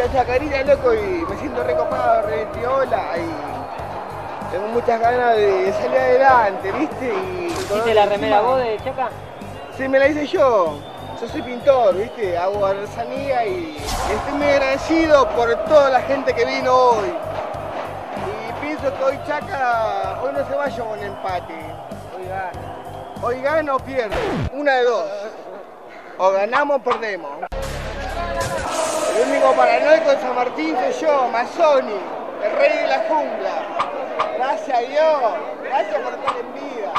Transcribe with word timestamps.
mucha 0.00 0.12
chacarita, 0.12 0.62
loco, 0.62 0.94
y 0.94 1.24
me 1.28 1.36
siento 1.38 1.62
recopado, 1.62 2.22
re 2.22 2.46
piola, 2.54 3.18
y 3.18 4.50
tengo 4.50 4.68
muchas 4.68 5.00
ganas 5.00 5.36
de 5.36 5.72
salir 5.72 5.98
adelante, 5.98 6.72
¿viste? 6.72 7.12
Y 7.14 7.46
¿Hiciste 7.46 7.94
la 7.94 8.06
remera 8.06 8.40
vos 8.40 8.58
de 8.58 8.78
Chaca? 8.78 9.10
Sí, 9.76 9.88
me 9.88 9.98
la 9.98 10.08
hice 10.08 10.26
yo. 10.26 10.78
Yo 11.20 11.28
soy 11.28 11.42
pintor, 11.42 11.94
¿viste? 11.96 12.38
Hago 12.38 12.64
artesanía 12.64 13.46
y 13.46 13.76
estoy 13.76 14.32
muy 14.38 14.46
agradecido 14.46 15.28
por 15.30 15.54
toda 15.66 15.90
la 15.90 16.00
gente 16.00 16.32
que 16.32 16.46
vino 16.46 16.74
hoy. 16.74 17.12
Y 18.26 18.64
pienso 18.64 18.96
que 18.96 19.04
hoy 19.04 19.20
Chaca, 19.26 20.18
hoy 20.22 20.32
no 20.32 20.48
se 20.48 20.54
vaya 20.54 20.82
con 20.82 20.98
empate. 20.98 21.54
Hoy 22.16 22.26
gana. 22.26 22.50
Hoy 23.22 23.42
gana 23.42 23.76
o 23.76 23.78
pierde. 23.78 24.16
Una 24.52 24.76
de 24.76 24.84
dos. 24.84 25.04
O 26.16 26.30
ganamos 26.32 26.78
o 26.78 26.82
perdemos. 26.82 27.49
El 29.20 29.28
único 29.28 29.52
paranoico 29.52 30.08
de 30.08 30.18
San 30.18 30.34
Martín 30.34 30.74
soy 30.74 31.02
yo, 31.02 31.28
Mazzoni, 31.28 32.00
el 32.42 32.52
rey 32.52 32.78
de 32.78 32.86
la 32.86 33.00
jungla. 33.00 33.52
Gracias 34.38 34.78
a 34.78 34.80
Dios, 34.80 35.22
gracias 35.62 36.00
por 36.00 36.14
estar 36.14 36.36
en 36.38 36.54
vida, 36.54 36.92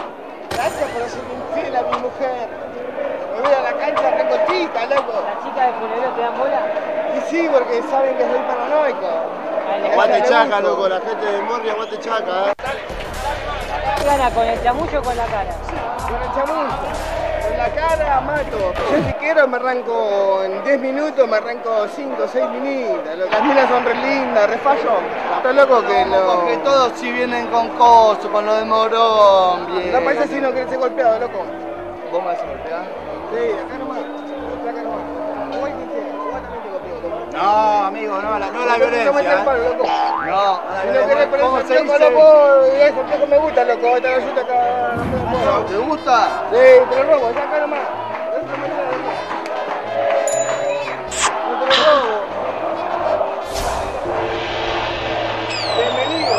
gracias 0.52 0.90
por 0.92 1.10
ser 1.10 1.24
infiel 1.34 1.76
a 1.76 1.82
mi 1.82 1.98
mujer. 1.98 2.48
Me 3.34 3.42
voy 3.42 3.52
a 3.52 3.62
la 3.64 3.74
cancha 3.74 4.12
recotita, 4.12 4.86
loco. 4.86 5.24
¿Las 5.26 5.44
chicas 5.44 5.66
de 5.66 5.74
Funero 5.80 6.12
te 6.12 6.22
dan 6.22 6.38
bola? 6.38 6.62
Y 7.18 7.22
sí, 7.32 7.50
porque 7.52 7.82
saben 7.90 8.16
que 8.16 8.24
soy 8.24 8.40
paranoico. 8.40 9.08
Aguante 9.92 10.24
Chaca, 10.30 10.60
loco, 10.62 10.88
la 10.88 11.00
gente 11.00 11.26
de 11.26 11.42
Morri, 11.42 11.70
aguante 11.72 11.98
Chaca, 11.98 12.52
eh. 12.52 12.54
¿Gana 14.06 14.30
con 14.30 14.46
el 14.46 14.62
chamullo 14.62 15.00
o 15.00 15.04
con 15.04 15.18
la 15.18 15.26
cara? 15.26 15.56
Con 16.08 16.22
el 16.22 16.32
chamullo. 16.36 17.21
La 17.62 17.70
cara 17.70 18.22
mato. 18.22 18.74
Yo 18.92 19.06
si 19.06 19.14
quiero 19.20 19.48
me 19.48 19.58
arranco 19.58 20.42
en 20.44 20.64
10 20.64 20.82
minutos, 20.82 21.30
me 21.30 21.38
arranco 21.38 21.88
5 21.96 22.24
o 22.24 22.28
6 22.28 22.46
minitas. 22.50 23.16
Las 23.16 23.44
minas 23.44 23.70
son 23.70 23.86
re 23.86 23.94
lindas, 23.94 24.50
re. 24.50 24.56
Está 24.56 25.54
loco 25.54 25.86
que 25.86 26.06
no. 26.06 26.38
Porque 26.38 26.58
todos 26.58 26.94
si 26.96 27.12
vienen 27.12 27.46
con 27.50 27.70
coso, 27.78 28.32
con 28.32 28.48
lo 28.48 28.56
de 28.56 28.66
Morón, 28.66 29.76
bien. 29.76 29.92
No 29.92 30.02
parece 30.02 30.28
si 30.30 30.42
no 30.42 30.52
querés 30.52 30.72
ser 30.72 30.80
golpeado, 30.80 31.20
loco. 31.20 31.46
¿Vos 32.12 32.22
me 32.24 32.30
vas 32.30 32.42
a 32.42 32.46
golpear? 32.48 32.82
Sí, 33.32 33.52
acá 33.54 33.78
nomás. 33.78 33.91
No, 37.42 37.86
amigo, 37.86 38.22
no, 38.22 38.38
la, 38.38 38.52
no 38.52 38.66
la 38.66 38.78
violencia. 38.78 39.10
El 39.10 39.44
palo, 39.44 39.64
eh. 39.64 39.70
loco. 39.72 39.88
No, 39.88 40.62
no 40.62 40.72
la 40.72 40.82
Si 40.82 40.88
no 40.88 41.08
querés 41.08 41.32
violencia. 41.32 41.42
¿Cómo 41.42 41.58
se 41.62 41.82
dice? 41.82 42.00
loco, 42.00 42.72
loco 43.10 43.28
me 43.28 43.38
gusta, 43.40 43.64
loco. 43.64 43.98
Esta 43.98 44.10
galleta 44.12 44.42
acá. 44.42 44.54
puedo. 45.32 45.66
¿Te 45.66 45.78
gusta? 45.78 46.44
Sí, 46.52 46.58
te 46.90 46.96
lo 46.98 47.04
robo, 47.04 47.32
ya 47.32 47.44
acá 47.44 47.60
nomás. 47.62 47.80
Eso. 48.38 48.46
No 51.50 51.54
te 51.60 51.66
lo 51.66 51.74
robo. 51.84 52.14
Bienvenido. 55.78 56.36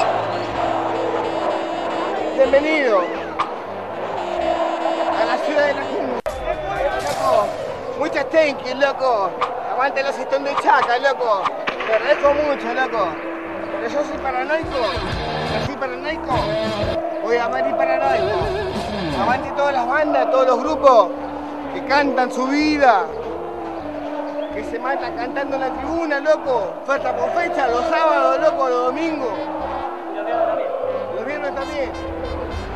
Bienvenido. 2.36 3.21
Muchas 8.12 8.28
thank 8.30 8.74
loco. 8.76 9.30
Aguante 9.70 10.02
los 10.02 10.18
estón 10.18 10.44
de 10.44 10.54
chaca, 10.56 10.98
loco. 10.98 11.44
Te 11.66 11.94
agradezco 11.94 12.34
mucho, 12.34 12.74
loco. 12.74 13.08
Pero 13.72 13.88
yo 13.88 14.04
soy 14.04 14.18
paranoico. 14.18 14.78
Yo 15.54 15.66
soy 15.66 15.76
paranoico. 15.76 16.34
Voy 17.22 17.36
a 17.36 17.44
amar 17.46 17.66
y 17.66 17.72
paranoico. 17.72 18.38
Aguante 19.18 19.50
todas 19.52 19.72
las 19.72 19.88
bandas, 19.88 20.30
todos 20.30 20.46
los 20.46 20.60
grupos 20.60 21.08
que 21.72 21.84
cantan 21.86 22.30
su 22.30 22.46
vida. 22.48 23.06
Que 24.54 24.62
se 24.64 24.78
matan 24.78 25.16
cantando 25.16 25.54
en 25.56 25.60
la 25.62 25.70
tribuna, 25.70 26.20
loco. 26.20 26.74
Falta 26.84 27.16
por 27.16 27.30
fecha, 27.30 27.66
los 27.68 27.86
sábados, 27.86 28.40
loco, 28.42 28.68
los 28.68 28.84
domingos. 28.86 29.32
Los 30.14 30.26
viernes 30.26 30.44
también. 30.44 30.70
Los 31.16 31.26
viernes 31.26 31.54
también. 31.54 31.90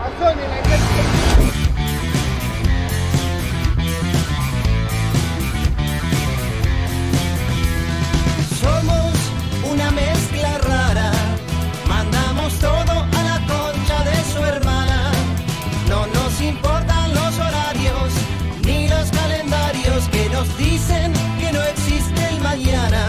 La 0.01 0.27
calle. 0.27 0.96
Mezcla 9.97 10.59
rara, 10.59 11.11
mandamos 11.89 12.53
todo 12.61 12.95
a 13.19 13.21
la 13.31 13.39
concha 13.53 13.97
de 14.11 14.19
su 14.33 14.39
hermana. 14.53 15.11
No 15.89 16.07
nos 16.17 16.33
importan 16.41 17.15
los 17.15 17.33
horarios 17.39 18.09
ni 18.67 18.89
los 18.89 19.11
calendarios 19.11 20.01
que 20.15 20.29
nos 20.29 20.49
dicen 20.59 21.13
que 21.41 21.51
no 21.53 21.63
existe 21.73 22.21
el 22.33 22.39
mañana. 22.41 23.03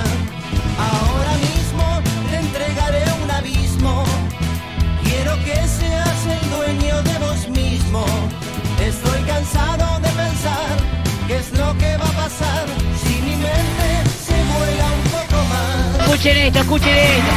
Ahora 0.92 1.34
mismo 1.48 1.86
te 2.30 2.36
entregaré 2.46 3.04
un 3.24 3.30
abismo. 3.32 3.94
Quiero 5.04 5.34
que 5.46 5.58
seas 5.80 6.20
el 6.36 6.44
dueño 6.56 6.96
de 7.10 7.16
vos 7.26 7.42
mismo. 7.50 8.06
Estoy 8.92 9.22
cansado 9.34 9.86
de 10.06 10.10
pensar 10.24 10.76
qué 11.28 11.36
es 11.38 11.52
lo 11.60 11.78
que 11.82 11.97
Escuchen 16.18 16.38
esto, 16.48 16.60
escuchen 16.62 16.98
esto. 16.98 17.32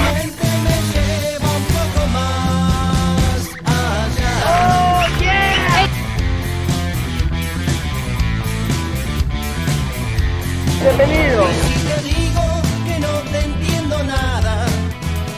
Bienvenido. 10.81 11.47
Si 11.63 11.75
te 11.85 12.09
digo 12.09 12.43
que 12.87 12.99
no 13.01 13.21
te 13.31 13.39
entiendo 13.45 14.03
nada, 14.03 14.65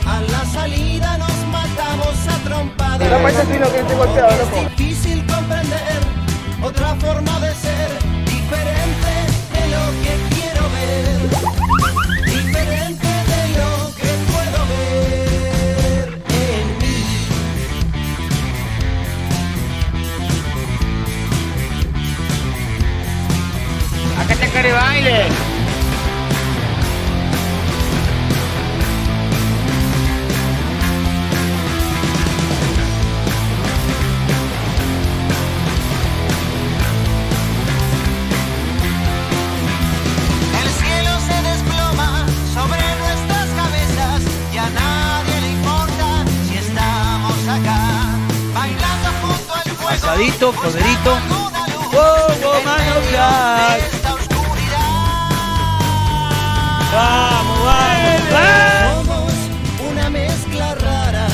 a 0.07 0.21
la 0.21 0.45
salida 0.45 1.19
nos 1.19 1.37
matamos 1.49 2.29
a 2.29 2.39
trompadas. 2.45 3.11
No 3.11 3.19
parece 3.23 3.47
si 3.53 3.59
no 3.59 3.73
querés 3.73 3.89
Una 50.13 50.21
luz 50.21 50.37
¡Wow, 50.39 50.53
wow, 52.43 52.63
mano, 52.65 52.99
oscuridad. 52.99 53.79
Vamos, 56.93 57.59
vamos, 57.65 58.23
vamos. 58.31 59.07
Somos 59.07 59.33
una 59.91 60.11
mezcla 60.11 60.75
rara, 60.75 61.27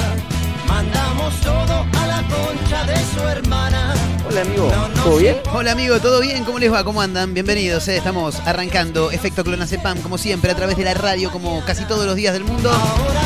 mandamos 0.69 1.35
todo 1.41 1.87
a 1.93 2.07
la 2.07 2.23
concha 2.29 2.85
de 2.85 2.97
su 3.15 3.27
hermana. 3.27 3.95
Hola, 4.29 4.43
amigo. 4.43 4.73
¿Todo 5.03 5.17
bien? 5.17 5.37
Hola 5.53 5.73
amigo, 5.73 5.99
¿todo 5.99 6.21
bien? 6.21 6.45
¿Cómo 6.45 6.61
les 6.61 6.73
va? 6.73 6.85
¿Cómo 6.85 7.01
andan? 7.01 7.35
Bienvenidos, 7.35 7.89
eh. 7.89 7.97
estamos 7.97 8.39
arrancando 8.47 9.11
Efecto 9.11 9.43
Clonacepam, 9.43 10.01
como 10.03 10.19
siempre, 10.19 10.53
a 10.53 10.55
través 10.55 10.77
de 10.77 10.85
la 10.85 10.95
radio, 10.95 11.33
como 11.33 11.65
casi 11.65 11.85
todos 11.85 12.07
los 12.07 12.15
días 12.15 12.33
del 12.33 12.45
mundo. 12.45 12.71
Ahora 12.71 13.23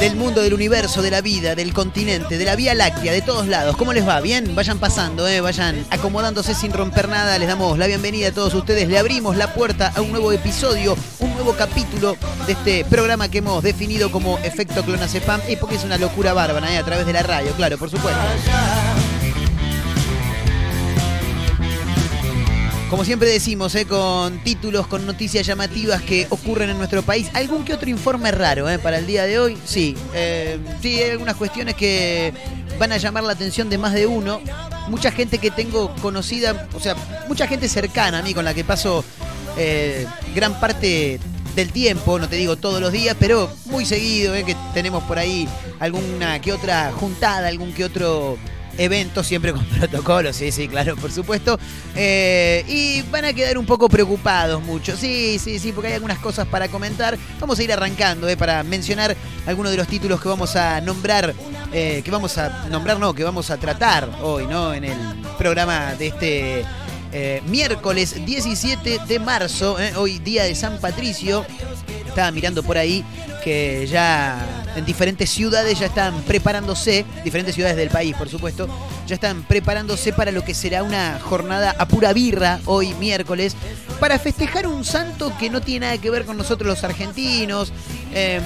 Del 0.00 0.14
mundo, 0.14 0.42
del 0.42 0.54
universo, 0.54 1.02
de 1.02 1.10
la 1.10 1.20
vida, 1.20 1.56
del 1.56 1.72
continente, 1.72 2.38
de 2.38 2.44
la 2.44 2.54
Vía 2.54 2.72
Láctea, 2.72 3.12
de 3.12 3.20
todos 3.20 3.48
lados. 3.48 3.76
¿Cómo 3.76 3.92
les 3.92 4.06
va? 4.06 4.20
¿Bien? 4.20 4.54
Vayan 4.54 4.78
pasando, 4.78 5.26
eh, 5.26 5.40
vayan 5.40 5.84
acomodándose 5.90 6.54
sin 6.54 6.72
romper 6.72 7.08
nada. 7.08 7.36
Les 7.36 7.48
damos 7.48 7.76
la 7.76 7.88
bienvenida 7.88 8.28
a 8.28 8.32
todos 8.32 8.54
ustedes. 8.54 8.86
Le 8.86 8.96
abrimos 8.96 9.36
la 9.36 9.52
puerta 9.54 9.92
a 9.96 10.00
un 10.00 10.12
nuevo 10.12 10.30
episodio, 10.30 10.96
un 11.18 11.34
nuevo 11.34 11.52
capítulo 11.54 12.16
de 12.46 12.52
este 12.52 12.84
programa 12.84 13.28
que 13.28 13.38
hemos 13.38 13.60
definido 13.60 14.12
como 14.12 14.38
Efecto 14.38 14.84
Clonacepam. 14.84 15.40
Y 15.48 15.56
porque 15.56 15.74
es 15.74 15.84
una 15.84 15.98
locura 15.98 16.32
bárbara, 16.32 16.72
eh, 16.72 16.78
a 16.78 16.84
través 16.84 17.04
de 17.04 17.12
la 17.12 17.24
radio, 17.24 17.50
claro, 17.54 17.76
por 17.76 17.90
supuesto. 17.90 18.20
Como 22.90 23.04
siempre 23.04 23.28
decimos, 23.28 23.74
eh, 23.74 23.84
con 23.84 24.38
títulos, 24.42 24.86
con 24.86 25.04
noticias 25.04 25.46
llamativas 25.46 26.00
que 26.00 26.26
ocurren 26.30 26.70
en 26.70 26.78
nuestro 26.78 27.02
país. 27.02 27.28
¿Algún 27.34 27.62
que 27.62 27.74
otro 27.74 27.90
informe 27.90 28.30
raro 28.30 28.68
eh, 28.70 28.78
para 28.78 28.96
el 28.96 29.06
día 29.06 29.24
de 29.24 29.38
hoy? 29.38 29.58
Sí. 29.66 29.94
eh, 30.14 30.58
sí, 30.80 30.98
hay 31.02 31.10
algunas 31.10 31.36
cuestiones 31.36 31.74
que 31.74 32.32
van 32.78 32.92
a 32.92 32.96
llamar 32.96 33.24
la 33.24 33.34
atención 33.34 33.68
de 33.68 33.76
más 33.76 33.92
de 33.92 34.06
uno. 34.06 34.40
Mucha 34.88 35.10
gente 35.10 35.36
que 35.36 35.50
tengo 35.50 35.94
conocida, 35.96 36.66
o 36.72 36.80
sea, 36.80 36.96
mucha 37.28 37.46
gente 37.46 37.68
cercana 37.68 38.20
a 38.20 38.22
mí 38.22 38.32
con 38.32 38.46
la 38.46 38.54
que 38.54 38.64
paso 38.64 39.04
gran 40.34 40.58
parte 40.60 41.20
del 41.56 41.72
tiempo, 41.72 42.18
no 42.18 42.28
te 42.28 42.36
digo 42.36 42.56
todos 42.56 42.80
los 42.80 42.92
días, 42.92 43.16
pero 43.18 43.50
muy 43.66 43.84
seguido, 43.84 44.32
que 44.32 44.56
tenemos 44.72 45.02
por 45.02 45.18
ahí 45.18 45.46
alguna 45.80 46.40
que 46.40 46.52
otra 46.52 46.92
juntada, 46.92 47.48
algún 47.48 47.72
que 47.72 47.84
otro 47.84 48.38
evento, 48.78 49.22
siempre 49.22 49.52
con 49.52 49.64
protocolo, 49.78 50.32
sí, 50.32 50.50
sí, 50.50 50.68
claro, 50.68 50.96
por 50.96 51.12
supuesto. 51.12 51.58
Eh, 51.94 52.64
y 52.68 53.02
van 53.10 53.26
a 53.26 53.32
quedar 53.32 53.58
un 53.58 53.66
poco 53.66 53.88
preocupados 53.88 54.62
muchos, 54.62 54.98
sí, 54.98 55.38
sí, 55.38 55.58
sí, 55.58 55.72
porque 55.72 55.88
hay 55.88 55.94
algunas 55.94 56.18
cosas 56.18 56.46
para 56.46 56.68
comentar. 56.68 57.18
Vamos 57.40 57.58
a 57.58 57.62
ir 57.62 57.72
arrancando, 57.72 58.28
eh, 58.28 58.36
para 58.36 58.62
mencionar 58.62 59.14
algunos 59.46 59.72
de 59.72 59.76
los 59.76 59.88
títulos 59.88 60.20
que 60.20 60.28
vamos 60.28 60.56
a 60.56 60.80
nombrar, 60.80 61.34
eh, 61.72 62.00
que 62.04 62.10
vamos 62.10 62.38
a 62.38 62.68
nombrar, 62.68 62.98
no, 62.98 63.12
que 63.12 63.24
vamos 63.24 63.50
a 63.50 63.58
tratar 63.58 64.08
hoy, 64.22 64.46
¿no? 64.46 64.72
En 64.72 64.84
el 64.84 64.98
programa 65.36 65.94
de 65.94 66.06
este 66.06 66.64
miércoles 67.46 68.26
17 68.26 69.00
de 69.08 69.18
marzo, 69.18 69.78
hoy 69.96 70.18
día 70.18 70.44
de 70.44 70.54
San 70.54 70.78
Patricio. 70.78 71.44
Estaba 72.06 72.30
mirando 72.30 72.62
por 72.62 72.76
ahí 72.76 73.02
que 73.42 73.86
ya 73.86 74.67
en 74.78 74.84
diferentes 74.84 75.30
ciudades 75.30 75.78
ya 75.78 75.86
están 75.86 76.22
preparándose, 76.22 77.04
diferentes 77.24 77.54
ciudades 77.54 77.76
del 77.76 77.90
país, 77.90 78.16
por 78.16 78.28
supuesto, 78.28 78.68
ya 79.06 79.14
están 79.14 79.42
preparándose 79.42 80.12
para 80.12 80.32
lo 80.32 80.44
que 80.44 80.54
será 80.54 80.82
una 80.82 81.18
jornada 81.20 81.74
a 81.78 81.86
pura 81.86 82.12
birra 82.12 82.60
hoy 82.64 82.94
miércoles, 82.94 83.56
para 84.00 84.18
festejar 84.18 84.66
un 84.66 84.84
santo 84.84 85.32
que 85.38 85.50
no 85.50 85.60
tiene 85.60 85.86
nada 85.86 85.98
que 85.98 86.10
ver 86.10 86.24
con 86.24 86.36
nosotros 86.36 86.68
los 86.68 86.84
argentinos. 86.84 87.72
eh, 88.14 88.40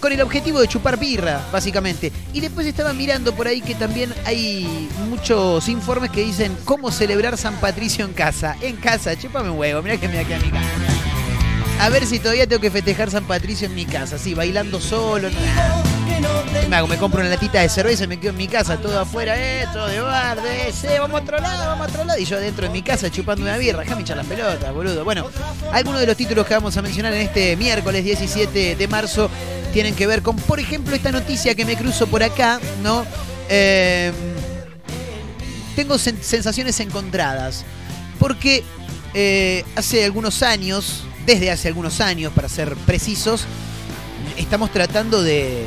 con 0.00 0.12
el 0.12 0.20
objetivo 0.20 0.60
de 0.60 0.68
chupar 0.68 0.98
birra, 0.98 1.44
básicamente. 1.52 2.12
Y 2.32 2.40
después 2.40 2.66
estaba 2.66 2.92
mirando 2.92 3.34
por 3.34 3.48
ahí 3.48 3.60
que 3.60 3.74
también 3.74 4.14
hay 4.24 4.88
muchos 5.08 5.68
informes 5.68 6.10
que 6.10 6.22
dicen 6.22 6.56
cómo 6.64 6.90
celebrar 6.90 7.36
San 7.36 7.56
Patricio 7.56 8.04
en 8.04 8.12
casa. 8.12 8.56
En 8.60 8.76
casa, 8.76 9.18
chúpame 9.18 9.50
un 9.50 9.58
huevo, 9.58 9.82
mirá 9.82 9.96
que 9.96 10.08
me 10.08 10.14
da 10.14 10.20
aquí 10.20 10.32
a 10.34 10.38
mi 10.38 10.50
casa. 10.50 10.97
A 11.80 11.88
ver 11.90 12.06
si 12.06 12.18
todavía 12.18 12.46
tengo 12.46 12.60
que 12.60 12.70
festejar 12.70 13.10
San 13.10 13.24
Patricio 13.24 13.66
en 13.66 13.74
mi 13.74 13.86
casa, 13.86 14.16
así, 14.16 14.34
bailando 14.34 14.80
solo. 14.80 15.28
¿Qué 15.30 16.66
me 16.68 16.76
hago? 16.76 16.88
Me 16.88 16.96
compro 16.96 17.20
una 17.20 17.28
latita 17.30 17.60
de 17.60 17.68
cerveza 17.68 18.04
y 18.04 18.06
me 18.08 18.18
quedo 18.18 18.30
en 18.32 18.36
mi 18.36 18.48
casa, 18.48 18.76
todo 18.78 18.98
afuera, 18.98 19.34
eh, 19.38 19.64
todo 19.72 19.86
de 19.86 20.00
bar, 20.00 20.42
de 20.42 20.68
ese, 20.68 20.98
vamos 20.98 21.20
a 21.20 21.22
otro 21.22 21.38
lado, 21.38 21.66
vamos 21.68 21.86
a 21.86 21.90
otro 21.90 22.04
lado. 22.04 22.18
Y 22.18 22.24
yo 22.24 22.40
dentro 22.40 22.66
de 22.66 22.72
mi 22.72 22.82
casa 22.82 23.10
chupando 23.10 23.42
una 23.44 23.56
birra, 23.56 23.80
déjame 23.80 24.02
echar 24.02 24.16
las 24.16 24.26
pelotas, 24.26 24.74
boludo. 24.74 25.04
Bueno, 25.04 25.26
algunos 25.72 26.00
de 26.00 26.06
los 26.08 26.16
títulos 26.16 26.46
que 26.46 26.54
vamos 26.54 26.76
a 26.76 26.82
mencionar 26.82 27.14
en 27.14 27.20
este 27.22 27.56
miércoles 27.56 28.04
17 28.04 28.74
de 28.74 28.88
marzo 28.88 29.30
tienen 29.72 29.94
que 29.94 30.06
ver 30.08 30.22
con, 30.22 30.34
por 30.36 30.58
ejemplo, 30.58 30.96
esta 30.96 31.12
noticia 31.12 31.54
que 31.54 31.64
me 31.64 31.76
cruzo 31.76 32.08
por 32.08 32.24
acá, 32.24 32.58
¿no? 32.82 33.06
Eh, 33.48 34.12
tengo 35.76 35.94
sen- 35.94 36.20
sensaciones 36.20 36.80
encontradas. 36.80 37.64
Porque 38.18 38.64
eh, 39.14 39.64
hace 39.76 40.04
algunos 40.04 40.42
años, 40.42 41.04
desde 41.28 41.50
hace 41.50 41.68
algunos 41.68 42.00
años, 42.00 42.32
para 42.32 42.48
ser 42.48 42.74
precisos, 42.74 43.44
estamos 44.38 44.72
tratando 44.72 45.22
de 45.22 45.66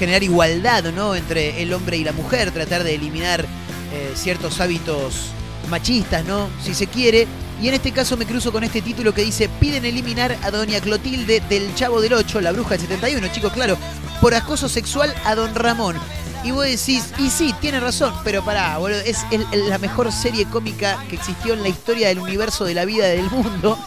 generar 0.00 0.24
igualdad 0.24 0.82
¿no? 0.92 1.14
entre 1.14 1.62
el 1.62 1.72
hombre 1.72 1.96
y 1.96 2.02
la 2.02 2.10
mujer, 2.10 2.50
tratar 2.50 2.82
de 2.82 2.96
eliminar 2.96 3.42
eh, 3.42 4.12
ciertos 4.16 4.60
hábitos 4.60 5.28
machistas, 5.70 6.24
¿no? 6.24 6.48
Si 6.60 6.74
se 6.74 6.88
quiere. 6.88 7.28
Y 7.62 7.68
en 7.68 7.74
este 7.74 7.92
caso 7.92 8.16
me 8.16 8.26
cruzo 8.26 8.50
con 8.50 8.64
este 8.64 8.82
título 8.82 9.14
que 9.14 9.22
dice, 9.22 9.48
piden 9.60 9.84
eliminar 9.84 10.36
a 10.42 10.50
doña 10.50 10.80
Clotilde 10.80 11.40
del 11.48 11.72
Chavo 11.76 12.00
del 12.00 12.12
8, 12.12 12.40
la 12.40 12.50
bruja 12.50 12.70
del 12.70 12.80
71, 12.80 13.28
chicos, 13.28 13.52
claro, 13.52 13.78
por 14.20 14.34
acoso 14.34 14.68
sexual 14.68 15.14
a 15.24 15.36
don 15.36 15.54
Ramón. 15.54 15.96
Y 16.42 16.50
vos 16.50 16.64
decís, 16.64 17.12
y 17.18 17.30
sí, 17.30 17.54
tiene 17.60 17.78
razón, 17.78 18.12
pero 18.24 18.44
pará, 18.44 18.76
boludo, 18.78 18.98
es 19.00 19.24
la 19.68 19.78
mejor 19.78 20.10
serie 20.10 20.46
cómica 20.46 21.02
que 21.08 21.14
existió 21.14 21.54
en 21.54 21.62
la 21.62 21.68
historia 21.68 22.08
del 22.08 22.18
universo, 22.18 22.64
de 22.64 22.74
la 22.74 22.84
vida, 22.84 23.06
del 23.06 23.30
mundo. 23.30 23.78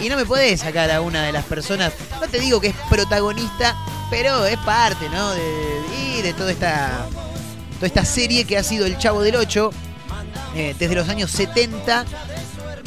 Y 0.00 0.08
no 0.08 0.16
me 0.16 0.26
podés 0.26 0.60
sacar 0.60 0.90
a 0.90 1.00
una 1.00 1.22
de 1.24 1.32
las 1.32 1.44
personas, 1.44 1.92
no 2.20 2.28
te 2.28 2.38
digo 2.38 2.60
que 2.60 2.68
es 2.68 2.76
protagonista, 2.90 3.76
pero 4.10 4.44
es 4.44 4.58
parte, 4.58 5.08
¿no? 5.08 5.32
De, 5.32 5.80
y 6.18 6.22
de 6.22 6.32
toda 6.34 6.52
esta, 6.52 7.06
toda 7.76 7.86
esta 7.86 8.04
serie 8.04 8.44
que 8.44 8.58
ha 8.58 8.62
sido 8.62 8.86
El 8.86 8.98
Chavo 8.98 9.22
del 9.22 9.36
8, 9.36 9.70
eh, 10.54 10.74
desde 10.78 10.94
los 10.94 11.08
años 11.08 11.30
70, 11.30 12.04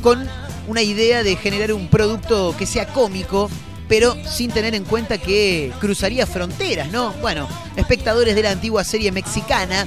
con 0.02 0.30
una 0.68 0.82
idea 0.84 1.24
de 1.24 1.36
generar 1.36 1.74
un 1.74 1.88
producto 1.88 2.56
que 2.58 2.68
sea 2.68 2.88
cómico, 2.88 3.50
pero 3.88 4.16
sin 4.28 4.52
tener 4.52 4.76
en 4.76 4.86
cuenta 4.86 5.18
que 5.18 5.74
cruzaría 5.80 6.28
fronteras, 6.28 6.90
¿no? 6.90 7.12
Bueno, 7.22 7.48
espectadores 7.76 8.36
de 8.36 8.44
la 8.44 8.52
antigua 8.52 8.84
serie 8.84 9.12
mexicana 9.12 9.86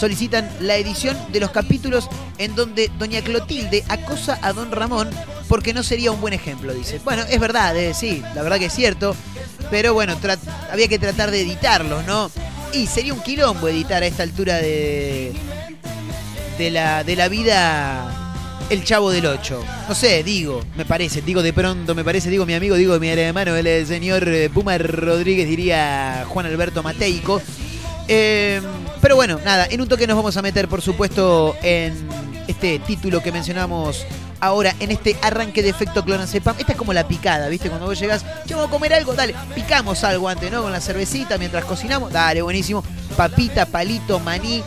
solicitan 0.00 0.48
la 0.60 0.76
edición 0.76 1.14
de 1.30 1.40
los 1.40 1.50
capítulos 1.50 2.08
en 2.38 2.54
donde 2.54 2.90
Doña 2.98 3.20
Clotilde 3.20 3.84
acosa 3.88 4.38
a 4.40 4.54
Don 4.54 4.72
Ramón 4.72 5.10
porque 5.46 5.74
no 5.74 5.82
sería 5.82 6.10
un 6.10 6.22
buen 6.22 6.32
ejemplo, 6.32 6.72
dice. 6.72 7.00
Bueno, 7.04 7.22
es 7.28 7.38
verdad, 7.38 7.76
eh, 7.76 7.92
sí, 7.92 8.22
la 8.34 8.42
verdad 8.42 8.58
que 8.58 8.66
es 8.66 8.72
cierto, 8.72 9.14
pero 9.70 9.92
bueno, 9.92 10.16
había 10.72 10.88
que 10.88 10.98
tratar 10.98 11.30
de 11.30 11.42
editarlos, 11.42 12.06
¿no? 12.06 12.30
Y 12.72 12.86
sería 12.86 13.12
un 13.12 13.20
quilombo 13.20 13.68
editar 13.68 14.02
a 14.02 14.06
esta 14.06 14.22
altura 14.22 14.56
de, 14.56 15.32
de, 16.56 16.70
la, 16.70 17.04
de 17.04 17.16
la 17.16 17.28
vida 17.28 18.30
el 18.70 18.82
Chavo 18.84 19.10
del 19.10 19.26
8. 19.26 19.64
No 19.88 19.94
sé, 19.94 20.22
digo, 20.22 20.62
me 20.76 20.86
parece, 20.86 21.20
digo 21.20 21.42
de 21.42 21.52
pronto, 21.52 21.94
me 21.94 22.04
parece, 22.04 22.30
digo 22.30 22.46
mi 22.46 22.54
amigo, 22.54 22.76
digo 22.76 22.98
mi 22.98 23.08
hermano, 23.08 23.54
el 23.54 23.86
señor 23.86 24.26
eh, 24.28 24.48
Puma 24.48 24.78
Rodríguez, 24.78 25.46
diría 25.46 26.24
Juan 26.26 26.46
Alberto 26.46 26.82
Mateico. 26.82 27.42
Eh, 28.08 28.60
pero 29.00 29.16
bueno, 29.16 29.38
nada, 29.44 29.66
en 29.70 29.80
un 29.80 29.88
toque 29.88 30.06
nos 30.06 30.16
vamos 30.16 30.36
a 30.36 30.42
meter, 30.42 30.68
por 30.68 30.82
supuesto, 30.82 31.56
en 31.62 32.08
este 32.46 32.78
título 32.80 33.22
que 33.22 33.32
mencionamos 33.32 34.04
ahora, 34.40 34.74
en 34.80 34.90
este 34.90 35.16
arranque 35.22 35.62
de 35.62 35.70
efecto 35.70 36.04
clonazepam. 36.04 36.56
Esta 36.58 36.72
es 36.72 36.78
como 36.78 36.92
la 36.92 37.06
picada, 37.06 37.48
¿viste? 37.48 37.68
Cuando 37.68 37.86
vos 37.86 37.98
llegás, 37.98 38.24
che, 38.46 38.54
vamos 38.54 38.68
a 38.68 38.70
comer 38.70 38.94
algo, 38.94 39.14
dale, 39.14 39.34
picamos 39.54 40.04
algo 40.04 40.28
antes, 40.28 40.50
¿no? 40.50 40.62
Con 40.62 40.72
la 40.72 40.80
cervecita 40.80 41.38
mientras 41.38 41.64
cocinamos, 41.64 42.12
dale, 42.12 42.42
buenísimo. 42.42 42.82
Papita, 43.16 43.66
palito, 43.66 44.18
maní, 44.20 44.62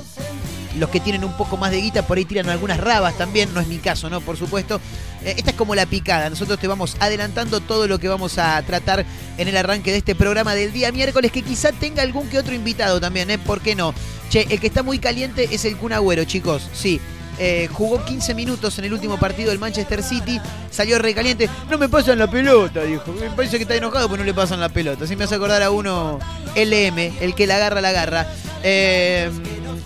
los 0.77 0.89
que 0.89 0.99
tienen 0.99 1.23
un 1.23 1.33
poco 1.33 1.57
más 1.57 1.71
de 1.71 1.81
guita 1.81 2.01
por 2.03 2.17
ahí 2.17 2.25
tiran 2.25 2.49
algunas 2.49 2.79
rabas 2.79 3.15
también, 3.17 3.53
no 3.53 3.59
es 3.59 3.67
mi 3.67 3.77
caso, 3.77 4.09
¿no? 4.09 4.21
Por 4.21 4.37
supuesto. 4.37 4.79
Eh, 5.23 5.35
esta 5.37 5.51
es 5.51 5.55
como 5.55 5.75
la 5.75 5.85
picada. 5.85 6.29
Nosotros 6.29 6.59
te 6.59 6.67
vamos 6.67 6.97
adelantando 6.99 7.59
todo 7.59 7.87
lo 7.87 7.99
que 7.99 8.07
vamos 8.07 8.37
a 8.37 8.61
tratar 8.63 9.05
en 9.37 9.47
el 9.47 9.57
arranque 9.57 9.91
de 9.91 9.97
este 9.97 10.15
programa 10.15 10.55
del 10.55 10.73
día 10.73 10.91
miércoles, 10.91 11.31
que 11.31 11.41
quizá 11.41 11.71
tenga 11.71 12.03
algún 12.03 12.27
que 12.29 12.39
otro 12.39 12.53
invitado 12.53 12.99
también, 12.99 13.29
¿eh? 13.29 13.37
¿Por 13.37 13.61
qué 13.61 13.75
no? 13.75 13.93
Che, 14.33 14.47
el 14.49 14.59
que 14.59 14.65
está 14.65 14.81
muy 14.81 14.97
caliente 14.97 15.47
es 15.51 15.63
el 15.63 15.77
Kun 15.77 15.93
Agüero, 15.93 16.23
chicos. 16.23 16.67
Sí. 16.73 16.99
Eh, 17.39 17.67
jugó 17.71 18.03
15 18.03 18.35
minutos 18.35 18.77
en 18.79 18.85
el 18.85 18.93
último 18.93 19.17
partido 19.17 19.49
del 19.49 19.59
Manchester 19.59 20.03
City, 20.03 20.39
salió 20.69 20.99
recaliente. 20.99 21.49
No 21.69 21.77
me 21.77 21.89
pasan 21.89 22.19
la 22.19 22.29
pelota, 22.29 22.83
dijo. 22.83 23.11
Me 23.13 23.29
parece 23.31 23.57
que 23.57 23.63
está 23.63 23.75
enojado 23.75 24.07
porque 24.07 24.19
no 24.19 24.25
le 24.25 24.33
pasan 24.33 24.59
la 24.59 24.69
pelota. 24.69 25.05
Así 25.05 25.15
me 25.15 25.23
hace 25.23 25.35
acordar 25.35 25.63
a 25.63 25.71
uno 25.71 26.19
LM, 26.55 26.99
el 27.21 27.33
que 27.35 27.47
la 27.47 27.55
agarra, 27.55 27.81
la 27.81 27.89
agarra. 27.89 28.27
Eh, 28.63 29.29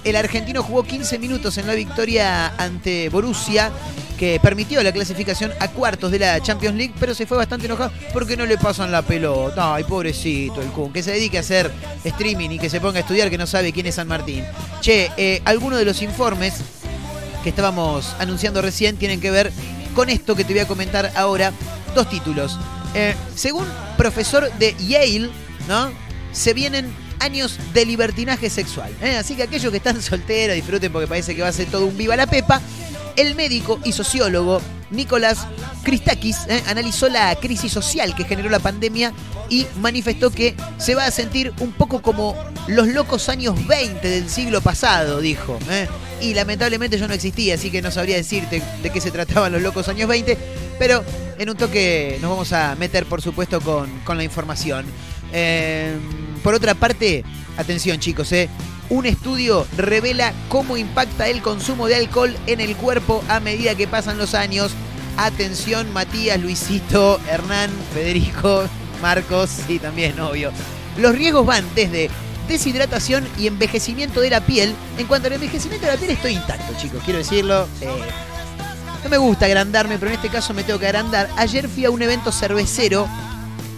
el 0.04 0.16
argentino 0.16 0.64
jugó 0.64 0.84
15 0.84 1.20
minutos 1.20 1.58
en 1.58 1.68
la 1.68 1.74
victoria 1.74 2.54
ante 2.58 3.10
Borussia, 3.10 3.72
que 4.18 4.40
permitió 4.42 4.82
la 4.82 4.92
clasificación 4.92 5.52
a 5.60 5.68
cuartos 5.70 6.12
de 6.12 6.20
la 6.20 6.42
Champions 6.42 6.76
League, 6.76 6.94
pero 7.00 7.14
se 7.14 7.26
fue 7.26 7.38
bastante 7.38 7.66
enojado 7.66 7.92
porque 8.14 8.38
no 8.38 8.46
le 8.46 8.58
pasan 8.58 8.92
la 8.92 9.02
pelota. 9.02 9.76
Ay, 9.76 9.84
pobrecito 9.84 10.62
el 10.62 10.70
Kun, 10.70 10.92
que 10.92 11.04
se 11.04 11.12
dedique 11.12 11.38
a 11.38 11.42
hacer 11.42 11.72
streaming 12.04 12.52
y 12.52 12.60
que 12.60 12.70
se 12.70 12.80
ponga 12.80 12.98
a 12.98 13.02
estudiar 13.02 13.30
que 13.30 13.38
no 13.38 13.46
sabe 13.48 13.72
quién 13.72 13.86
es 13.86 13.96
San 13.96 14.08
Martín. 14.08 14.44
Che, 14.82 15.12
eh, 15.18 15.42
algunos 15.46 15.78
de 15.78 15.86
los 15.86 16.02
informes 16.02 16.56
que 17.48 17.52
estábamos 17.52 18.14
anunciando 18.20 18.62
recién 18.62 18.98
tienen 18.98 19.22
que 19.22 19.32
ver 19.32 19.54
con 19.96 20.10
esto 20.10 20.36
que 20.36 20.44
te 20.44 20.52
voy 20.52 20.60
a 20.60 20.68
comentar 20.68 21.14
ahora. 21.16 21.54
Dos 21.96 22.10
títulos. 22.10 22.60
Eh, 22.94 23.16
según 23.36 23.66
profesor 23.96 24.52
de 24.60 24.76
Yale, 24.86 25.30
¿no? 25.66 25.90
Se 26.34 26.54
vienen 26.54 26.94
años 27.20 27.58
de 27.74 27.86
libertinaje 27.86 28.50
sexual. 28.50 28.92
¿eh? 29.02 29.16
Así 29.16 29.38
que 29.38 29.44
aquellos 29.44 29.72
que 29.72 29.78
están 29.78 30.02
solteros 30.02 30.58
disfruten 30.58 30.92
porque 30.92 31.08
parece 31.08 31.38
que 31.38 31.42
va 31.42 31.48
a 31.48 31.54
ser 31.54 31.68
todo 31.68 31.86
un 31.86 31.96
viva 31.96 32.18
la 32.18 32.28
pepa. 32.28 32.62
El 33.18 33.36
médico 33.36 33.80
y 33.84 33.92
sociólogo 33.92 34.62
Nicolás 34.92 35.48
Christakis 35.84 36.38
¿eh? 36.48 36.64
analizó 36.68 37.10
la 37.10 37.36
crisis 37.36 37.72
social 37.72 38.16
que 38.16 38.24
generó 38.24 38.50
la 38.50 38.60
pandemia 38.60 39.12
y 39.50 39.66
manifestó 39.82 40.30
que 40.30 40.56
se 40.78 40.96
va 40.96 41.06
a 41.06 41.12
sentir 41.12 41.54
un 41.60 41.72
poco 41.72 42.02
como 42.02 42.36
los 42.68 42.88
locos 42.88 43.28
años 43.30 43.68
20 43.68 44.08
del 44.08 44.30
siglo 44.30 44.62
pasado, 44.62 45.20
dijo. 45.20 45.58
¿eh? 45.70 45.88
Y 46.22 46.34
lamentablemente 46.34 46.98
yo 46.98 47.08
no 47.08 47.14
existía, 47.14 47.56
así 47.56 47.72
que 47.72 47.82
no 47.82 47.92
sabría 47.92 48.16
decirte 48.18 48.62
de 48.82 48.90
qué 48.90 49.02
se 49.02 49.12
trataban 49.12 49.52
los 49.52 49.62
locos 49.62 49.88
años 49.88 50.08
20, 50.08 50.38
pero 50.78 51.04
en 51.38 51.50
un 51.50 51.58
toque 51.58 52.18
nos 52.22 52.30
vamos 52.30 52.54
a 52.54 52.76
meter, 52.76 53.06
por 53.06 53.22
supuesto, 53.22 53.62
con, 53.62 53.90
con 54.02 54.18
la 54.18 54.24
información. 54.24 54.86
Eh, 55.34 55.96
por 56.44 56.54
otra 56.54 56.76
parte, 56.76 57.24
atención 57.58 58.00
chicos, 58.00 58.32
¿eh? 58.32 58.50
Un 58.90 59.06
estudio 59.06 59.68
revela 59.76 60.34
cómo 60.50 60.78
impacta 60.78 61.28
el 61.28 61.42
consumo 61.42 61.88
de 61.88 61.96
alcohol 61.96 62.36
en 62.48 62.62
el 62.62 62.76
cuerpo 62.76 63.24
a 63.28 63.40
medida 63.40 63.76
que 63.76 63.88
pasan 63.88 64.18
los 64.18 64.34
años. 64.34 64.72
Atención, 65.18 65.92
Matías, 65.94 66.40
Luisito, 66.40 67.20
Hernán, 67.30 67.72
Federico, 67.94 68.64
Marcos, 69.02 69.50
sí, 69.68 69.80
también, 69.80 70.20
obvio. 70.20 70.52
Los 70.98 71.16
riesgos 71.16 71.46
van 71.46 71.66
desde 71.76 72.10
deshidratación 72.48 73.28
y 73.38 73.48
envejecimiento 73.48 74.22
de 74.22 74.30
la 74.30 74.42
piel. 74.42 74.74
En 74.98 75.08
cuanto 75.08 75.28
al 75.28 75.34
envejecimiento 75.34 75.86
de 75.86 75.94
la 75.94 76.00
piel, 76.00 76.12
estoy 76.12 76.34
intacto, 76.34 76.74
chicos, 76.80 77.02
quiero 77.04 77.20
decirlo. 77.20 77.68
Eh, 77.82 77.90
no 79.04 79.10
me 79.10 79.18
gusta 79.18 79.46
agrandarme, 79.46 79.98
pero 79.98 80.12
en 80.12 80.16
este 80.16 80.30
caso 80.30 80.54
me 80.54 80.64
tengo 80.64 80.80
que 80.80 80.88
agrandar. 80.88 81.30
Ayer 81.36 81.68
fui 81.68 81.86
a 81.86 81.92
un 81.92 82.02
evento 82.02 82.32
cervecero 82.32 83.08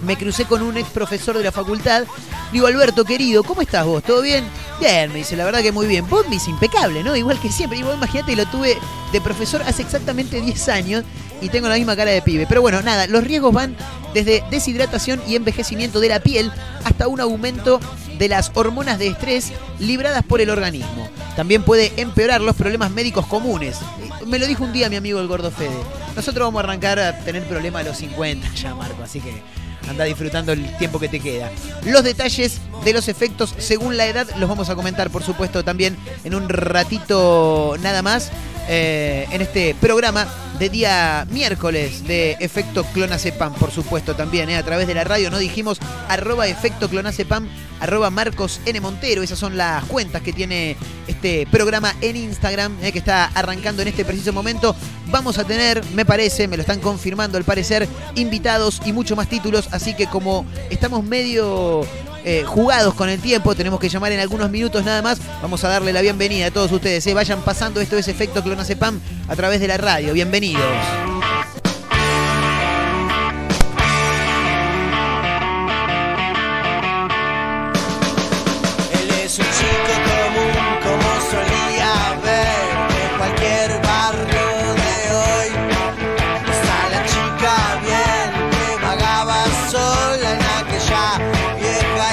me 0.04 0.18
crucé 0.18 0.46
con 0.46 0.62
un 0.62 0.78
ex 0.78 0.90
profesor 0.90 1.38
de 1.38 1.44
la 1.44 1.52
facultad. 1.52 2.06
Digo, 2.52 2.68
Alberto, 2.68 3.04
querido, 3.06 3.44
¿cómo 3.44 3.62
estás 3.62 3.86
vos? 3.86 4.04
¿Todo 4.04 4.22
bien? 4.22 4.46
Bien, 4.80 5.12
me 5.12 5.20
dice, 5.20 5.36
la 5.36 5.44
verdad 5.44 5.62
que 5.62 5.72
muy 5.72 5.88
bien. 5.88 6.08
Vos 6.10 6.26
me 6.26 6.36
dice, 6.36 6.50
impecable, 6.50 7.04
¿no? 7.04 7.16
Igual 7.16 7.40
que 7.40 7.52
siempre. 7.52 7.78
Y 7.80 7.84
vos 7.84 7.96
imagínate, 7.96 8.36
lo 8.36 8.46
tuve 8.46 8.78
de 9.12 9.22
profesor 9.22 9.62
hace 9.64 9.82
exactamente 9.82 10.40
10 10.40 10.70
años 10.70 11.04
y 11.42 11.50
tengo 11.50 11.68
la 11.68 11.76
misma 11.76 11.96
cara 11.96 12.12
de 12.12 12.22
pibe. 12.22 12.46
Pero 12.48 12.62
bueno, 12.62 12.82
nada, 12.82 13.08
los 13.08 13.24
riesgos 13.24 13.54
van 13.54 13.76
desde 14.14 14.44
deshidratación 14.50 15.22
y 15.28 15.36
envejecimiento 15.36 16.00
de 16.00 16.10
la 16.10 16.20
piel 16.22 16.52
hasta 16.84 17.08
un 17.08 17.20
aumento 17.20 17.80
de 18.18 18.30
las 18.30 18.52
hormonas 18.54 19.00
de 19.00 19.08
estrés 19.08 19.52
libradas 19.80 20.24
por 20.24 20.42
el 20.42 20.50
organismo. 20.50 21.10
También 21.36 21.64
puede 21.64 21.94
empeorar 21.98 22.42
los 22.42 22.56
problemas 22.56 22.92
médicos 22.92 23.26
comunes. 23.28 23.78
Me 24.26 24.40
lo 24.40 24.48
dijo 24.48 24.64
un 24.64 24.74
día 24.74 24.90
mi 24.90 24.98
amigo 24.98 25.20
el 25.20 25.28
gordo 25.28 25.52
Fede. 25.52 25.78
Nosotros 26.16 26.48
vamos 26.48 26.62
a 26.62 26.66
arrancar 26.66 27.00
a 27.00 27.20
tener 27.20 27.44
problemas 27.48 27.82
a 27.82 27.90
los 27.90 27.98
50 27.98 28.54
ya, 28.56 28.76
Marco, 28.76 29.04
así 29.04 29.20
que 29.22 29.42
anda 29.90 30.04
disfrutando 30.06 30.52
el 30.54 30.78
tiempo 30.78 31.00
que 31.00 31.10
te 31.10 31.20
queda. 31.20 31.50
Los 31.84 32.04
detalles 32.04 32.60
de 32.86 32.94
los 32.94 33.08
efectos 33.08 33.56
según 33.58 33.98
la 33.98 34.06
edad 34.06 34.28
los 34.38 34.48
vamos 34.48 34.70
a 34.70 34.76
comentar, 34.76 35.10
por 35.10 35.24
supuesto, 35.24 35.64
también 35.64 35.98
en 36.24 36.36
un 36.36 36.48
ratito 36.48 37.76
nada 37.82 38.02
más. 38.02 38.32
eh, 38.72 39.28
en 39.32 39.42
este 39.42 39.76
programa 39.82 40.28
de 40.60 40.70
día 40.70 41.26
miércoles 41.32 42.04
de 42.06 42.38
Efecto 42.40 42.84
Clonacepam, 42.94 43.54
por 43.56 43.72
supuesto, 43.72 44.16
también, 44.16 44.48
eh, 44.50 44.58
a 44.58 44.64
través 44.64 44.86
de 44.88 44.94
la 44.94 45.04
radio, 45.04 45.32
no 45.32 45.40
dijimos 45.40 45.80
arroba 46.08 46.48
Efecto 46.48 46.88
Clonacepam, 46.88 47.48
arroba 47.80 48.12
Marcos 48.12 48.62
N. 48.68 48.80
Montero, 48.80 49.24
esas 49.24 49.40
son 49.40 49.58
las 49.58 49.84
cuentas 49.86 50.22
que 50.22 50.34
tiene 50.34 50.78
este 51.08 51.48
programa 51.50 51.96
en 52.02 52.16
Instagram, 52.16 52.78
eh, 52.84 52.92
que 52.92 53.00
está 53.00 53.26
arrancando 53.34 53.82
en 53.82 53.88
este 53.88 54.06
preciso 54.06 54.34
momento. 54.34 54.76
Vamos 55.08 55.40
a 55.40 55.46
tener, 55.46 55.84
me 55.96 56.06
parece, 56.06 56.48
me 56.48 56.56
lo 56.56 56.62
están 56.62 56.80
confirmando 56.80 57.40
al 57.40 57.44
parecer, 57.46 57.88
invitados 58.14 58.82
y 58.86 58.94
mucho 58.94 59.16
más 59.16 59.28
títulos, 59.28 59.68
así 59.80 59.94
que 59.94 60.08
como 60.08 60.46
estamos 60.70 61.06
medio 61.06 61.86
eh, 62.26 62.44
jugados 62.46 62.94
con 62.96 63.08
el 63.08 63.20
tiempo, 63.22 63.56
tenemos 63.56 63.80
que 63.80 63.88
llamar 63.88 64.12
en 64.12 64.20
algunos 64.20 64.52
minutos 64.52 64.84
nada 64.84 65.02
más. 65.02 65.20
Vamos 65.42 65.64
a 65.64 65.70
darle 65.70 65.94
la 65.94 66.02
bienvenida 66.02 66.48
a 66.48 66.52
todos 66.52 66.70
ustedes. 66.72 67.08
eh. 67.08 67.14
Vayan 67.14 67.42
pasando, 67.44 67.80
esto 67.80 67.98
es 67.98 68.08
Efecto 68.10 68.44
Clonacepam 68.44 69.00
a 69.30 69.36
través 69.38 69.62
de 69.62 69.68
la 69.68 69.78
radio. 69.78 70.14
Bienvenidos. 70.14 71.19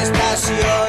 Estación. 0.03 0.86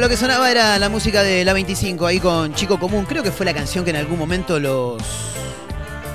Lo 0.00 0.08
que 0.08 0.16
sonaba 0.16 0.50
era 0.50 0.78
la 0.78 0.88
música 0.88 1.22
de 1.22 1.44
la 1.44 1.52
25 1.52 2.06
ahí 2.06 2.20
con 2.20 2.54
Chico 2.54 2.78
Común. 2.80 3.04
Creo 3.04 3.22
que 3.22 3.30
fue 3.30 3.44
la 3.44 3.52
canción 3.52 3.84
que 3.84 3.90
en 3.90 3.96
algún 3.96 4.18
momento 4.18 4.58
los 4.58 4.96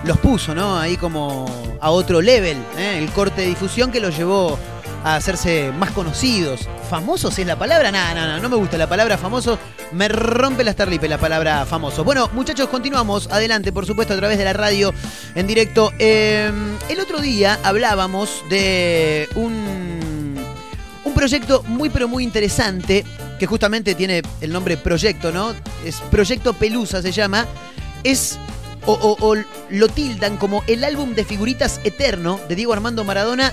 los 0.03 0.17
puso, 0.17 0.55
¿no? 0.55 0.79
Ahí 0.79 0.97
como 0.97 1.45
a 1.79 1.91
otro 1.91 2.19
level, 2.19 2.57
¿eh? 2.77 2.97
el 2.97 3.11
corte 3.11 3.41
de 3.41 3.47
difusión 3.47 3.91
que 3.91 3.99
los 3.99 4.17
llevó 4.17 4.57
a 5.03 5.15
hacerse 5.15 5.71
más 5.71 5.91
conocidos. 5.91 6.67
¿Famosos 6.89 7.37
es 7.37 7.45
la 7.45 7.59
palabra? 7.59 7.91
Nada, 7.91 8.15
nada, 8.15 8.39
no 8.39 8.49
me 8.49 8.55
gusta 8.55 8.75
la 8.77 8.87
palabra 8.87 9.19
famoso. 9.19 9.59
Me 9.91 10.07
rompe 10.07 10.63
la 10.63 10.71
starlipe 10.71 11.07
la 11.07 11.19
palabra 11.19 11.63
famoso. 11.67 12.03
Bueno, 12.03 12.27
muchachos, 12.33 12.69
continuamos. 12.69 13.27
Adelante, 13.31 13.71
por 13.71 13.85
supuesto, 13.85 14.15
a 14.15 14.17
través 14.17 14.39
de 14.39 14.45
la 14.45 14.53
radio 14.53 14.95
en 15.35 15.45
directo. 15.45 15.91
Eh, 15.99 16.51
el 16.89 16.99
otro 16.99 17.19
día 17.19 17.59
hablábamos 17.61 18.43
de 18.49 19.29
un, 19.35 20.35
un 21.03 21.13
proyecto 21.13 21.61
muy, 21.67 21.89
pero 21.91 22.07
muy 22.07 22.23
interesante 22.23 23.05
que 23.39 23.45
justamente 23.47 23.95
tiene 23.95 24.21
el 24.41 24.51
nombre 24.51 24.77
Proyecto, 24.77 25.31
¿no? 25.31 25.53
Es 25.85 25.97
Proyecto 26.11 26.53
Pelusa, 26.53 27.01
se 27.01 27.11
llama. 27.11 27.45
Es 28.03 28.37
o, 28.85 28.93
o- 28.93 29.17
o 29.31 29.35
lo 29.71 29.87
tildan 29.87 30.37
como 30.37 30.63
el 30.67 30.83
álbum 30.83 31.15
de 31.15 31.25
figuritas 31.25 31.79
eterno 31.83 32.39
de 32.47 32.55
Diego 32.55 32.73
Armando 32.73 33.03
Maradona 33.03 33.51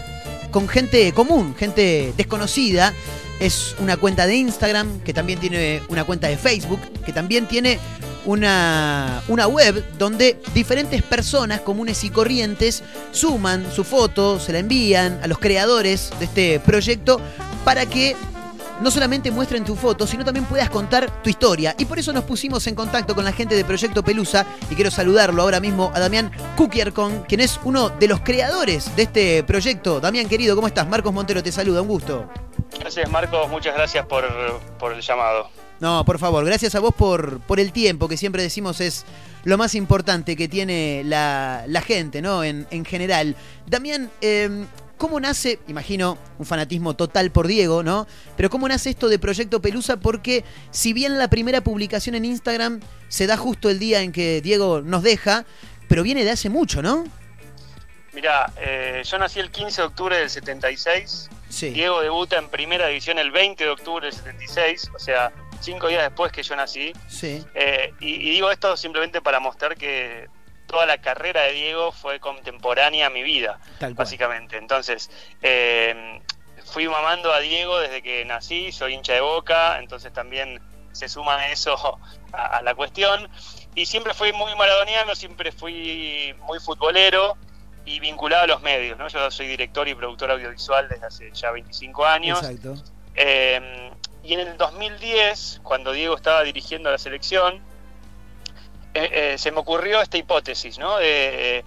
con 0.51 0.68
gente 0.68 1.12
común, 1.12 1.55
gente 1.59 2.12
desconocida. 2.16 2.92
Es 3.40 3.75
una 3.81 3.97
cuenta 3.97 4.27
de 4.27 4.37
Instagram, 4.37 5.01
que 5.01 5.12
también 5.14 5.40
tiene 5.40 5.83
una 5.88 6.05
cuenta 6.05 6.29
de 6.29 6.37
Facebook, 6.37 6.79
que 7.05 7.12
también 7.12 7.47
tiene 7.47 7.79
una, 8.25 9.21
una 9.27 9.49
web 9.49 9.85
donde 9.99 10.38
diferentes 10.55 11.03
personas 11.03 11.61
comunes 11.62 12.05
y 12.05 12.11
corrientes 12.11 12.83
suman 13.11 13.66
su 13.75 13.83
foto, 13.85 14.38
se 14.38 14.53
la 14.53 14.61
envían 14.61 15.18
a 15.23 15.27
los 15.27 15.38
creadores 15.38 16.11
de 16.21 16.27
este 16.27 16.61
proyecto 16.61 17.21
para 17.64 17.87
que 17.87 18.14
no 18.83 18.90
solamente 18.90 19.31
muestren 19.31 19.64
tu 19.64 19.77
foto, 19.77 20.07
sino 20.07 20.25
también 20.25 20.45
puedas 20.47 20.68
contar 20.68 21.23
tu 21.23 21.31
historia. 21.31 21.75
Y 21.79 21.85
por 21.85 21.99
eso 21.99 22.12
nos 22.12 22.25
pusimos 22.25 22.66
en 22.66 22.75
contacto 22.75 23.14
con 23.14 23.25
la 23.25 23.33
gente 23.33 23.55
de 23.55 23.64
Proyecto 23.64 24.03
Pelusa 24.03 24.45
y 24.71 24.75
quiero 24.75 24.90
saludarlo 24.90 25.42
ahora 25.42 25.61
mismo 25.61 25.92
a 25.95 26.01
Damián 26.01 26.33
Kukiercon, 26.57 27.25
quien 27.29 27.40
es 27.40 27.61
uno 27.64 27.90
de 27.90 28.09
los 28.09 28.21
creadores 28.21 28.95
de 28.97 29.03
este 29.03 29.42
proyecto. 29.45 30.01
Damián, 30.01 30.29
querido, 30.29 30.57
¿cómo 30.57 30.66
estás? 30.66 30.88
Marcos 30.88 31.12
Montero 31.12 31.42
te 31.42 31.53
saluda, 31.53 31.83
un 31.83 31.88
gusto. 31.88 32.29
Gracias 32.79 33.09
Marcos, 33.09 33.49
muchas 33.49 33.75
gracias 33.75 34.05
por, 34.07 34.25
por 34.79 34.92
el 34.92 35.01
llamado. 35.01 35.49
No, 35.79 36.05
por 36.05 36.18
favor, 36.18 36.45
gracias 36.45 36.75
a 36.75 36.81
vos 36.81 36.95
por, 36.95 37.40
por 37.40 37.59
el 37.59 37.73
tiempo, 37.73 38.09
que 38.09 38.16
siempre 38.16 38.42
decimos 38.42 38.81
es 38.81 39.05
lo 39.45 39.59
más 39.59 39.75
importante 39.75 40.37
que 40.37 40.47
tiene 40.49 41.03
la, 41.05 41.64
la 41.66 41.81
gente, 41.83 42.23
¿no? 42.23 42.45
En, 42.45 42.66
en 42.71 42.85
general. 42.85 43.35
Damián, 43.66 44.11
eh, 44.21 44.64
¿cómo 45.03 45.19
nace, 45.19 45.59
imagino, 45.67 46.17
un 46.38 46.47
fanatismo 46.47 46.95
total 46.95 47.33
por 47.33 47.49
Diego, 47.49 47.83
¿no? 47.83 48.07
Pero 48.37 48.49
¿cómo 48.51 48.69
nace 48.69 48.91
esto 48.91 49.09
de 49.09 49.19
Proyecto 49.19 49.61
Pelusa? 49.61 49.97
Porque 49.97 50.45
si 50.71 50.93
bien 50.93 51.19
la 51.19 51.27
primera 51.29 51.61
publicación 51.61 52.15
en 52.15 52.25
Instagram 52.25 52.79
se 53.09 53.27
da 53.27 53.37
justo 53.37 53.69
el 53.69 53.81
día 53.81 54.03
en 54.03 54.12
que 54.12 54.41
Diego 54.41 54.81
nos 54.81 55.03
deja, 55.03 55.45
pero 55.88 56.05
viene 56.05 56.23
de 56.23 56.31
hace 56.31 56.51
mucho, 56.51 56.83
¿no? 56.83 57.03
Mira, 58.12 58.53
eh, 58.61 59.03
yo 59.05 59.19
nací 59.19 59.41
el 59.41 59.51
15 59.51 59.81
de 59.81 59.87
octubre 59.88 60.17
del 60.19 60.31
76, 60.31 61.29
Sí. 61.49 61.71
Diego 61.71 62.01
debuta 62.01 62.38
en 62.38 62.49
primera 62.49 62.87
división 62.87 63.19
el 63.19 63.33
20 63.33 63.65
de 63.65 63.71
octubre 63.71 64.07
del 64.07 64.15
76, 64.15 64.88
o 64.95 65.01
sea, 65.01 65.33
cinco 65.61 65.88
días 65.88 66.05
después 66.05 66.31
que 66.31 66.45
yo 66.45 66.55
nací. 66.55 66.93
Sí. 67.09 67.45
Eh, 67.57 67.93
y, 67.99 68.07
y 68.15 68.31
digo 68.31 68.53
esto 68.53 68.77
simplemente 68.77 69.21
para 69.21 69.41
mostrar 69.41 69.77
que 69.77 70.29
toda 70.73 70.87
la 70.87 70.99
carrera 71.03 71.43
de 71.43 71.53
Diego 71.53 71.93
fue 71.93 72.19
contemporánea 72.19 73.09
a 73.09 73.11
mi 73.11 73.23
vida, 73.23 73.61
básicamente. 73.95 74.57
Entonces, 74.57 75.11
eh, 75.43 76.19
fui 76.65 76.89
mamando 76.89 77.31
a 77.31 77.41
Diego 77.41 77.79
desde 77.79 78.01
que 78.01 78.25
nací, 78.25 78.73
soy 78.73 78.95
hincha 78.95 79.13
de 79.13 79.21
boca, 79.21 79.79
entonces 79.79 80.15
también 80.15 80.63
se 80.93 81.11
suma 81.11 81.49
eso 81.49 81.99
a, 82.33 82.57
a 82.57 82.63
la 82.63 82.75
cuestión. 82.75 83.29
Y 83.75 83.85
siempre 83.85 84.15
fui 84.15 84.33
muy 84.33 84.57
maradoniano, 84.57 85.15
siempre 85.15 85.53
fui 85.53 86.35
muy 86.47 86.59
futbolero 86.59 87.37
y 87.85 88.01
vinculado 88.01 88.45
a 88.45 88.47
los 88.47 88.63
medios. 88.63 88.97
¿no? 88.97 89.09
Yo 89.09 89.31
soy 89.31 89.49
director 89.49 89.87
y 89.89 89.95
productor 89.95 90.31
audiovisual 90.31 90.89
desde 90.89 91.05
hace 91.05 91.31
ya 91.33 91.51
25 91.51 92.07
años. 92.07 92.43
Exacto. 92.43 92.83
Eh, 93.15 93.91
y 94.25 94.33
en 94.33 94.41
el 94.41 94.57
2010, 94.57 95.61
cuando 95.63 95.93
Diego 95.93 96.17
estaba 96.17 96.43
dirigiendo 96.45 96.91
la 96.91 96.97
selección, 96.97 97.61
eh, 98.95 99.11
eh, 99.35 99.39
se 99.39 99.51
me 99.51 99.61
ocurrió 99.61 100.01
esta 100.01 100.17
hipótesis, 100.19 100.79
¿no? 100.79 100.97
De 100.99 101.59
eh, 101.59 101.65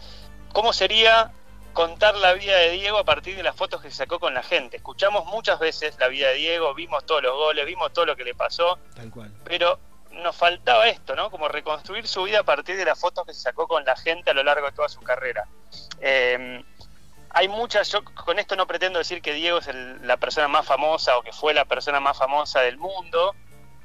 cómo 0.53 0.73
sería 0.73 1.31
contar 1.73 2.15
la 2.15 2.33
vida 2.33 2.55
de 2.57 2.69
Diego 2.71 2.97
a 2.97 3.03
partir 3.03 3.35
de 3.35 3.43
las 3.43 3.55
fotos 3.55 3.81
que 3.81 3.89
se 3.91 3.97
sacó 3.97 4.19
con 4.19 4.33
la 4.33 4.43
gente. 4.43 4.77
Escuchamos 4.77 5.25
muchas 5.25 5.59
veces 5.59 5.97
la 5.99 6.07
vida 6.07 6.29
de 6.29 6.35
Diego, 6.35 6.73
vimos 6.73 7.05
todos 7.05 7.21
los 7.23 7.33
goles, 7.35 7.65
vimos 7.65 7.91
todo 7.91 8.05
lo 8.05 8.15
que 8.15 8.23
le 8.23 8.33
pasó, 8.33 8.79
Tal 8.95 9.09
cual. 9.11 9.31
pero 9.43 9.79
nos 10.11 10.33
faltaba 10.35 10.87
esto, 10.87 11.15
¿no? 11.15 11.29
Como 11.29 11.49
reconstruir 11.49 12.07
su 12.07 12.23
vida 12.23 12.39
a 12.39 12.43
partir 12.43 12.77
de 12.77 12.85
las 12.85 12.97
fotos 12.97 13.25
que 13.25 13.33
se 13.33 13.41
sacó 13.41 13.67
con 13.67 13.83
la 13.83 13.97
gente 13.97 14.31
a 14.31 14.33
lo 14.33 14.43
largo 14.43 14.67
de 14.67 14.71
toda 14.71 14.87
su 14.87 15.01
carrera. 15.01 15.45
Eh, 15.99 16.63
hay 17.31 17.49
muchas, 17.49 17.91
yo 17.91 18.01
con 18.05 18.39
esto 18.39 18.55
no 18.55 18.65
pretendo 18.65 18.97
decir 18.99 19.21
que 19.21 19.33
Diego 19.33 19.57
es 19.57 19.67
el- 19.67 20.07
la 20.07 20.15
persona 20.15 20.47
más 20.47 20.65
famosa 20.65 21.17
o 21.17 21.21
que 21.21 21.33
fue 21.33 21.53
la 21.53 21.65
persona 21.65 21.99
más 21.99 22.17
famosa 22.17 22.61
del 22.61 22.77
mundo, 22.77 23.35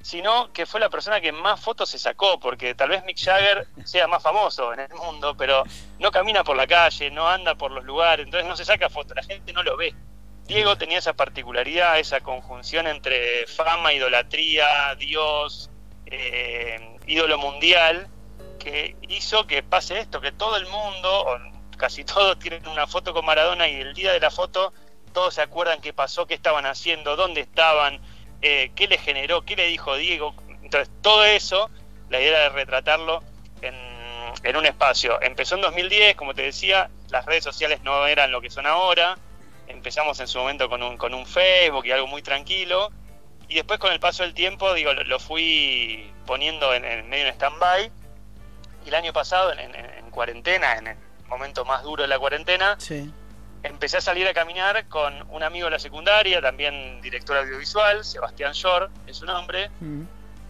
sino 0.02 0.52
que 0.52 0.66
fue 0.66 0.80
la 0.80 0.88
persona 0.88 1.20
que 1.20 1.32
más 1.32 1.60
fotos 1.60 1.90
se 1.90 1.98
sacó, 1.98 2.40
porque 2.40 2.74
tal 2.74 2.88
vez 2.88 3.04
Mick 3.04 3.18
Jagger 3.18 3.66
sea 3.84 4.06
más 4.06 4.22
famoso 4.22 4.72
en 4.72 4.80
el 4.80 4.94
mundo, 4.94 5.36
pero 5.36 5.64
no 5.98 6.10
camina 6.10 6.42
por 6.44 6.56
la 6.56 6.66
calle, 6.66 7.10
no 7.10 7.28
anda 7.28 7.54
por 7.54 7.70
los 7.70 7.84
lugares, 7.84 8.24
entonces 8.24 8.48
no 8.48 8.56
se 8.56 8.64
saca 8.64 8.88
fotos, 8.88 9.16
la 9.16 9.22
gente 9.22 9.52
no 9.52 9.62
lo 9.62 9.76
ve. 9.76 9.94
Diego 10.46 10.76
tenía 10.76 10.98
esa 10.98 11.12
particularidad, 11.12 11.98
esa 11.98 12.20
conjunción 12.20 12.86
entre 12.86 13.46
fama, 13.46 13.92
idolatría, 13.92 14.94
Dios, 14.96 15.70
eh, 16.06 16.96
ídolo 17.06 17.38
mundial, 17.38 18.08
que 18.58 18.96
hizo 19.08 19.46
que 19.46 19.62
pase 19.62 20.00
esto, 20.00 20.20
que 20.20 20.32
todo 20.32 20.56
el 20.56 20.66
mundo, 20.66 21.24
o 21.24 21.38
casi 21.76 22.04
todos 22.04 22.38
tienen 22.38 22.66
una 22.66 22.86
foto 22.86 23.12
con 23.12 23.24
Maradona 23.24 23.68
y 23.68 23.76
el 23.76 23.94
día 23.94 24.12
de 24.12 24.20
la 24.20 24.30
foto 24.30 24.72
todos 25.12 25.34
se 25.34 25.42
acuerdan 25.42 25.80
qué 25.80 25.92
pasó, 25.92 26.26
qué 26.26 26.34
estaban 26.34 26.66
haciendo, 26.66 27.16
dónde 27.16 27.40
estaban, 27.40 28.00
eh, 28.42 28.70
qué 28.74 28.88
le 28.88 28.98
generó, 28.98 29.42
qué 29.42 29.56
le 29.56 29.66
dijo 29.66 29.96
Diego. 29.96 30.34
Entonces, 30.62 30.90
todo 31.02 31.24
eso, 31.24 31.70
la 32.08 32.20
idea 32.20 32.30
era 32.30 32.40
de 32.44 32.48
retratarlo 32.50 33.22
en, 33.62 34.56
un 34.56 34.66
espacio. 34.66 35.20
Empezó 35.22 35.54
en 35.56 35.60
2010, 35.62 36.16
como 36.16 36.34
te 36.34 36.42
decía, 36.42 36.90
las 37.10 37.26
redes 37.26 37.44
sociales 37.44 37.80
no 37.82 38.06
eran 38.06 38.30
lo 38.30 38.40
que 38.40 38.50
son 38.50 38.66
ahora. 38.66 39.16
Empezamos 39.68 40.18
en 40.20 40.28
su 40.28 40.38
momento 40.38 40.68
con 40.68 40.82
un, 40.82 40.96
con 40.96 41.14
un 41.14 41.26
Facebook 41.26 41.86
y 41.86 41.92
algo 41.92 42.06
muy 42.06 42.22
tranquilo. 42.22 42.90
Y 43.48 43.54
después 43.56 43.78
con 43.80 43.92
el 43.92 44.00
paso 44.00 44.22
del 44.22 44.32
tiempo, 44.34 44.72
digo, 44.74 44.92
lo, 44.92 45.18
fui 45.18 46.10
poniendo 46.26 46.72
en, 46.74 46.84
en 46.84 47.08
medio 47.08 47.26
en 47.26 47.34
stand-by. 47.34 47.90
Y 48.84 48.88
el 48.88 48.94
año 48.94 49.12
pasado, 49.12 49.52
en- 49.52 49.74
en 49.74 50.10
cuarentena, 50.10 50.76
en 50.78 50.86
el 50.88 50.96
momento 51.28 51.64
más 51.64 51.82
duro 51.82 52.02
de 52.02 52.08
la 52.08 52.18
cuarentena, 52.18 52.76
Sí. 52.78 53.10
Empecé 53.62 53.98
a 53.98 54.00
salir 54.00 54.26
a 54.28 54.32
caminar 54.34 54.86
con 54.88 55.14
un 55.30 55.42
amigo 55.42 55.66
de 55.66 55.72
la 55.72 55.78
secundaria, 55.78 56.40
también 56.40 57.00
director 57.02 57.36
audiovisual, 57.36 58.04
Sebastián 58.04 58.52
Shore, 58.52 58.86
es 59.06 59.18
su 59.18 59.26
nombre, 59.26 59.70
Mm. 59.80 60.02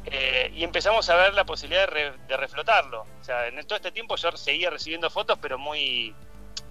eh, 0.06 0.50
y 0.54 0.64
empezamos 0.64 1.08
a 1.10 1.16
ver 1.16 1.34
la 1.34 1.44
posibilidad 1.44 1.82
de, 1.82 1.86
re- 1.86 2.12
de 2.28 2.36
reflotarlo. 2.36 3.02
O 3.20 3.24
sea, 3.24 3.46
en 3.48 3.64
todo 3.66 3.76
este 3.76 3.90
tiempo 3.92 4.16
yo 4.16 4.30
seguía 4.32 4.70
recibiendo 4.70 5.10
fotos, 5.10 5.38
pero 5.40 5.58
muy 5.58 6.14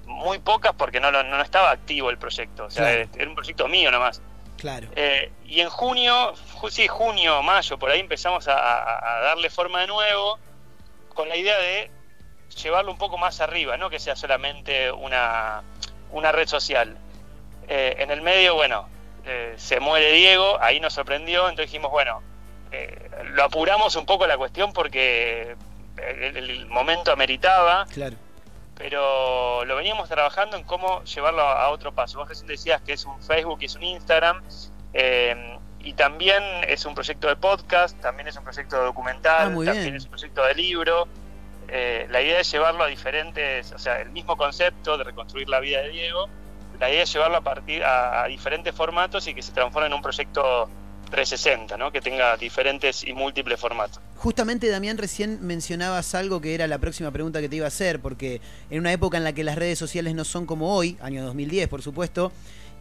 muy 0.05 0.39
pocas 0.39 0.73
porque 0.75 0.99
no, 0.99 1.11
no 1.11 1.41
estaba 1.41 1.69
activo 1.69 2.09
el 2.09 2.17
proyecto. 2.17 2.65
O 2.65 2.71
sea, 2.71 2.83
Claro. 2.95 3.09
era 3.15 3.29
un 3.29 3.35
proyecto 3.35 3.67
mío 3.67 3.91
nomás. 3.91 4.19
Claro. 4.57 4.87
Eh, 4.95 5.31
y 5.45 5.59
en 5.61 5.69
junio, 5.69 6.33
ju- 6.55 6.71
sí, 6.71 6.87
junio, 6.87 7.43
mayo, 7.43 7.77
por 7.77 7.91
ahí 7.91 7.99
empezamos 7.99 8.47
a 8.47 9.19
darle 9.21 9.51
forma 9.51 9.81
de 9.81 9.87
nuevo 9.87 10.39
con 11.13 11.29
la 11.29 11.35
idea 11.35 11.55
de 11.59 11.91
llevarlo 12.63 12.91
un 12.91 12.97
poco 12.97 13.19
más 13.19 13.39
arriba, 13.39 13.77
no 13.77 13.91
que 13.91 13.99
sea 13.99 14.15
solamente 14.15 14.91
una, 14.91 15.61
una 16.11 16.31
red 16.31 16.47
social. 16.47 16.97
Eh, 17.67 17.95
en 17.99 18.11
el 18.11 18.21
medio, 18.21 18.55
bueno, 18.55 18.87
eh, 19.25 19.53
se 19.57 19.79
muere 19.79 20.11
Diego, 20.13 20.57
ahí 20.61 20.79
nos 20.79 20.93
sorprendió, 20.93 21.41
entonces 21.49 21.67
dijimos, 21.71 21.91
bueno, 21.91 22.21
eh, 22.71 23.09
lo 23.31 23.43
apuramos 23.43 23.95
un 23.95 24.05
poco 24.05 24.25
la 24.27 24.37
cuestión 24.37 24.73
porque 24.73 25.55
el, 25.97 26.37
el 26.37 26.65
momento 26.67 27.11
ameritaba, 27.11 27.85
Claro. 27.93 28.15
pero 28.75 29.65
lo 29.65 29.75
veníamos 29.75 30.09
trabajando 30.09 30.57
en 30.57 30.63
cómo 30.63 31.03
llevarlo 31.03 31.41
a, 31.41 31.69
otro 31.69 31.93
paso. 31.93 32.19
Vos 32.19 32.29
recién 32.29 32.47
decías 32.47 32.81
que 32.81 32.93
es 32.93 33.05
un 33.05 33.21
Facebook 33.21 33.59
y 33.61 33.65
es 33.65 33.75
un 33.75 33.83
Instagram, 33.83 34.41
eh, 34.93 35.57
y 35.81 35.93
también 35.93 36.43
es 36.67 36.85
un 36.85 36.93
proyecto 36.95 37.27
de 37.27 37.35
podcast, 37.35 37.99
también 38.01 38.27
es 38.27 38.35
un 38.37 38.43
proyecto 38.43 38.77
de 38.77 38.83
documental, 38.85 39.49
Ah, 39.51 39.55
también 39.55 39.81
bien. 39.83 39.95
es 39.95 40.03
un 40.05 40.09
proyecto 40.09 40.43
de 40.43 40.55
libro. 40.55 41.07
Eh, 41.71 42.07
la 42.09 42.21
idea 42.21 42.39
es 42.39 42.51
llevarlo 42.51 42.83
a 42.83 42.87
diferentes, 42.87 43.71
o 43.73 43.79
sea, 43.79 44.01
el 44.01 44.09
mismo 44.11 44.35
concepto 44.37 44.97
de 44.97 45.03
reconstruir 45.03 45.47
la 45.49 45.59
vida 45.59 45.81
de 45.81 45.89
Diego, 45.89 46.27
la 46.79 46.89
idea 46.89 47.03
es 47.03 47.13
llevarlo 47.13 47.37
a 47.37 47.41
partir 47.41 47.83
a, 47.83 48.25
diferentes 48.27 48.73
formatos 48.73 49.27
y 49.27 49.33
que 49.33 49.41
se 49.41 49.51
transforme 49.51 49.87
en 49.87 49.93
un 49.93 50.01
proyecto 50.01 50.69
360, 51.11 51.75
¿no? 51.77 51.91
que 51.91 52.01
tenga 52.01 52.37
diferentes 52.37 53.03
y 53.03 53.13
múltiples 53.13 53.59
formatos. 53.59 53.99
Justamente, 54.15 54.69
Damián, 54.69 54.97
recién 54.97 55.39
mencionabas 55.41 56.13
algo 56.15 56.39
que 56.39 56.53
era 56.55 56.67
la 56.67 56.77
próxima 56.77 57.11
pregunta 57.11 57.41
que 57.41 57.49
te 57.49 57.55
iba 57.57 57.65
a 57.65 57.69
hacer, 57.69 57.99
porque 57.99 58.41
en 58.69 58.79
una 58.79 58.91
época 58.93 59.17
en 59.17 59.23
la 59.23 59.33
que 59.33 59.43
las 59.43 59.55
redes 59.57 59.77
sociales 59.79 60.13
no 60.15 60.23
son 60.23 60.45
como 60.45 60.75
hoy, 60.75 60.97
año 61.01 61.23
2010, 61.25 61.67
por 61.67 61.81
supuesto, 61.81 62.31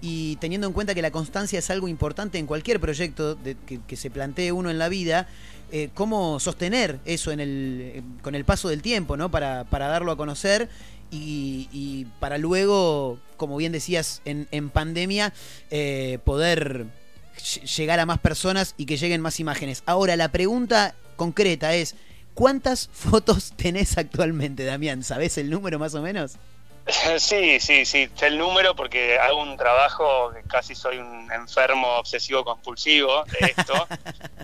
y 0.01 0.37
teniendo 0.37 0.67
en 0.69 0.73
cuenta 0.73 0.95
que 0.95 1.03
la 1.03 1.11
constancia 1.11 1.59
es 1.59 1.71
algo 1.71 1.89
importante 1.89 2.39
en 2.39 2.47
cualquier 2.47 2.79
proyecto 2.79 3.35
de- 3.35 3.57
que 3.87 3.97
se 3.97 4.11
plantee 4.11 4.53
uno 4.53 4.71
en 4.71 4.79
la 4.79 4.89
vida, 4.89 5.27
eh, 5.71 5.91
cómo 5.95 6.41
sostener 6.41 6.99
eso 7.05 7.31
en 7.33 7.41
el, 7.41 7.81
eh, 7.83 8.03
con 8.23 8.35
el 8.35 8.45
paso 8.45 8.69
del 8.69 8.83
tiempo, 8.83 9.17
¿no? 9.17 9.31
Para, 9.31 9.65
darlo 9.65 10.13
a 10.13 10.17
conocer 10.17 10.69
y, 11.11 11.69
y 11.73 12.07
para 12.21 12.39
luego, 12.39 13.19
como 13.37 13.57
bien 13.57 13.73
decías, 13.73 14.21
en, 14.25 14.47
en 14.51 14.71
pandemia, 14.71 15.33
eh, 15.71 16.19
poder 16.25 16.87
ll- 17.39 17.63
llegar 17.77 18.01
a 18.01 18.07
más 18.07 18.19
personas 18.19 18.75
y 18.77 18.87
que 18.87 18.97
lleguen 18.97 19.21
más 19.21 19.41
imágenes. 19.41 19.83
Ahora, 19.87 20.17
la 20.17 20.31
pregunta 20.31 20.95
concreta 21.17 21.75
es, 21.75 21.95
¿cuántas 22.35 22.89
fotos 22.93 23.53
tenés 23.57 23.97
actualmente, 23.99 24.65
Damián? 24.65 25.03
¿Sabés 25.03 25.39
el 25.39 25.51
número 25.51 25.79
más 25.79 25.95
o 25.95 26.03
menos? 26.03 26.37
Sí, 27.19 27.61
sí, 27.61 27.85
sí, 27.85 28.09
sé 28.15 28.27
el 28.29 28.39
número 28.39 28.75
porque 28.75 29.19
hago 29.19 29.41
un 29.43 29.57
trabajo, 29.57 30.33
casi 30.49 30.75
soy 30.75 30.99
un 30.99 31.31
enfermo 31.33 31.87
obsesivo 31.99 32.45
compulsivo 32.45 33.25
de 33.25 33.39
esto. 33.57 33.87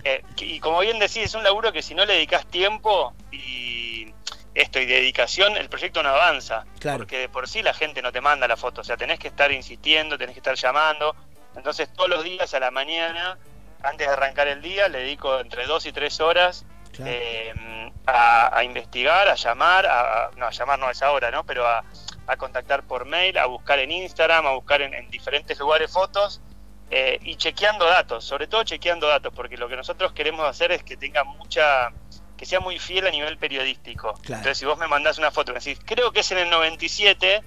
Eh, 0.07 0.21
y 0.37 0.59
como 0.59 0.81
bien 0.81 0.99
decís, 0.99 1.17
es 1.23 1.33
un 1.33 1.43
laburo 1.43 1.71
que 1.73 1.81
si 1.81 1.95
no 1.95 2.05
le 2.05 2.13
dedicas 2.13 2.45
tiempo 2.45 3.15
y 3.31 4.13
esto 4.53 4.79
y 4.79 4.85
dedicación, 4.85 5.57
el 5.57 5.67
proyecto 5.67 6.03
no 6.03 6.09
avanza. 6.09 6.63
Claro. 6.79 6.99
Porque 6.99 7.17
de 7.17 7.29
por 7.29 7.47
sí 7.49 7.63
la 7.63 7.73
gente 7.73 8.03
no 8.03 8.11
te 8.11 8.21
manda 8.21 8.47
la 8.47 8.55
foto, 8.55 8.81
o 8.81 8.83
sea, 8.83 8.97
tenés 8.97 9.17
que 9.17 9.29
estar 9.29 9.51
insistiendo, 9.51 10.15
tenés 10.15 10.33
que 10.35 10.41
estar 10.41 10.53
llamando. 10.53 11.15
Entonces 11.55 11.91
todos 11.91 12.07
los 12.07 12.23
días 12.23 12.53
a 12.53 12.59
la 12.59 12.69
mañana, 12.69 13.39
antes 13.81 14.05
de 14.05 14.13
arrancar 14.13 14.47
el 14.47 14.61
día, 14.61 14.87
le 14.89 14.99
dedico 14.99 15.39
entre 15.39 15.65
dos 15.65 15.87
y 15.87 15.91
tres 15.91 16.19
horas 16.19 16.65
Claro. 16.91 17.09
eh, 17.11 17.91
a, 18.05 18.55
a 18.55 18.63
investigar, 18.63 19.27
a 19.27 19.33
llamar, 19.33 19.87
a, 19.87 20.25
a- 20.25 20.31
no, 20.37 20.45
a 20.45 20.51
llamar 20.51 20.77
no 20.77 20.91
es 20.91 21.01
ahora, 21.01 21.31
¿no? 21.31 21.43
Pero 21.47 21.67
a, 21.67 21.83
a 22.27 22.37
contactar 22.37 22.83
por 22.83 23.05
mail, 23.05 23.37
a 23.37 23.45
buscar 23.45 23.79
en 23.79 23.91
Instagram, 23.91 24.45
a 24.47 24.51
buscar 24.51 24.81
en, 24.81 24.93
en 24.93 25.09
diferentes 25.09 25.57
lugares 25.59 25.91
fotos 25.91 26.41
eh, 26.89 27.19
y 27.23 27.35
chequeando 27.35 27.85
datos, 27.85 28.23
sobre 28.23 28.47
todo 28.47 28.63
chequeando 28.63 29.07
datos, 29.07 29.33
porque 29.35 29.57
lo 29.57 29.67
que 29.67 29.75
nosotros 29.75 30.11
queremos 30.13 30.47
hacer 30.47 30.71
es 30.71 30.83
que 30.83 30.97
tenga 30.97 31.23
mucha, 31.23 31.91
que 32.37 32.45
sea 32.45 32.59
muy 32.59 32.79
fiel 32.79 33.07
a 33.07 33.11
nivel 33.11 33.37
periodístico. 33.37 34.13
Claro. 34.23 34.39
Entonces, 34.41 34.57
si 34.57 34.65
vos 34.65 34.77
me 34.77 34.87
mandás 34.87 35.17
una 35.17 35.31
foto 35.31 35.51
y 35.51 35.53
me 35.55 35.59
decís, 35.59 35.79
creo 35.85 36.11
que 36.11 36.19
es 36.21 36.31
en 36.31 36.39
el 36.39 36.49
97, 36.49 37.41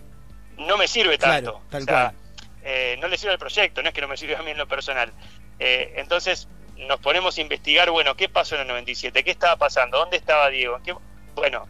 no 0.58 0.76
me 0.76 0.88
sirve 0.88 1.18
Claro, 1.18 1.52
tanto. 1.52 1.62
tal 1.70 1.82
O 1.82 1.86
sea, 1.86 2.14
eh, 2.62 2.96
no 3.00 3.08
le 3.08 3.16
sirve 3.16 3.32
al 3.32 3.38
proyecto, 3.38 3.82
no 3.82 3.88
es 3.88 3.94
que 3.94 4.00
no 4.00 4.08
me 4.08 4.16
sirve 4.16 4.36
a 4.36 4.42
mí 4.42 4.50
en 4.50 4.58
lo 4.58 4.66
personal. 4.68 5.12
Eh, 5.58 5.94
entonces 5.96 6.48
nos 6.76 7.00
ponemos 7.00 7.36
a 7.38 7.40
investigar, 7.40 7.90
bueno, 7.90 8.14
¿qué 8.16 8.28
pasó 8.28 8.54
en 8.56 8.62
el 8.62 8.68
97? 8.68 9.24
¿Qué 9.24 9.30
estaba 9.32 9.56
pasando? 9.56 9.98
¿Dónde 9.98 10.16
estaba 10.16 10.48
Diego? 10.50 10.80
¿Qué- 10.84 10.94
Bueno, 11.34 11.68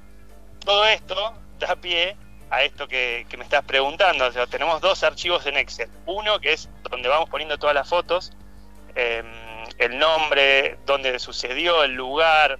todo 0.64 0.86
esto 0.86 1.34
da 1.58 1.76
pie 1.76 2.16
a 2.50 2.62
esto 2.62 2.88
que, 2.88 3.26
que 3.28 3.36
me 3.36 3.44
estás 3.44 3.64
preguntando. 3.64 4.26
O 4.26 4.32
sea, 4.32 4.46
tenemos 4.46 4.80
dos 4.80 5.02
archivos 5.02 5.44
en 5.46 5.56
Excel. 5.56 5.90
Uno 6.06 6.38
que 6.40 6.52
es 6.52 6.68
donde 6.90 7.08
vamos 7.08 7.28
poniendo 7.30 7.58
todas 7.58 7.74
las 7.74 7.88
fotos, 7.88 8.32
eh, 8.94 9.22
el 9.78 9.98
nombre, 9.98 10.78
dónde 10.86 11.18
sucedió, 11.18 11.84
el 11.84 11.92
lugar, 11.92 12.58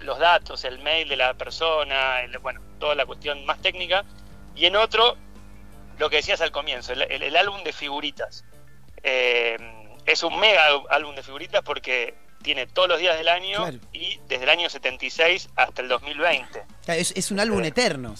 los 0.00 0.18
datos, 0.18 0.64
el 0.64 0.78
mail 0.80 1.08
de 1.08 1.16
la 1.16 1.34
persona, 1.34 2.20
el- 2.22 2.38
bueno, 2.38 2.60
toda 2.78 2.94
la 2.94 3.06
cuestión 3.06 3.44
más 3.46 3.60
técnica. 3.62 4.04
Y 4.54 4.66
en 4.66 4.76
otro, 4.76 5.16
lo 5.98 6.10
que 6.10 6.16
decías 6.16 6.40
al 6.40 6.52
comienzo, 6.52 6.92
el, 6.92 7.02
el- 7.02 7.22
el 7.22 7.36
álbum 7.36 7.62
de 7.64 7.72
figuritas. 7.72 8.44
Eh, 9.02 9.56
es 10.06 10.22
un 10.22 10.38
mega 10.38 10.62
álbum 10.90 11.14
de 11.14 11.22
figuritas 11.22 11.62
porque 11.62 12.14
tiene 12.42 12.66
todos 12.66 12.88
los 12.88 12.98
días 12.98 13.16
del 13.16 13.28
año 13.28 13.56
Claro. 13.62 13.78
y 13.92 14.20
desde 14.28 14.44
el 14.44 14.50
año 14.50 14.68
76 14.68 15.48
hasta 15.56 15.80
el 15.80 15.88
2020. 15.88 16.62
Claro, 16.84 17.00
Es, 17.00 17.12
es 17.16 17.30
un 17.30 17.40
álbum 17.40 17.64
Eh, 17.64 17.68
eterno. 17.68 18.14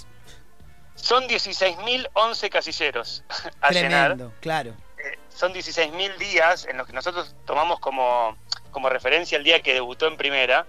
Son 1.05 1.29
16.011 1.29 2.49
casilleros 2.49 3.25
a 3.61 3.71
llenar. 3.73 4.17
Claro. 4.41 4.71
Eh, 4.97 5.19
son 5.29 5.53
16.000 5.53 6.17
días 6.17 6.65
en 6.65 6.79
los 6.79 6.87
que 6.87 6.95
nosotros 6.95 7.37
tomamos 7.45 7.79
como, 7.79 8.39
como 8.71 8.89
referencia 8.89 9.37
el 9.37 9.45
día 9.45 9.61
que 9.61 9.75
debutó 9.75 10.07
en 10.07 10.17
primera, 10.17 10.65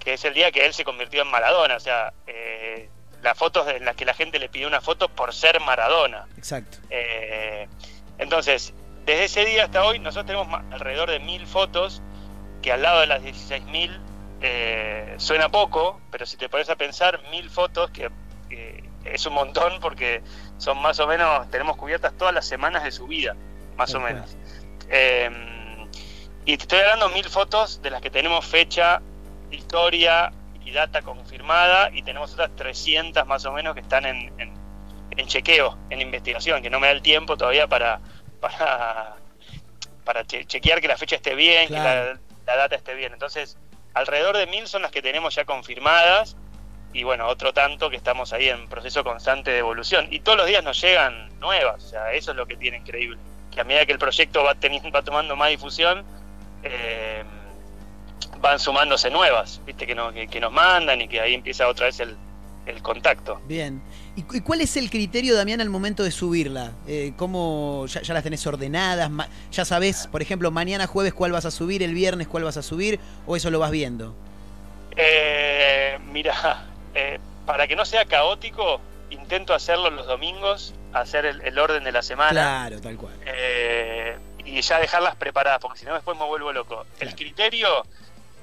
que 0.00 0.14
es 0.14 0.24
el 0.24 0.34
día 0.34 0.50
que 0.50 0.66
él 0.66 0.74
se 0.74 0.82
convirtió 0.82 1.22
en 1.22 1.28
Maradona. 1.28 1.76
O 1.76 1.80
sea, 1.80 2.12
eh, 2.26 2.90
las 3.22 3.38
fotos 3.38 3.68
en 3.68 3.84
las 3.84 3.94
que 3.94 4.04
la 4.04 4.14
gente 4.14 4.40
le 4.40 4.48
pidió 4.48 4.66
una 4.66 4.80
foto 4.80 5.08
por 5.08 5.32
ser 5.32 5.60
Maradona. 5.60 6.26
Exacto. 6.36 6.78
Eh, 6.90 7.68
entonces, 8.18 8.74
desde 9.04 9.26
ese 9.26 9.44
día 9.44 9.66
hasta 9.66 9.84
hoy, 9.84 10.00
nosotros 10.00 10.26
tenemos 10.26 10.48
alrededor 10.72 11.12
de 11.12 11.20
mil 11.20 11.46
fotos, 11.46 12.02
que 12.60 12.72
al 12.72 12.82
lado 12.82 13.02
de 13.02 13.06
las 13.06 13.22
16.000 13.22 14.00
eh, 14.40 15.14
suena 15.18 15.48
poco, 15.48 16.00
pero 16.10 16.26
si 16.26 16.36
te 16.36 16.48
pones 16.48 16.68
a 16.70 16.74
pensar, 16.74 17.22
mil 17.30 17.48
fotos, 17.50 17.88
que 17.92 18.10
eh, 18.50 18.85
es 19.12 19.26
un 19.26 19.34
montón 19.34 19.80
porque 19.80 20.22
son 20.58 20.80
más 20.82 20.98
o 21.00 21.06
menos, 21.06 21.50
tenemos 21.50 21.76
cubiertas 21.76 22.12
todas 22.16 22.34
las 22.34 22.46
semanas 22.46 22.84
de 22.84 22.92
su 22.92 23.06
vida, 23.06 23.34
más 23.76 23.94
o 23.94 24.00
menos. 24.00 24.36
Eh, 24.88 25.30
y 26.44 26.56
te 26.56 26.62
estoy 26.62 26.78
hablando 26.80 27.08
mil 27.10 27.24
fotos 27.28 27.82
de 27.82 27.90
las 27.90 28.00
que 28.00 28.10
tenemos 28.10 28.44
fecha, 28.46 29.02
historia 29.50 30.32
y 30.64 30.70
data 30.72 31.02
confirmada, 31.02 31.90
y 31.92 32.02
tenemos 32.02 32.32
otras 32.32 32.50
300 32.56 33.26
más 33.26 33.44
o 33.46 33.52
menos 33.52 33.74
que 33.74 33.80
están 33.80 34.04
en, 34.06 34.32
en, 34.40 34.52
en 35.16 35.26
chequeo, 35.26 35.76
en 35.90 36.00
investigación, 36.00 36.62
que 36.62 36.70
no 36.70 36.80
me 36.80 36.86
da 36.88 36.92
el 36.92 37.02
tiempo 37.02 37.36
todavía 37.36 37.66
para, 37.66 38.00
para, 38.40 39.16
para 40.04 40.24
che- 40.24 40.44
chequear 40.44 40.80
que 40.80 40.88
la 40.88 40.96
fecha 40.96 41.16
esté 41.16 41.34
bien, 41.34 41.68
Claro. 41.68 42.14
que 42.14 42.20
la, 42.46 42.54
la 42.54 42.56
data 42.62 42.76
esté 42.76 42.94
bien. 42.94 43.12
Entonces, 43.12 43.56
alrededor 43.94 44.36
de 44.36 44.46
mil 44.46 44.66
son 44.68 44.82
las 44.82 44.90
que 44.90 45.02
tenemos 45.02 45.34
ya 45.34 45.44
confirmadas 45.44 46.36
y 46.92 47.02
bueno, 47.04 47.26
otro 47.26 47.52
tanto 47.52 47.90
que 47.90 47.96
estamos 47.96 48.32
ahí 48.32 48.48
en 48.48 48.68
proceso 48.68 49.04
constante 49.04 49.50
de 49.50 49.58
evolución. 49.58 50.06
Y 50.10 50.20
todos 50.20 50.38
los 50.38 50.46
días 50.46 50.64
nos 50.64 50.80
llegan 50.80 51.28
nuevas, 51.40 51.84
o 51.84 51.88
sea, 51.88 52.12
eso 52.12 52.30
es 52.30 52.36
lo 52.36 52.46
que 52.46 52.56
tiene 52.56 52.78
increíble. 52.78 53.18
Que 53.50 53.60
a 53.60 53.64
medida 53.64 53.84
que 53.86 53.92
el 53.92 53.98
proyecto 53.98 54.42
va, 54.44 54.54
teniendo, 54.54 54.90
va 54.90 55.02
tomando 55.02 55.36
más 55.36 55.50
difusión, 55.50 56.04
eh, 56.62 57.22
van 58.40 58.58
sumándose 58.58 59.10
nuevas, 59.10 59.60
viste, 59.66 59.86
que, 59.86 59.94
no- 59.94 60.12
que, 60.12 60.26
que 60.28 60.40
nos 60.40 60.52
mandan 60.52 61.00
y 61.00 61.08
que 61.08 61.20
ahí 61.20 61.34
empieza 61.34 61.68
otra 61.68 61.86
vez 61.86 62.00
el, 62.00 62.16
el 62.66 62.82
contacto. 62.82 63.40
Bien. 63.46 63.80
¿Y, 64.14 64.22
cu- 64.22 64.36
y 64.36 64.40
cuál 64.40 64.60
es 64.62 64.76
el 64.76 64.88
criterio, 64.90 65.34
Damián, 65.36 65.60
al 65.60 65.68
momento 65.70 66.02
de 66.02 66.10
subirla? 66.10 66.72
Eh, 66.86 67.12
¿Cómo 67.16 67.86
ya, 67.86 68.00
ya 68.02 68.14
las 68.14 68.22
tenés 68.22 68.46
ordenadas? 68.46 69.10
¿Ya 69.52 69.64
sabés, 69.64 70.06
por 70.06 70.22
ejemplo, 70.22 70.50
mañana 70.50 70.86
jueves 70.86 71.12
cuál 71.14 71.32
vas 71.32 71.44
a 71.44 71.50
subir, 71.50 71.82
el 71.82 71.94
viernes 71.94 72.26
cuál 72.28 72.44
vas 72.44 72.56
a 72.56 72.62
subir? 72.62 72.98
¿O 73.26 73.36
eso 73.36 73.50
lo 73.50 73.58
vas 73.58 73.70
viendo? 73.70 74.14
Eh, 74.96 75.98
mira, 76.10 76.64
eh, 76.96 77.18
para 77.44 77.66
que 77.68 77.76
no 77.76 77.84
sea 77.84 78.04
caótico, 78.06 78.80
intento 79.10 79.54
hacerlo 79.54 79.90
los 79.90 80.06
domingos, 80.06 80.74
hacer 80.92 81.26
el, 81.26 81.40
el 81.42 81.58
orden 81.58 81.84
de 81.84 81.92
la 81.92 82.02
semana 82.02 82.30
Claro, 82.32 82.80
tal 82.80 82.96
cual. 82.96 83.14
eh, 83.24 84.16
y 84.44 84.60
ya 84.60 84.78
dejarlas 84.80 85.14
preparadas, 85.16 85.58
porque 85.60 85.78
si 85.78 85.84
no 85.86 85.94
después 85.94 86.16
me 86.18 86.24
vuelvo 86.24 86.52
loco. 86.52 86.86
El 87.00 87.14
criterio 87.14 87.68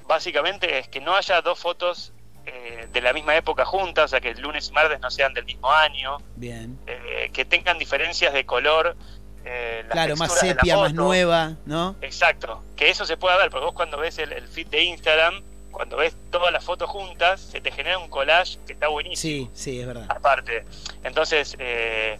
básicamente 0.06 0.78
es 0.78 0.88
que 0.88 1.00
no 1.00 1.14
haya 1.16 1.40
dos 1.40 1.58
fotos 1.58 2.12
eh, 2.46 2.88
de 2.92 3.00
la 3.00 3.12
misma 3.14 3.34
época 3.36 3.64
juntas, 3.64 4.04
o 4.04 4.08
sea 4.08 4.20
que 4.20 4.30
el 4.30 4.40
lunes 4.40 4.68
y 4.68 4.72
martes 4.72 5.00
no 5.00 5.10
sean 5.10 5.32
del 5.32 5.44
mismo 5.46 5.70
año, 5.70 6.18
Bien. 6.36 6.78
eh, 6.86 7.30
que 7.32 7.44
tengan 7.46 7.78
diferencias 7.78 8.32
de 8.34 8.44
color. 8.44 8.96
eh, 9.46 9.82
las 9.84 9.92
Claro, 9.92 10.16
más 10.16 10.32
sepia, 10.38 10.76
más 10.76 10.94
nueva, 10.94 11.56
¿no? 11.66 11.96
Exacto, 12.02 12.62
que 12.76 12.88
eso 12.90 13.04
se 13.06 13.16
pueda 13.16 13.36
ver, 13.36 13.50
porque 13.50 13.64
vos 13.66 13.74
cuando 13.74 13.96
ves 13.98 14.18
el, 14.18 14.32
el 14.32 14.46
feed 14.48 14.68
de 14.68 14.82
Instagram, 14.84 15.42
cuando 15.74 15.96
ves 15.96 16.16
todas 16.30 16.52
las 16.52 16.64
fotos 16.64 16.88
juntas, 16.88 17.40
se 17.40 17.60
te 17.60 17.70
genera 17.72 17.98
un 17.98 18.08
collage 18.08 18.58
que 18.66 18.72
está 18.74 18.88
buenísimo. 18.88 19.50
Sí, 19.50 19.50
sí, 19.52 19.80
es 19.80 19.86
verdad. 19.86 20.06
Aparte, 20.08 20.64
entonces 21.02 21.56
eh, 21.58 22.18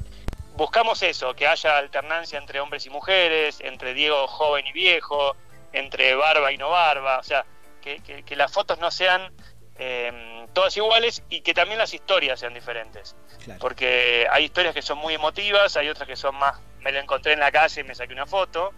buscamos 0.57 1.03
eso, 1.05 1.35
que 1.35 1.47
haya 1.47 1.79
alternancia 1.79 2.39
entre 2.39 2.59
hombres 2.61 2.85
y 2.87 2.91
mujeres, 2.91 3.61
entre 3.61 3.95
Diego 3.95 4.27
joven 4.27 4.67
y 4.67 4.73
viejo, 4.73 5.37
entre 5.73 6.15
barba 6.17 6.51
y 6.53 6.59
no 6.59 6.71
barba, 6.71 7.19
o 7.19 7.23
sea, 7.23 7.45
que, 7.81 8.01
que- 8.01 8.25
que 8.25 8.37
las 8.37 8.53
fotos 8.53 8.79
no 8.81 8.91
sean 8.91 9.33
eh, 9.77 10.47
todas 10.53 10.77
iguales 10.77 11.23
y 11.29 11.41
que 11.41 11.53
también 11.55 11.79
las 11.79 11.93
historias 11.95 12.39
sean 12.41 12.55
diferentes 12.55 13.17
Claro. 13.45 13.59
porque 13.61 14.27
hay 14.31 14.45
historias 14.45 14.73
que 14.75 14.83
son 14.83 14.99
muy 14.99 15.15
emotivas, 15.15 15.77
hay 15.77 15.89
otras 15.89 16.07
que 16.09 16.17
son 16.17 16.35
más, 16.37 16.59
me 16.81 16.93
lo 16.93 17.01
encontré 17.01 17.33
en 17.33 17.41
la 17.41 17.51
calle 17.53 17.81
y 17.81 17.85
me 17.85 17.95
saqué 17.95 18.13
una 18.13 18.27
foto, 18.27 18.73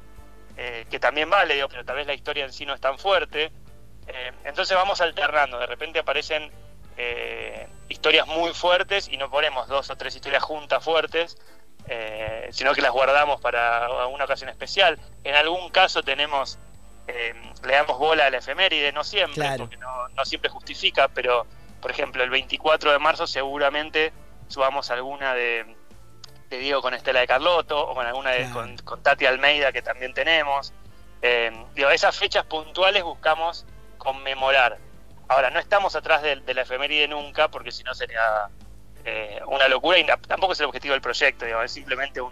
eh, 0.56 0.86
que 0.90 0.98
también 0.98 1.28
vale, 1.30 1.54
digo, 1.54 1.68
pero 1.68 1.84
tal 1.84 1.96
vez 1.96 2.06
la 2.06 2.14
historia 2.14 2.44
en 2.46 2.52
sí 2.52 2.64
no 2.66 2.72
es 2.74 2.80
tan 2.80 2.98
fuerte. 2.98 3.52
Eh, 4.08 4.32
entonces 4.44 4.76
vamos 4.76 5.00
alternando, 5.00 5.58
de 5.58 5.66
repente 5.66 5.98
aparecen 5.98 6.50
eh, 6.96 7.66
historias 7.88 8.26
muy 8.26 8.52
fuertes 8.54 9.08
y 9.08 9.16
no 9.16 9.30
ponemos 9.30 9.68
dos 9.68 9.90
o 9.90 9.96
tres 9.96 10.14
historias 10.16 10.42
juntas 10.42 10.82
fuertes, 10.82 11.36
eh, 11.88 12.48
sino 12.52 12.72
que 12.74 12.80
las 12.80 12.90
guardamos 12.92 13.40
para 13.40 14.06
una 14.06 14.24
ocasión 14.24 14.48
especial. 14.50 14.98
En 15.24 15.34
algún 15.34 15.68
caso 15.70 16.02
tenemos, 16.02 16.58
eh, 17.06 17.34
le 17.64 17.72
damos 17.74 17.98
bola 17.98 18.26
a 18.26 18.30
la 18.30 18.38
efeméride, 18.38 18.92
no 18.92 19.04
siempre, 19.04 19.34
Claro. 19.42 19.64
porque 19.64 19.76
no, 19.76 20.08
no 20.08 20.24
siempre 20.24 20.50
justifica, 20.50 21.08
pero 21.08 21.46
por 21.80 21.90
ejemplo 21.90 22.22
el 22.24 22.30
24 22.30 22.90
de 22.92 22.98
marzo 22.98 23.26
seguramente 23.26 24.12
subamos 24.48 24.90
alguna 24.90 25.34
de, 25.34 25.76
de 26.48 26.58
Diego 26.58 26.80
con 26.80 26.94
Estela 26.94 27.20
de 27.20 27.26
Carlotto 27.26 27.88
o 27.88 27.94
con 27.94 28.06
alguna 28.06 28.30
de, 28.30 28.38
Claro. 28.38 28.54
con, 28.54 28.76
con 28.78 29.02
Tati 29.02 29.26
Almeida 29.26 29.72
que 29.72 29.82
también 29.82 30.14
tenemos. 30.14 30.72
Eh, 31.22 31.52
digo, 31.74 31.90
esas 31.90 32.16
fechas 32.16 32.44
puntuales 32.46 33.02
buscamos 33.02 33.66
conmemorar. 34.06 34.78
Ahora, 35.26 35.50
no 35.50 35.58
estamos 35.58 35.96
atrás 35.96 36.22
de, 36.22 36.36
de 36.36 36.54
la 36.54 36.62
efeméride 36.62 37.08
nunca, 37.08 37.48
porque 37.48 37.72
si 37.72 37.82
no 37.82 37.92
sería 37.92 38.48
eh, 39.04 39.40
una 39.48 39.66
locura 39.66 39.98
y 39.98 40.04
tampoco 40.04 40.52
es 40.52 40.60
el 40.60 40.66
objetivo 40.66 40.92
del 40.92 41.00
proyecto, 41.00 41.44
digo, 41.44 41.60
es 41.60 41.72
simplemente 41.72 42.20
un, 42.20 42.30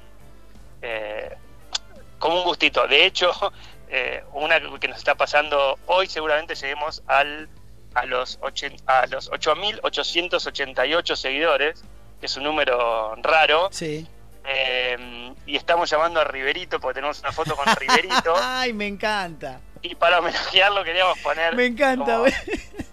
eh, 0.83 1.37
como 2.21 2.37
un 2.37 2.45
gustito. 2.45 2.87
De 2.87 3.05
hecho, 3.05 3.33
eh, 3.89 4.23
una 4.35 4.61
que 4.79 4.87
nos 4.87 4.99
está 4.99 5.17
pasando 5.17 5.81
hoy, 5.87 6.07
seguramente 6.07 6.55
lleguemos 6.55 7.03
al, 7.09 7.49
a 7.95 8.07
los, 8.07 8.39
a 8.87 9.07
los 9.09 9.33
8.888 9.33 11.17
seguidores, 11.17 11.83
que 12.21 12.27
es 12.27 12.37
un 12.37 12.45
número 12.45 13.17
raro. 13.17 13.69
Sí. 13.73 14.07
Eh, 14.47 15.35
y 15.45 15.57
estamos 15.57 15.91
llamando 15.91 16.21
a 16.21 16.25
Riverito 16.25 16.79
porque 16.79 16.95
tenemos 16.95 17.19
una 17.19 17.33
foto 17.33 17.57
con 17.57 17.67
Riverito. 17.77 18.33
Ay, 18.37 18.73
me 18.73 18.87
encanta. 18.87 19.61
Y 19.85 19.95
para 19.95 20.19
homenajearlo 20.19 20.83
queríamos 20.83 21.19
poner. 21.19 21.55
Me 21.55 21.67
encanta, 21.67 22.05
como 22.05 22.19
güey. 22.21 22.33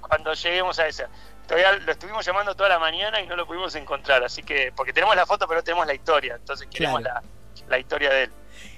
Cuando 0.02 0.34
lleguemos 0.34 0.78
a 0.80 0.88
esa. 0.88 1.08
Todavía 1.48 1.72
lo 1.74 1.92
estuvimos 1.92 2.26
llamando 2.26 2.54
toda 2.56 2.70
la 2.70 2.80
mañana 2.80 3.22
y 3.22 3.28
no 3.28 3.36
lo 3.36 3.46
pudimos 3.48 3.74
encontrar. 3.76 4.24
Así 4.24 4.44
que, 4.44 4.72
porque 4.76 4.94
tenemos 4.94 5.16
la 5.16 5.26
foto, 5.26 5.48
pero 5.48 5.60
no 5.60 5.64
tenemos 5.64 5.88
la 5.88 5.94
historia. 5.94 6.36
Entonces 6.36 6.68
queremos 6.70 7.02
Claro. 7.02 7.22
la, 7.22 7.70
la 7.70 7.80
historia 7.80 8.10
de 8.10 8.24
él. 8.24 8.32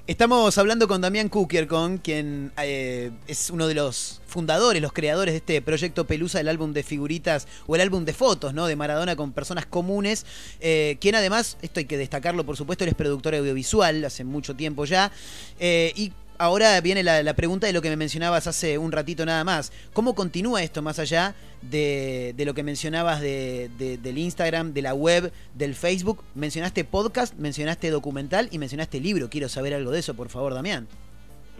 Estamos 0.05 0.57
hablando 0.57 0.87
con 0.87 1.01
Damián 1.01 1.29
Kukier, 1.29 1.67
con 1.67 1.97
quien 1.97 2.51
eh, 2.57 3.11
es 3.27 3.49
uno 3.49 3.67
de 3.67 3.73
los 3.73 4.21
fundadores, 4.27 4.81
los 4.81 4.91
creadores 4.91 5.33
de 5.33 5.37
este 5.37 5.61
proyecto 5.61 6.05
Pelusa, 6.05 6.39
el 6.41 6.49
álbum 6.49 6.73
de 6.73 6.83
figuritas 6.83 7.47
o 7.67 7.75
el 7.75 7.81
álbum 7.81 8.03
de 8.03 8.13
fotos, 8.13 8.53
¿no? 8.53 8.65
De 8.67 8.75
Maradona 8.75 9.15
con 9.15 9.31
personas 9.31 9.65
comunes. 9.65 10.25
eh, 10.59 10.97
quien 10.99 11.15
además, 11.15 11.57
esto 11.61 11.79
hay 11.79 11.85
que 11.85 11.97
destacarlo, 11.97 12.43
por 12.45 12.57
supuesto, 12.57 12.83
él 12.83 12.89
es 12.89 12.95
productor 12.95 13.33
audiovisual 13.35 14.03
hace 14.05 14.23
mucho 14.23 14.55
tiempo 14.55 14.85
ya. 14.85 15.11
eh, 15.59 15.91
y 15.95 16.11
ahora 16.37 16.79
viene 16.81 17.03
la, 17.03 17.33
pregunta 17.33 17.67
de 17.67 17.73
lo 17.73 17.81
que 17.81 17.89
me 17.89 17.95
mencionabas 17.95 18.47
hace 18.47 18.77
un 18.77 18.91
ratito 18.91 19.25
nada 19.25 19.43
más. 19.43 19.71
¿Cómo 19.93 20.15
continúa 20.15 20.63
esto 20.63 20.81
más 20.81 20.99
allá 20.99 21.35
de, 21.61 22.33
lo 22.37 22.53
que 22.53 22.63
mencionabas 22.63 23.21
de, 23.21 23.69
de- 23.77 23.97
del 23.97 24.17
Instagram, 24.17 24.73
de 24.73 24.81
la 24.81 24.93
web, 24.93 25.31
del 25.53 25.75
Facebook? 25.75 26.23
Mencionaste 26.35 26.83
podcast, 26.83 27.33
mencionaste 27.35 27.89
documental 27.89 28.47
y 28.51 28.57
mencionaste 28.59 28.99
libro. 28.99 29.29
Quiero 29.29 29.49
saber 29.49 29.73
algo 29.73 29.91
de 29.91 29.99
eso, 29.99 30.13
por 30.15 30.29
favor, 30.29 30.53
Damián. 30.53 30.87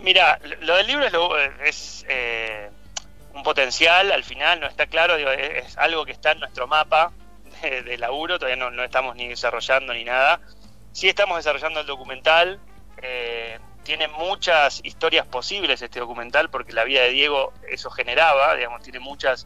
Mira, 0.02 0.40
lo 0.62 0.76
del 0.76 0.88
libro 0.88 1.06
es, 1.06 1.14
lo- 1.14 1.40
es, 1.66 2.06
eh, 2.10 2.70
un 3.34 3.44
potencial, 3.44 4.12
al 4.12 4.24
final 4.24 4.60
no 4.60 4.68
está 4.68 4.86
claro, 4.88 5.18
es, 5.18 5.78
algo 5.78 6.06
que 6.06 6.12
está 6.12 6.32
en 6.34 6.40
nuestro 6.40 6.68
mapa 6.68 7.12
de, 7.62 7.98
laburo, 7.98 8.38
todavía 8.38 8.58
no, 8.58 8.70
no 8.72 8.84
estamos 8.84 9.16
ni 9.16 9.28
desarrollando 9.28 9.94
ni 9.94 10.04
nada. 10.04 10.42
Sí 10.92 11.08
estamos 11.10 11.38
desarrollando 11.38 11.80
el 11.80 11.88
documental, 11.88 12.60
eh, 13.02 13.58
tiene 13.84 14.08
muchas 14.08 14.80
historias 14.84 15.26
posibles 15.28 15.82
este 15.82 16.00
documental, 16.00 16.50
porque 16.50 16.74
la 16.74 16.84
vida 16.84 17.02
de 17.02 17.10
Diego 17.10 17.54
eso 17.70 17.90
generaba, 17.92 18.56
digamos, 18.56 18.82
tiene 18.84 19.00
muchas, 19.00 19.46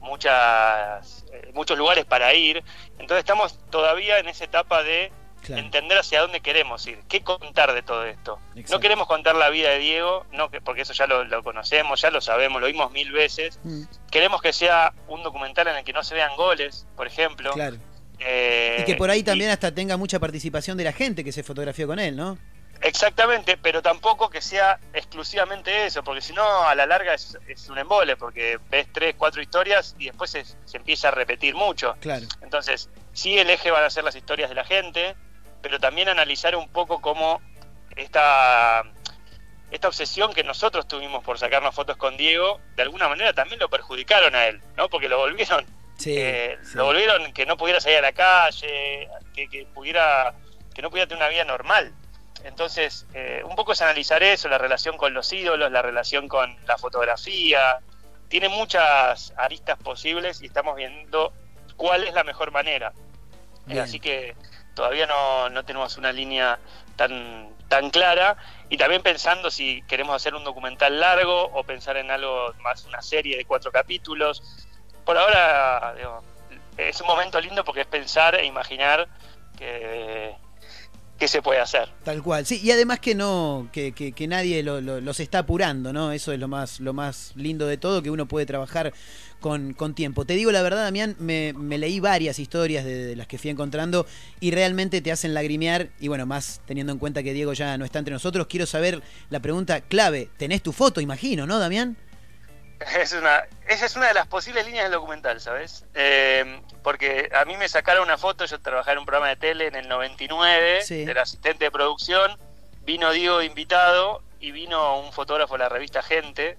muchas, 0.00 1.24
eh, 1.32 1.50
muchos 1.54 1.78
lugares 1.78 2.04
para 2.04 2.32
ir. 2.34 2.62
Entonces 2.98 3.18
estamos 3.18 3.58
todavía 3.70 4.18
en 4.18 4.28
esa 4.28 4.44
etapa 4.44 4.82
de 4.82 5.12
Claro. 5.42 5.62
entender 5.62 5.96
hacia 5.96 6.20
dónde 6.20 6.40
queremos 6.40 6.86
ir, 6.86 6.98
qué 7.08 7.22
contar 7.22 7.72
de 7.72 7.82
todo 7.82 8.04
esto. 8.04 8.38
Exacto. 8.54 8.74
No 8.74 8.80
queremos 8.80 9.06
contar 9.06 9.34
la 9.36 9.48
vida 9.48 9.70
de 9.70 9.78
Diego, 9.78 10.26
no 10.32 10.50
que 10.50 10.60
porque 10.60 10.82
eso 10.82 10.92
ya 10.92 11.06
lo, 11.06 11.24
lo 11.24 11.42
conocemos, 11.42 11.98
ya 12.02 12.10
lo 12.10 12.20
sabemos, 12.20 12.60
lo 12.60 12.66
vimos 12.66 12.92
mil 12.92 13.10
veces. 13.10 13.58
Mm, 13.64 13.84
Queremos 14.10 14.42
que 14.42 14.52
sea 14.52 14.92
un 15.08 15.22
documental 15.22 15.68
en 15.68 15.76
el 15.76 15.84
que 15.84 15.94
no 15.94 16.04
se 16.04 16.14
vean 16.14 16.36
goles, 16.36 16.86
por 16.94 17.06
ejemplo. 17.06 17.52
claro. 17.52 17.76
Eh, 18.18 18.80
Y 18.80 18.84
que 18.84 18.96
por 18.96 19.08
ahí 19.08 19.20
y- 19.20 19.22
también 19.22 19.48
hasta 19.50 19.74
tenga 19.74 19.96
mucha 19.96 20.18
participación 20.18 20.76
de 20.76 20.84
la 20.84 20.92
gente 20.92 21.24
que 21.24 21.32
se 21.32 21.42
fotografió 21.42 21.86
con 21.86 21.98
él, 21.98 22.16
¿no? 22.16 22.36
Exactamente, 22.82 23.56
pero 23.58 23.82
tampoco 23.82 24.30
que 24.30 24.40
sea 24.40 24.80
exclusivamente 24.94 25.84
eso, 25.86 26.02
porque 26.02 26.22
si 26.22 26.32
no, 26.32 26.62
a 26.62 26.74
la 26.74 26.86
larga 26.86 27.12
es, 27.14 27.36
es 27.46 27.68
un 27.68 27.78
embole, 27.78 28.16
porque 28.16 28.58
ves 28.70 28.86
tres, 28.92 29.14
cuatro 29.18 29.42
historias 29.42 29.94
y 29.98 30.06
después 30.06 30.30
se, 30.30 30.44
se 30.44 30.76
empieza 30.78 31.08
a 31.08 31.10
repetir 31.10 31.54
mucho. 31.54 31.94
Claro. 32.00 32.26
Entonces, 32.42 32.88
sí, 33.12 33.38
el 33.38 33.50
eje 33.50 33.70
van 33.70 33.84
a 33.84 33.90
ser 33.90 34.04
las 34.04 34.14
historias 34.16 34.48
de 34.48 34.54
la 34.54 34.64
gente, 34.64 35.14
pero 35.62 35.78
también 35.78 36.08
analizar 36.08 36.56
un 36.56 36.68
poco 36.70 37.02
cómo 37.02 37.42
esta, 37.96 38.82
esta 39.70 39.88
obsesión 39.88 40.32
que 40.32 40.42
nosotros 40.42 40.88
tuvimos 40.88 41.22
por 41.22 41.38
sacarnos 41.38 41.74
fotos 41.74 41.96
con 41.98 42.16
Diego, 42.16 42.60
de 42.76 42.82
alguna 42.82 43.08
manera 43.08 43.32
también 43.34 43.60
lo 43.60 43.68
perjudicaron 43.68 44.34
a 44.34 44.46
él, 44.46 44.62
¿no? 44.76 44.88
Porque 44.88 45.08
lo 45.08 45.18
volvieron, 45.18 45.66
Sí. 45.98 46.14
eh, 46.16 46.56
sí. 46.62 46.78
lo 46.78 46.86
volvieron 46.86 47.30
que 47.34 47.44
no 47.44 47.58
pudiera 47.58 47.78
salir 47.78 47.98
a 47.98 48.02
la 48.02 48.12
calle, 48.12 49.06
que, 49.34 49.48
que 49.50 49.66
pudiera, 49.66 50.34
que 50.74 50.80
no 50.80 50.88
pudiera 50.88 51.06
tener 51.06 51.22
una 51.22 51.28
vida 51.30 51.44
normal. 51.44 51.92
Entonces, 52.44 53.06
eh, 53.14 53.42
un 53.44 53.54
poco 53.56 53.72
es 53.72 53.82
analizar 53.82 54.22
eso, 54.22 54.48
la 54.48 54.58
relación 54.58 54.96
con 54.96 55.12
los 55.12 55.32
ídolos, 55.32 55.70
la 55.70 55.82
relación 55.82 56.28
con 56.28 56.56
la 56.66 56.78
fotografía. 56.78 57.80
Tiene 58.28 58.48
muchas 58.48 59.32
aristas 59.36 59.78
posibles 59.78 60.40
y 60.40 60.46
estamos 60.46 60.76
viendo 60.76 61.32
cuál 61.76 62.04
es 62.04 62.14
la 62.14 62.24
mejor 62.24 62.50
manera. 62.50 62.92
Eh, 63.68 63.80
así 63.80 64.00
que 64.00 64.34
todavía 64.74 65.06
no, 65.06 65.50
no 65.50 65.64
tenemos 65.64 65.96
una 65.96 66.12
línea 66.12 66.58
tan, 66.96 67.50
tan 67.68 67.90
clara. 67.90 68.36
Y 68.68 68.76
también 68.76 69.02
pensando 69.02 69.50
si 69.50 69.82
queremos 69.82 70.16
hacer 70.16 70.34
un 70.34 70.44
documental 70.44 70.98
largo 71.00 71.44
o 71.44 71.64
pensar 71.64 71.96
en 71.96 72.10
algo 72.10 72.54
más, 72.62 72.84
una 72.84 73.02
serie 73.02 73.36
de 73.36 73.44
cuatro 73.44 73.70
capítulos. 73.72 74.42
Por 75.04 75.18
ahora, 75.18 75.94
digo, 75.96 76.22
es 76.76 77.00
un 77.00 77.06
momento 77.06 77.40
lindo 77.40 77.64
porque 77.64 77.82
es 77.82 77.86
pensar 77.86 78.34
e 78.36 78.46
imaginar 78.46 79.08
que, 79.58 80.34
qué 81.20 81.28
se 81.28 81.40
puede 81.42 81.60
hacer. 81.60 81.88
Tal 82.02 82.20
cual, 82.22 82.44
sí, 82.46 82.58
y 82.64 82.70
además 82.72 82.98
que 82.98 83.14
no, 83.14 83.68
que, 83.72 83.92
que- 83.92 84.10
que 84.12 84.26
nadie 84.26 84.62
lo- 84.64 84.80
lo- 84.80 85.00
los 85.00 85.20
está 85.20 85.38
apurando, 85.40 85.92
¿no? 85.92 86.10
Eso 86.10 86.32
es 86.32 86.40
lo 86.40 86.48
más, 86.48 86.80
lo 86.80 86.92
más 86.94 87.32
lindo 87.36 87.66
de 87.66 87.76
todo, 87.76 88.02
que 88.02 88.10
uno 88.10 88.26
puede 88.26 88.46
trabajar 88.46 88.92
con, 89.38 89.74
con 89.74 89.94
tiempo. 89.94 90.24
Te 90.24 90.34
digo 90.34 90.50
la 90.50 90.62
verdad, 90.62 90.82
Damián, 90.84 91.14
me, 91.18 91.52
leí 91.78 92.00
varias 92.00 92.38
historias 92.38 92.84
de, 92.84 93.06
de 93.06 93.16
las 93.16 93.26
que 93.26 93.38
fui 93.38 93.50
encontrando 93.50 94.06
y 94.40 94.50
realmente 94.50 95.00
te 95.02 95.12
hacen 95.12 95.32
lagrimear, 95.34 95.90
y 96.00 96.08
bueno, 96.08 96.24
más 96.26 96.60
teniendo 96.66 96.92
en 96.92 96.98
cuenta 96.98 97.22
que 97.22 97.32
Diego 97.34 97.52
ya 97.52 97.76
no 97.78 97.84
está 97.84 97.98
entre 97.98 98.14
nosotros, 98.14 98.46
quiero 98.48 98.66
saber 98.66 99.02
la 99.28 99.40
pregunta 99.40 99.82
clave, 99.82 100.28
¿tenés 100.38 100.62
tu 100.62 100.72
foto, 100.72 101.00
imagino, 101.00 101.46
no, 101.46 101.58
Damián? 101.58 101.96
Es 102.96 103.12
una, 103.12 103.44
esa 103.68 103.84
es 103.86 103.94
una 103.96 104.08
de 104.08 104.14
las 104.14 104.26
posibles 104.26 104.64
líneas 104.64 104.84
del 104.84 104.92
documental, 104.92 105.40
¿sabes? 105.40 105.84
Eh, 105.94 106.60
porque 106.82 107.30
a 107.34 107.44
mí 107.44 107.56
me 107.58 107.68
sacaron 107.68 108.04
una 108.04 108.16
foto, 108.16 108.46
yo 108.46 108.58
trabajaba 108.60 108.92
en 108.92 108.98
un 109.00 109.04
programa 109.06 109.28
de 109.28 109.36
tele 109.36 109.66
en 109.66 109.74
el 109.74 109.86
99, 109.88 110.80
Sí. 110.82 111.02
era 111.02 111.22
asistente 111.22 111.64
de 111.66 111.70
producción, 111.70 112.38
vino 112.84 113.12
Diego 113.12 113.38
de 113.38 113.44
invitado 113.44 114.22
y 114.40 114.50
vino 114.52 114.98
un 115.00 115.12
fotógrafo 115.12 115.54
de 115.54 115.58
la 115.58 115.68
revista 115.68 116.02
Gente 116.02 116.56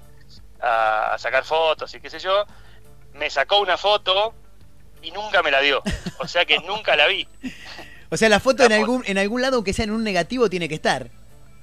a, 0.62 1.14
a 1.14 1.18
sacar 1.18 1.44
fotos 1.44 1.94
y 1.96 2.00
qué 2.00 2.10
sé 2.12 2.20
yo, 2.20 2.46
me 3.14 3.30
sacó 3.32 3.60
una 3.60 3.78
foto 3.78 4.36
y 5.02 5.10
nunca 5.12 5.42
me 5.42 5.50
la 5.50 5.60
dio, 5.62 5.82
o 6.20 6.28
sea 6.28 6.46
que 6.46 6.60
nunca 6.60 6.96
la 6.96 7.08
vi. 7.08 7.28
O 8.12 8.18
sea, 8.18 8.30
la 8.30 8.40
foto 8.40 8.68
La 8.70 8.76
en 8.76 8.82
foto. 8.82 8.92
algún, 8.94 9.04
en 9.08 9.18
algún 9.18 9.42
lado, 9.42 9.56
aunque 9.56 9.74
sea 9.74 9.86
en 9.86 9.92
un 9.92 10.04
negativo, 10.04 10.50
tiene 10.52 10.70
que 10.70 10.76
estar. 10.76 11.08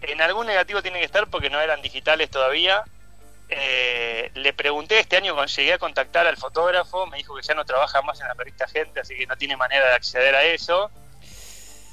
En 0.03 0.21
algún 0.21 0.47
negativo 0.47 0.83
tiene 0.83 0.99
que 0.99 1.05
estar 1.05 1.29
porque 1.29 1.49
no 1.51 1.61
eran 1.61 1.81
digitales 1.83 2.29
todavía. 2.31 2.83
Eh, 3.51 4.31
le 4.35 4.53
pregunté 4.53 4.99
este 4.99 5.17
año 5.17 5.35
cuando 5.35 5.51
llegué 5.51 5.73
a 5.73 5.79
contactar 5.79 6.27
al 6.27 6.37
fotógrafo, 6.37 7.07
me 7.07 7.17
dijo 7.17 7.35
que 7.35 7.43
ya 7.43 7.55
no 7.55 7.65
trabaja 7.65 8.03
más 8.03 8.21
en 8.21 8.29
la 8.29 8.35
revista 8.35 8.69
Gente, 8.69 9.01
así 9.01 9.17
que 9.17 9.27
no 9.27 9.37
tiene 9.37 9.57
manera 9.57 9.87
de 9.89 9.95
acceder 9.95 10.35
a 10.35 10.45
eso. 10.45 10.91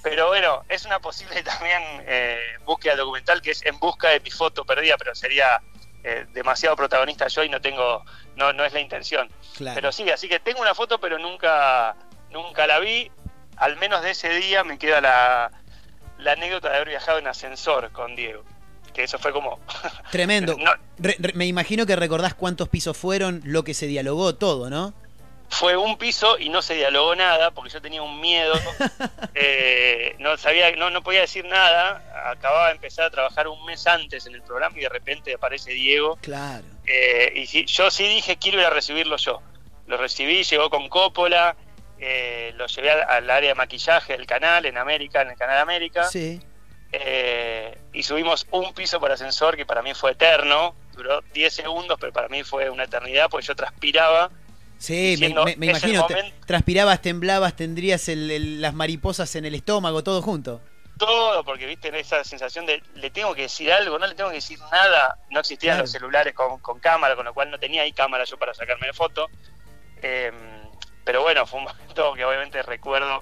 Pero 0.04 0.28
bueno, 0.28 0.63
es 0.70 0.86
una 0.86 1.00
posible 1.00 1.41
también 1.44 1.82
eh, 2.08 2.39
búsqueda 2.65 2.96
documental 2.96 3.41
que 3.41 3.52
es 3.52 3.65
en 3.65 3.80
busca 3.80 4.10
de 4.10 4.20
mi 4.20 4.32
foto 4.32 4.65
perdida, 4.65 4.98
pero 4.98 5.15
sería 5.15 5.62
eh, 6.04 6.26
demasiado 6.34 6.76
protagonista 6.76 7.28
yo 7.28 7.44
y 7.44 7.50
no 7.50 7.62
tengo, 7.62 8.04
no, 8.36 8.54
no 8.54 8.65
es 8.65 8.74
la 8.74 8.82
intención. 8.82 9.30
Claro. 9.56 9.76
Pero 9.76 9.91
sí, 9.91 10.10
así 10.12 10.28
que 10.28 10.39
tengo 10.39 10.62
una 10.62 10.76
foto, 10.76 11.00
pero 11.00 11.18
nunca, 11.18 11.96
nunca 12.30 12.68
la 12.68 12.80
vi. 12.80 13.12
Al 13.58 13.78
menos 13.78 14.02
de 14.04 14.12
ese 14.12 14.30
día 14.30 14.65
me 14.65 14.78
queda 14.78 15.00
la, 15.00 15.52
la 16.18 16.34
anécdota 16.34 16.70
de 16.70 16.76
haber 16.76 16.89
viajado 16.89 17.18
en 17.18 17.28
ascensor 17.28 17.91
con 17.91 18.15
Diego. 18.15 18.44
Que 18.95 19.03
eso 19.03 19.19
fue 19.19 19.31
como. 19.34 19.60
Tremendo. 20.12 20.55
No, 20.58 20.71
Re- 20.97 21.17
re- 21.19 21.34
me 21.34 21.45
imagino 21.45 21.86
que 21.86 21.95
recordás 21.97 22.34
cuántos 22.34 22.69
pisos 22.69 22.95
fueron, 22.97 23.41
lo 23.43 23.63
que 23.63 23.73
se 23.73 23.86
dialogó, 23.88 24.36
todo, 24.36 24.69
¿no? 24.69 24.93
fue 25.47 25.77
un 25.77 25.97
piso 25.99 26.39
y 26.39 26.49
no 26.49 26.62
se 26.63 26.73
dialogó 26.73 27.15
nada 27.15 27.51
porque 27.51 27.69
yo 27.71 27.79
tenía 27.81 28.01
un 28.01 28.19
miedo. 28.19 28.53
eh, 29.36 30.15
no 30.19 30.38
sabía, 30.38 30.71
no, 30.75 30.89
no 30.89 31.01
podía 31.03 31.21
decir 31.21 31.45
nada. 31.45 32.03
Acababa 32.31 32.67
de 32.67 32.73
empezar 32.73 33.05
a 33.05 33.10
trabajar 33.12 33.47
un 33.47 33.63
mes 33.65 33.86
antes 33.88 34.25
en 34.25 34.34
el 34.36 34.41
programa 34.41 34.75
y 34.77 34.81
de 34.81 34.89
repente 34.89 35.34
aparece 35.34 35.71
Diego. 35.71 36.17
Claro. 36.21 36.65
Eh, 36.86 37.31
y 37.36 37.45
sí, 37.47 37.65
yo 37.65 37.91
sí 37.91 38.08
dije, 38.08 38.38
quiero 38.38 38.60
ir 38.60 38.65
a 38.65 38.69
recibirlo 38.69 39.17
yo. 39.17 39.41
Lo 39.88 39.97
recibí, 39.97 40.43
llegó 40.43 40.69
con 40.69 40.89
Coppola, 40.89 41.55
eh, 41.99 42.51
lo 42.55 42.65
llevé 42.67 42.91
al, 42.91 43.03
al 43.03 43.29
área 43.29 43.49
de 43.49 43.55
maquillaje 43.55 44.13
del 44.13 44.25
canal, 44.25 44.65
en 44.65 44.77
América, 44.77 45.21
en 45.21 45.29
el 45.29 45.38
canal 45.38 45.60
América. 45.60 46.05
Sí. 46.05 46.41
Eh, 46.97 47.77
y 47.93 48.03
subimos 48.03 48.47
un 48.51 48.73
piso 48.73 48.99
por 49.01 49.12
ascensor 49.12 49.58
que 49.58 49.65
para 49.65 49.81
mí 49.81 49.93
fue 49.93 50.12
eterno. 50.12 50.75
Duró 50.93 51.21
10 51.34 51.53
segundos, 51.53 51.97
pero 51.99 52.13
para 52.13 52.29
mí 52.29 52.43
fue 52.43 52.69
una 52.69 52.84
eternidad, 52.86 53.27
porque 53.29 53.45
yo 53.47 53.55
transpiraba. 53.55 54.31
Sí, 54.77 54.93
me, 54.93 54.99
Diciendo, 55.12 55.43
me- 55.45 55.55
me 55.58 55.71
"Es 55.71 55.84
el 55.84 55.89
imagino. 55.91 56.08
te- 56.08 56.13
momento". 56.15 56.45
transpirabas, 56.47 57.01
temblabas, 57.01 57.55
tendrías 57.55 58.08
el- 58.08 58.31
el- 58.31 58.62
las 58.62 58.73
mariposas 58.73 59.36
en 59.36 59.45
el 59.45 59.55
estómago, 59.55 60.03
todo 60.03 60.21
junto. 60.21 60.62
todo, 60.97 61.43
porque 61.43 61.65
viste 61.65 61.89
esa 61.99 62.23
sensación 62.23 62.65
de 62.65 62.81
le 62.93 63.10
tengo 63.10 63.36
que 63.36 63.41
decir 63.43 63.69
algo, 63.73 63.99
no 63.99 64.08
le 64.08 64.15
tengo 64.15 64.29
que 64.29 64.38
decir 64.38 64.58
nada. 64.71 65.17
No 65.29 65.41
existían 65.41 65.73
Claro. 65.73 65.84
los 65.84 65.91
celulares 65.91 66.34
con, 66.34 66.58
con 66.60 66.79
cámara, 66.79 67.17
con 67.17 67.25
lo 67.25 67.34
cual 67.34 67.51
no 67.51 67.60
tenía 67.60 67.81
ahí 67.81 67.91
cámara 67.91 68.23
yo 68.23 68.38
para 68.39 68.53
sacarme 68.53 68.88
de 68.88 68.93
foto. 68.93 69.27
Eh, 70.01 70.31
pero 71.03 71.21
bueno, 71.21 71.45
fue 71.45 71.60
un 71.60 71.65
momento 71.65 72.13
que 72.13 72.23
obviamente 72.23 72.62
recuerdo 72.63 73.21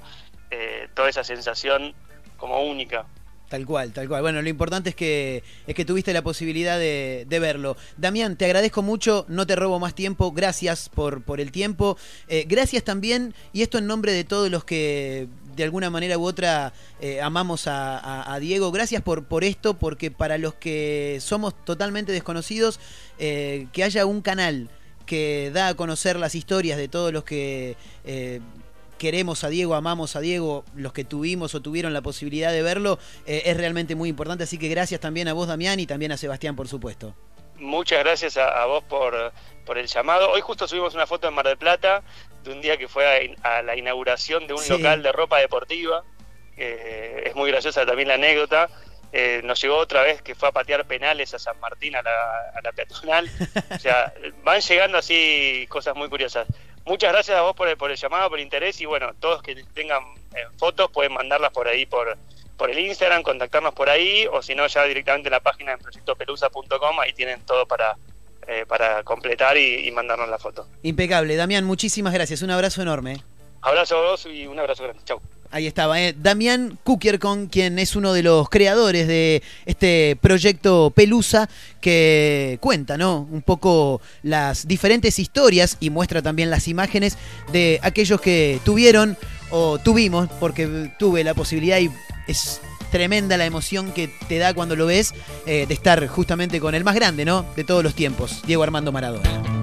eh, 0.52 0.88
toda 0.94 1.10
esa 1.10 1.24
sensación 1.24 1.96
como 2.38 2.62
única. 2.62 3.08
Tal 3.54 3.68
cual, 3.68 3.94
tal 3.94 4.08
cual. 4.08 4.24
Bueno, 4.24 4.42
lo 4.42 4.50
importante 4.50 4.90
es 4.90 4.96
que, 4.96 5.44
es 5.68 5.76
que 5.76 5.86
tuviste 5.86 6.12
la 6.12 6.24
posibilidad 6.24 6.80
de, 6.80 7.28
verlo. 7.40 7.78
Damián, 7.98 8.36
te 8.36 8.46
agradezco 8.46 8.82
mucho, 8.82 9.28
no 9.28 9.46
te 9.46 9.56
robo 9.56 9.78
más 9.78 9.94
tiempo, 9.94 10.32
gracias 10.32 10.90
por, 10.90 11.22
por 11.22 11.40
el 11.40 11.52
tiempo. 11.52 11.96
Eh, 12.28 12.46
gracias 12.48 12.84
también, 12.84 13.36
y 13.54 13.62
esto 13.62 13.78
en 13.78 13.86
nombre 13.86 14.12
de 14.12 14.24
todos 14.24 14.50
los 14.50 14.64
que 14.64 15.28
de 15.56 15.64
alguna 15.64 15.92
manera 15.92 16.18
u 16.18 16.26
otra 16.26 16.74
eh, 17.00 17.22
amamos 17.22 17.66
a, 17.68 18.36
Diego, 18.42 18.72
gracias 18.72 19.04
por, 19.04 19.26
por 19.26 19.44
esto, 19.44 19.76
porque 19.76 20.10
para 20.10 20.40
los 20.40 20.56
que 20.56 21.20
somos 21.22 21.54
totalmente 21.64 22.12
desconocidos, 22.12 22.80
eh, 23.20 23.68
que 23.72 23.84
haya 23.84 24.08
un 24.08 24.24
canal 24.24 24.72
que 25.06 25.52
da 25.54 25.68
a 25.68 25.74
conocer 25.76 26.18
las 26.18 26.34
historias 26.34 26.80
de 26.80 26.88
todos 26.88 27.14
los 27.14 27.24
que... 27.24 27.78
queremos 29.04 29.44
a 29.44 29.50
Diego, 29.50 29.76
amamos 29.76 30.16
a 30.16 30.22
Diego, 30.22 30.64
los 30.76 30.94
que 30.94 31.04
tuvimos 31.04 31.54
o 31.56 31.62
tuvieron 31.62 31.92
la 31.92 32.02
posibilidad 32.02 32.54
de 32.54 32.62
verlo, 32.62 33.00
eh, 33.26 33.42
es 33.48 33.58
realmente 33.58 33.96
muy 33.96 34.08
importante. 34.08 34.46
Así 34.46 34.58
que 34.58 34.70
gracias 34.70 35.02
también 35.02 35.28
a 35.28 35.34
vos, 35.34 35.50
Damián, 35.50 35.78
y 35.82 35.86
también 35.86 36.14
a 36.14 36.18
Sebastián, 36.18 36.56
por 36.56 36.70
supuesto. 36.70 37.14
Muchas 37.58 38.00
gracias 38.00 38.38
a, 38.38 38.62
a 38.64 38.66
vos 38.66 38.82
por, 38.86 39.34
por 39.66 39.78
el 39.78 39.88
llamado. 39.88 40.32
Hoy 40.32 40.40
justo 40.40 40.70
subimos 40.70 40.96
una 40.96 41.06
foto 41.06 41.28
en 41.28 41.34
Mar 41.34 41.46
del 41.46 41.58
Plata 41.58 42.02
de 42.46 42.52
un 42.54 42.62
día 42.62 42.78
que 42.78 42.88
fue 42.88 43.36
a, 43.44 43.62
la 43.62 43.76
inauguración 43.76 44.48
de 44.48 44.54
un 44.54 44.60
Sí. 44.60 44.70
local 44.72 45.04
de 45.04 45.12
ropa 45.12 45.38
deportiva. 45.40 46.04
Eh, 46.56 47.24
es 47.26 47.36
muy 47.36 47.52
graciosa 47.52 47.86
también 47.86 48.08
la 48.08 48.14
anécdota. 48.16 48.70
Eh, 49.12 49.42
nos 49.44 49.62
llegó 49.62 49.78
otra 49.78 50.02
vez 50.02 50.22
que 50.22 50.34
fue 50.34 50.48
a 50.50 50.52
patear 50.54 50.86
penales 50.88 51.34
a 51.34 51.40
San 51.40 51.60
Martín, 51.60 51.96
a 51.96 52.02
la, 52.02 52.12
a 52.56 52.62
la 52.64 52.72
peatonal. 52.72 53.30
O 53.76 53.80
sea, 53.80 54.14
van 54.44 54.62
llegando 54.62 54.98
así 54.98 55.66
cosas 55.70 55.94
muy 55.96 56.08
curiosas. 56.10 56.48
Muchas 56.86 57.12
gracias 57.12 57.38
a 57.38 57.42
vos 57.42 57.56
por 57.56 57.68
el, 57.68 57.78
por 57.78 57.92
el 57.92 57.98
llamado, 57.98 58.30
por 58.30 58.40
el 58.40 58.44
interés 58.44 58.82
y 58.82 58.86
bueno, 58.86 59.14
todos 59.20 59.42
que 59.42 59.56
tengan 59.74 60.04
eh, 60.36 60.46
fotos 60.58 60.92
pueden 60.92 61.14
mandarlas 61.14 61.52
por 61.52 61.68
ahí, 61.68 61.86
por, 61.86 62.18
por 62.58 62.70
el 62.70 62.80
Instagram, 62.80 63.24
contactarnos 63.24 63.74
por 63.74 63.90
ahí 63.90 64.28
o 64.32 64.42
si 64.42 64.54
no 64.54 64.68
ya 64.68 64.84
directamente 64.84 65.30
en 65.30 65.34
la 65.34 65.40
página 65.40 65.74
en 65.74 65.80
proyectopelusa.com, 65.80 67.00
ahí 67.00 67.14
tienen 67.14 67.42
todo 67.46 67.66
para, 67.66 67.96
eh, 68.48 68.66
para 68.68 69.04
completar 69.04 69.58
y, 69.58 69.88
y 69.88 69.92
mandarnos 69.92 70.28
la 70.28 70.40
foto. 70.40 70.68
Impecable. 70.82 71.36
Damián, 71.36 71.64
muchísimas 71.64 72.14
gracias. 72.14 72.42
Un 72.42 72.52
abrazo 72.52 72.82
enorme. 72.82 73.24
Abrazo 73.62 73.98
a 73.98 74.02
vos 74.02 74.26
y 74.26 74.46
un 74.46 74.60
abrazo 74.60 74.84
grande. 74.84 75.02
Chau. 75.06 75.22
Ahí 75.54 75.68
estaba, 75.68 76.02
¿eh? 76.02 76.16
Damián 76.20 76.80
Kukiercon, 76.84 77.46
quien 77.46 77.78
es 77.78 77.96
uno 77.96 78.12
de 78.12 78.24
los 78.24 78.50
creadores 78.50 79.08
de 79.08 79.44
este 79.68 80.18
proyecto 80.20 80.92
Pelusa, 80.96 81.48
que 81.80 82.58
cuenta, 82.60 82.98
¿no? 82.98 83.28
Un 83.32 83.44
poco 83.44 84.02
las 84.24 84.68
diferentes 84.68 85.20
historias 85.20 85.78
y 85.80 85.92
muestra 85.92 86.24
también 86.24 86.50
las 86.50 86.68
imágenes 86.68 87.20
de 87.52 87.80
aquellos 87.84 88.20
que 88.20 88.62
tuvieron 88.66 89.16
o 89.52 89.78
tuvimos, 89.78 90.28
porque 90.40 90.90
tuve 90.98 91.24
la 91.24 91.36
posibilidad 91.36 91.78
y 91.78 91.92
es 92.28 92.60
tremenda 92.92 93.38
la 93.38 93.46
emoción 93.46 93.92
que 93.92 94.10
te 94.28 94.40
da 94.40 94.56
cuando 94.56 94.76
lo 94.76 94.88
ves 94.88 95.14
eh, 95.46 95.68
de 95.68 95.74
estar 95.76 96.08
justamente 96.08 96.60
con 96.60 96.74
el 96.74 96.84
más 96.84 96.96
grande, 96.96 97.26
¿no? 97.26 97.46
De 97.56 97.64
todos 97.64 97.84
los 97.84 97.94
tiempos, 97.94 98.42
Diego 98.48 98.64
Armando 98.64 98.92
Maradona. 98.92 99.63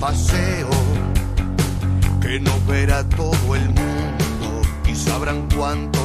paseo, 0.00 0.70
que 2.20 2.40
nos 2.40 2.66
verá 2.66 3.08
todo 3.08 3.54
el 3.54 3.66
mundo 3.68 4.62
y 4.86 4.94
sabrán 4.94 5.48
cuánto 5.54 5.97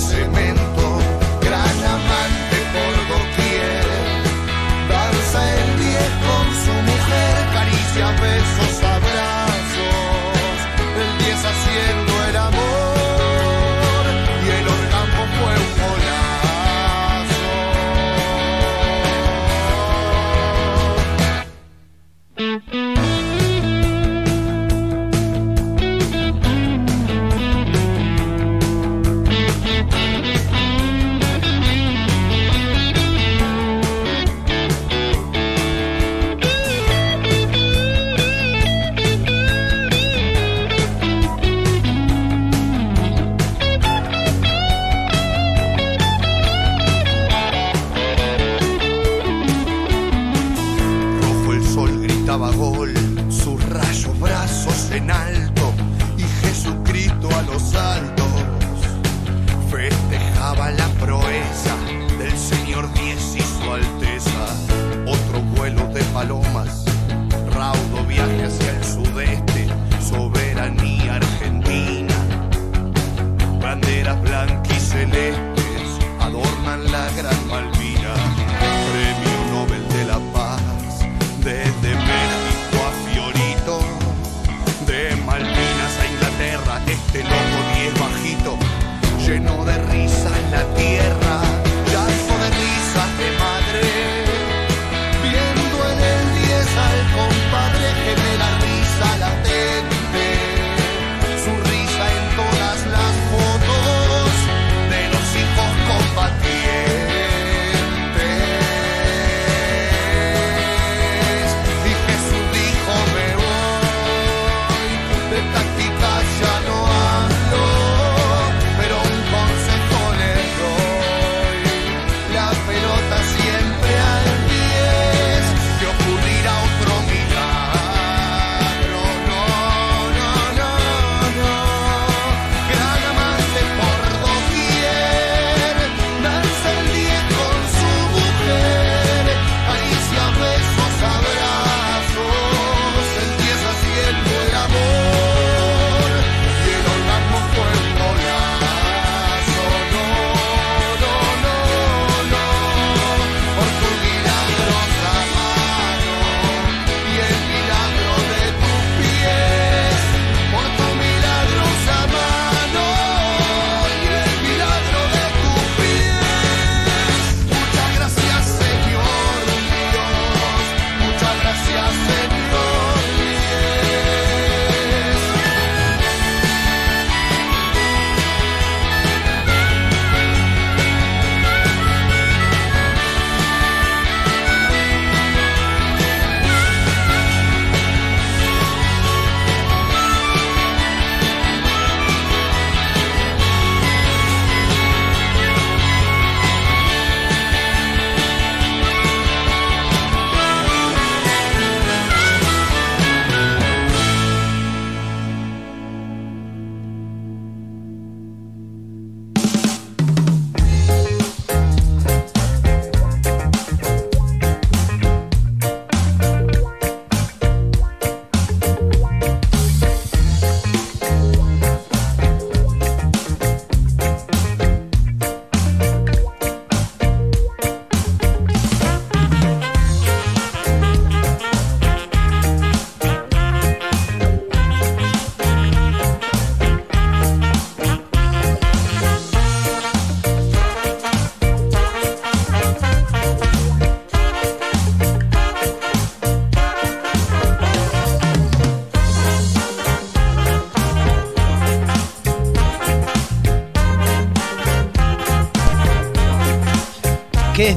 blessed 0.00 0.29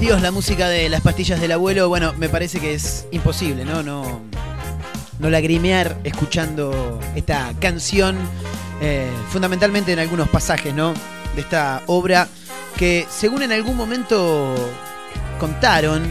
Dios 0.04 0.22
la 0.22 0.32
música 0.32 0.68
de 0.68 0.90
las 0.90 1.00
pastillas 1.00 1.40
del 1.40 1.54
abuelo? 1.54 1.88
Bueno, 1.88 2.14
me 2.18 2.28
parece 2.28 2.60
que 2.60 2.74
es 2.74 3.06
imposible, 3.12 3.64
¿no? 3.64 3.84
No, 3.84 4.20
no 5.18 5.30
lagrimear 5.30 5.96
escuchando 6.04 7.00
esta 7.16 7.54
canción, 7.62 8.18
eh, 8.82 9.08
fundamentalmente 9.30 9.94
en 9.94 10.00
algunos 10.00 10.28
pasajes, 10.28 10.74
¿no? 10.74 10.94
De 11.36 11.42
esta 11.42 11.84
obra 11.88 12.28
que, 12.76 13.08
según 13.10 13.44
en 13.44 13.54
algún 13.54 13.78
momento 13.78 14.54
contaron, 15.40 16.04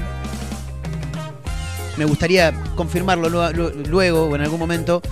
me 1.99 2.07
gustaría 2.07 2.55
confirmarlo 2.75 3.29
lu- 3.29 3.53
lu- 3.53 3.85
luego 3.91 4.25
o 4.25 4.35
en 4.35 4.41
algún 4.41 4.59
momento. 4.59 5.03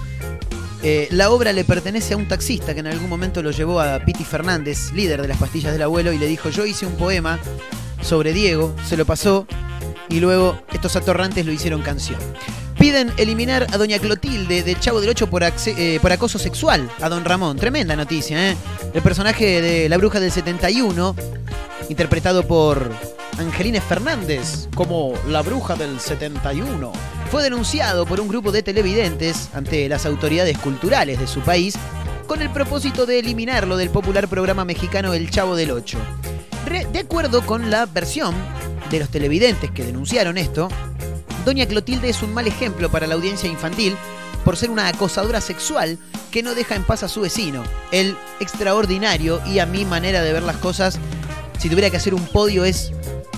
eh, 0.82 1.06
la 1.10 1.28
obra 1.28 1.52
le 1.52 1.64
pertenece 1.64 2.14
a 2.14 2.16
un 2.16 2.26
taxista 2.26 2.72
que 2.72 2.80
en 2.80 2.86
algún 2.86 3.10
momento 3.10 3.42
lo 3.42 3.50
llevó 3.50 3.78
a 3.82 3.98
Piti 3.98 4.24
Fernández, 4.24 4.90
líder 4.94 5.20
de 5.20 5.28
las 5.28 5.36
pastillas 5.36 5.74
del 5.74 5.82
abuelo, 5.82 6.14
y 6.14 6.18
le 6.18 6.26
dijo: 6.26 6.48
Yo 6.48 6.64
hice 6.64 6.86
un 6.86 6.94
poema 6.94 7.38
sobre 8.02 8.32
Diego, 8.32 8.74
se 8.86 8.96
lo 8.96 9.04
pasó, 9.04 9.46
y 10.08 10.20
luego 10.20 10.60
estos 10.72 10.96
atorrantes 10.96 11.46
lo 11.46 11.52
hicieron 11.52 11.82
canción. 11.82 12.18
Piden 12.78 13.12
eliminar 13.18 13.66
a 13.72 13.78
doña 13.78 13.98
Clotilde 13.98 14.62
del 14.62 14.80
Chavo 14.80 15.00
del 15.00 15.10
Ocho 15.10 15.28
por, 15.28 15.42
eh, 15.42 15.98
por 16.00 16.12
acoso 16.12 16.38
sexual 16.38 16.90
a 17.00 17.08
don 17.08 17.24
Ramón. 17.24 17.58
Tremenda 17.58 17.94
noticia, 17.94 18.50
¿eh? 18.50 18.56
El 18.94 19.02
personaje 19.02 19.60
de 19.60 19.88
la 19.88 19.98
bruja 19.98 20.18
del 20.18 20.32
71, 20.32 21.14
interpretado 21.90 22.46
por 22.46 22.90
Angelina 23.38 23.80
Fernández 23.80 24.68
como 24.74 25.12
la 25.28 25.42
bruja 25.42 25.76
del 25.76 26.00
71, 26.00 26.92
fue 27.30 27.42
denunciado 27.42 28.06
por 28.06 28.18
un 28.18 28.28
grupo 28.28 28.50
de 28.50 28.62
televidentes 28.62 29.50
ante 29.54 29.88
las 29.88 30.06
autoridades 30.06 30.56
culturales 30.58 31.20
de 31.20 31.26
su 31.26 31.40
país 31.40 31.76
con 32.30 32.42
el 32.42 32.50
propósito 32.50 33.06
de 33.06 33.18
eliminarlo 33.18 33.76
del 33.76 33.90
popular 33.90 34.28
programa 34.28 34.64
mexicano 34.64 35.14
El 35.14 35.30
Chavo 35.30 35.56
del 35.56 35.72
Ocho. 35.72 35.98
De 36.92 37.00
acuerdo 37.00 37.44
con 37.44 37.72
la 37.72 37.86
versión 37.86 38.32
de 38.88 39.00
los 39.00 39.08
televidentes 39.08 39.72
que 39.72 39.82
denunciaron 39.82 40.38
esto, 40.38 40.68
Doña 41.44 41.66
Clotilde 41.66 42.08
es 42.08 42.22
un 42.22 42.32
mal 42.32 42.46
ejemplo 42.46 42.88
para 42.88 43.08
la 43.08 43.16
audiencia 43.16 43.50
infantil 43.50 43.96
por 44.44 44.56
ser 44.56 44.70
una 44.70 44.86
acosadora 44.86 45.40
sexual 45.40 45.98
que 46.30 46.44
no 46.44 46.54
deja 46.54 46.76
en 46.76 46.84
paz 46.84 47.02
a 47.02 47.08
su 47.08 47.22
vecino. 47.22 47.64
El 47.90 48.16
extraordinario 48.38 49.42
y 49.44 49.58
a 49.58 49.66
mi 49.66 49.84
manera 49.84 50.22
de 50.22 50.32
ver 50.32 50.44
las 50.44 50.58
cosas, 50.58 51.00
si 51.58 51.68
tuviera 51.68 51.90
que 51.90 51.96
hacer 51.96 52.14
un 52.14 52.28
podio 52.28 52.64
es 52.64 52.92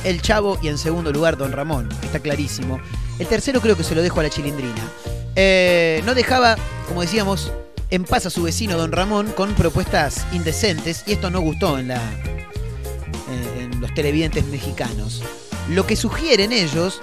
el 0.04 0.20
Chavo 0.20 0.58
y 0.60 0.68
en 0.68 0.76
segundo 0.76 1.12
lugar 1.12 1.38
Don 1.38 1.52
Ramón. 1.52 1.88
Está 2.02 2.20
clarísimo. 2.20 2.78
El 3.18 3.26
tercero 3.26 3.62
creo 3.62 3.74
que 3.74 3.84
se 3.84 3.94
lo 3.94 4.02
dejo 4.02 4.20
a 4.20 4.24
la 4.24 4.28
chilindrina. 4.28 4.86
Eh, 5.34 6.02
no 6.04 6.14
dejaba, 6.14 6.58
como 6.86 7.00
decíamos, 7.00 7.52
en 7.92 8.04
paz 8.04 8.24
a 8.24 8.30
su 8.30 8.42
vecino 8.42 8.78
Don 8.78 8.90
Ramón 8.90 9.30
con 9.32 9.54
propuestas 9.54 10.26
indecentes 10.32 11.04
y 11.06 11.12
esto 11.12 11.28
no 11.28 11.42
gustó 11.42 11.78
en 11.78 11.88
la 11.88 12.00
eh, 12.00 13.68
en 13.70 13.80
los 13.82 13.92
televidentes 13.92 14.46
mexicanos. 14.46 15.22
Lo 15.68 15.86
que 15.86 15.94
sugieren 15.94 16.52
ellos 16.52 17.00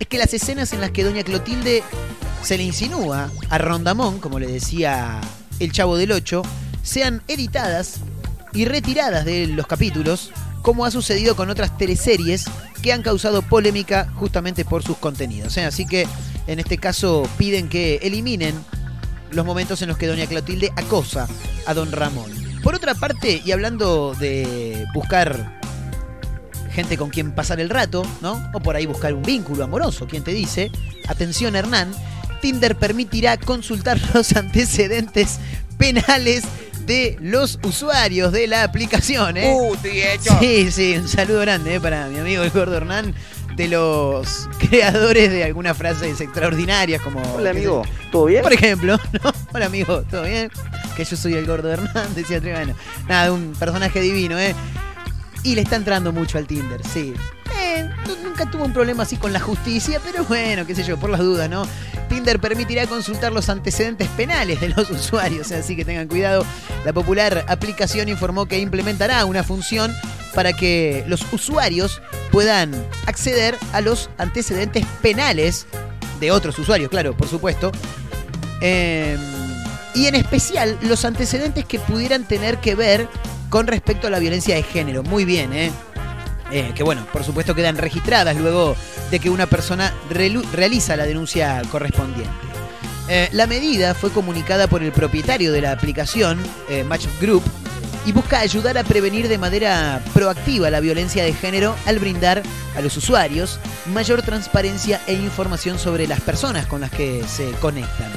es 0.00 0.08
que 0.08 0.18
las 0.18 0.34
escenas 0.34 0.72
en 0.72 0.80
las 0.80 0.90
que 0.90 1.04
Doña 1.04 1.22
Clotilde 1.22 1.84
se 2.42 2.56
le 2.56 2.64
insinúa 2.64 3.30
a 3.50 3.58
Rondamón, 3.58 4.18
como 4.18 4.40
le 4.40 4.48
decía 4.48 5.20
el 5.60 5.70
Chavo 5.70 5.96
del 5.96 6.10
Ocho, 6.10 6.42
sean 6.82 7.22
editadas 7.28 8.00
y 8.52 8.64
retiradas 8.64 9.24
de 9.24 9.46
los 9.46 9.68
capítulos, 9.68 10.32
como 10.62 10.84
ha 10.84 10.90
sucedido 10.90 11.36
con 11.36 11.50
otras 11.50 11.78
teleseries 11.78 12.46
que 12.82 12.92
han 12.92 13.02
causado 13.02 13.42
polémica 13.42 14.12
justamente 14.16 14.64
por 14.64 14.82
sus 14.82 14.96
contenidos. 14.96 15.56
¿eh? 15.56 15.66
Así 15.66 15.86
que 15.86 16.08
en 16.48 16.58
este 16.58 16.78
caso 16.78 17.28
piden 17.38 17.68
que 17.68 18.00
eliminen 18.02 18.56
los 19.32 19.46
momentos 19.46 19.82
en 19.82 19.88
los 19.88 19.98
que 19.98 20.06
Doña 20.06 20.26
Clotilde 20.26 20.72
acosa 20.76 21.28
a 21.66 21.74
Don 21.74 21.92
Ramón. 21.92 22.30
Por 22.62 22.74
otra 22.74 22.94
parte, 22.94 23.42
y 23.44 23.52
hablando 23.52 24.14
de 24.14 24.86
buscar 24.94 25.58
gente 26.72 26.96
con 26.96 27.10
quien 27.10 27.32
pasar 27.32 27.60
el 27.60 27.70
rato, 27.70 28.06
¿no? 28.20 28.50
O 28.54 28.60
por 28.60 28.76
ahí 28.76 28.86
buscar 28.86 29.12
un 29.14 29.22
vínculo 29.22 29.64
amoroso, 29.64 30.06
¿quién 30.06 30.24
te 30.24 30.32
dice? 30.32 30.70
Atención 31.08 31.54
Hernán, 31.54 31.92
Tinder 32.40 32.76
permitirá 32.76 33.36
consultar 33.36 33.98
los 34.14 34.34
antecedentes 34.36 35.38
penales 35.78 36.44
de 36.86 37.16
los 37.20 37.58
usuarios 37.62 38.32
de 38.32 38.46
la 38.46 38.64
aplicación. 38.64 39.36
¿eh? 39.36 39.54
Uh, 39.54 39.74
estoy 39.74 40.02
hecho. 40.02 40.36
Sí, 40.40 40.70
sí, 40.70 40.96
un 40.96 41.08
saludo 41.08 41.40
grande 41.40 41.76
eh, 41.76 41.80
para 41.80 42.08
mi 42.08 42.18
amigo 42.18 42.42
el 42.42 42.50
gordo 42.50 42.76
Hernán, 42.76 43.14
de 43.56 43.68
los 43.68 44.48
creadores 44.58 45.30
de 45.30 45.44
algunas 45.44 45.76
frases 45.76 46.20
extraordinarias 46.20 47.00
como... 47.02 47.20
Hola, 47.34 47.50
amigo. 47.50 47.82
¿Todo 48.10 48.26
bien? 48.26 48.42
Por 48.42 48.52
ejemplo, 48.52 48.98
¿no? 49.22 49.32
Hola 49.52 49.66
amigo, 49.66 50.02
¿todo 50.02 50.22
bien? 50.24 50.50
Que 50.96 51.04
yo 51.04 51.16
soy 51.16 51.34
el 51.34 51.46
gordo 51.46 51.70
Hernán, 51.72 52.12
decía 52.14 52.40
Trevano. 52.40 52.74
Nada, 53.08 53.32
un 53.32 53.54
personaje 53.58 54.00
divino, 54.00 54.38
¿eh? 54.38 54.54
Y 55.42 55.54
le 55.54 55.62
está 55.62 55.76
entrando 55.76 56.12
mucho 56.12 56.38
al 56.38 56.46
Tinder, 56.46 56.80
sí. 56.86 57.14
Eh, 57.60 57.88
nu- 58.06 58.28
nunca 58.28 58.48
tuvo 58.50 58.64
un 58.64 58.72
problema 58.72 59.02
así 59.02 59.16
con 59.16 59.32
la 59.32 59.40
justicia, 59.40 60.00
pero 60.04 60.24
bueno, 60.24 60.64
qué 60.66 60.74
sé 60.74 60.84
yo, 60.84 60.96
por 60.98 61.10
las 61.10 61.20
dudas, 61.20 61.50
¿no? 61.50 61.66
Tinder 62.12 62.38
permitirá 62.38 62.86
consultar 62.86 63.32
los 63.32 63.48
antecedentes 63.48 64.06
penales 64.08 64.60
de 64.60 64.68
los 64.68 64.90
usuarios, 64.90 65.50
así 65.50 65.74
que 65.74 65.82
tengan 65.82 66.08
cuidado. 66.08 66.44
La 66.84 66.92
popular 66.92 67.46
aplicación 67.48 68.10
informó 68.10 68.44
que 68.44 68.58
implementará 68.58 69.24
una 69.24 69.42
función 69.42 69.90
para 70.34 70.52
que 70.52 71.04
los 71.06 71.24
usuarios 71.32 72.02
puedan 72.30 72.74
acceder 73.06 73.56
a 73.72 73.80
los 73.80 74.10
antecedentes 74.18 74.84
penales 75.00 75.66
de 76.20 76.30
otros 76.30 76.58
usuarios, 76.58 76.90
claro, 76.90 77.16
por 77.16 77.28
supuesto. 77.28 77.72
Eh, 78.60 79.16
y 79.94 80.04
en 80.04 80.14
especial 80.14 80.78
los 80.82 81.06
antecedentes 81.06 81.64
que 81.64 81.78
pudieran 81.78 82.28
tener 82.28 82.58
que 82.58 82.74
ver 82.74 83.08
con 83.48 83.66
respecto 83.66 84.06
a 84.06 84.10
la 84.10 84.18
violencia 84.18 84.54
de 84.54 84.62
género. 84.62 85.02
Muy 85.02 85.24
bien, 85.24 85.54
¿eh? 85.54 85.72
Eh, 86.52 86.72
que 86.74 86.82
bueno, 86.82 87.06
por 87.10 87.24
supuesto 87.24 87.54
quedan 87.54 87.78
registradas 87.78 88.36
luego 88.36 88.76
de 89.10 89.18
que 89.20 89.30
una 89.30 89.46
persona 89.46 89.94
realiza 90.10 90.96
la 90.96 91.06
denuncia 91.06 91.62
correspondiente. 91.70 92.30
Eh, 93.08 93.30
la 93.32 93.46
medida 93.46 93.94
fue 93.94 94.10
comunicada 94.10 94.66
por 94.68 94.82
el 94.82 94.92
propietario 94.92 95.50
de 95.50 95.62
la 95.62 95.72
aplicación, 95.72 96.38
eh, 96.68 96.84
Match 96.84 97.06
Group, 97.20 97.42
y 98.04 98.12
busca 98.12 98.40
ayudar 98.40 98.76
a 98.76 98.84
prevenir 98.84 99.28
de 99.28 99.38
manera 99.38 100.02
proactiva 100.12 100.68
la 100.68 100.80
violencia 100.80 101.24
de 101.24 101.32
género 101.32 101.74
al 101.86 101.98
brindar 101.98 102.42
a 102.76 102.80
los 102.82 102.96
usuarios 102.98 103.58
mayor 103.86 104.20
transparencia 104.22 105.00
e 105.06 105.14
información 105.14 105.78
sobre 105.78 106.06
las 106.06 106.20
personas 106.20 106.66
con 106.66 106.82
las 106.82 106.90
que 106.90 107.24
se 107.26 107.52
conectan. 107.52 108.12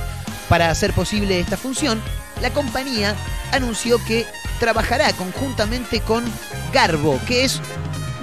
Para 0.50 0.70
hacer 0.70 0.92
posible 0.92 1.40
esta 1.40 1.56
función, 1.56 2.02
la 2.42 2.52
compañía 2.52 3.16
anunció 3.52 4.04
que 4.06 4.26
trabajará 4.60 5.14
conjuntamente 5.14 6.02
con 6.02 6.24
Garbo, 6.74 7.20
que 7.28 7.46
es 7.46 7.62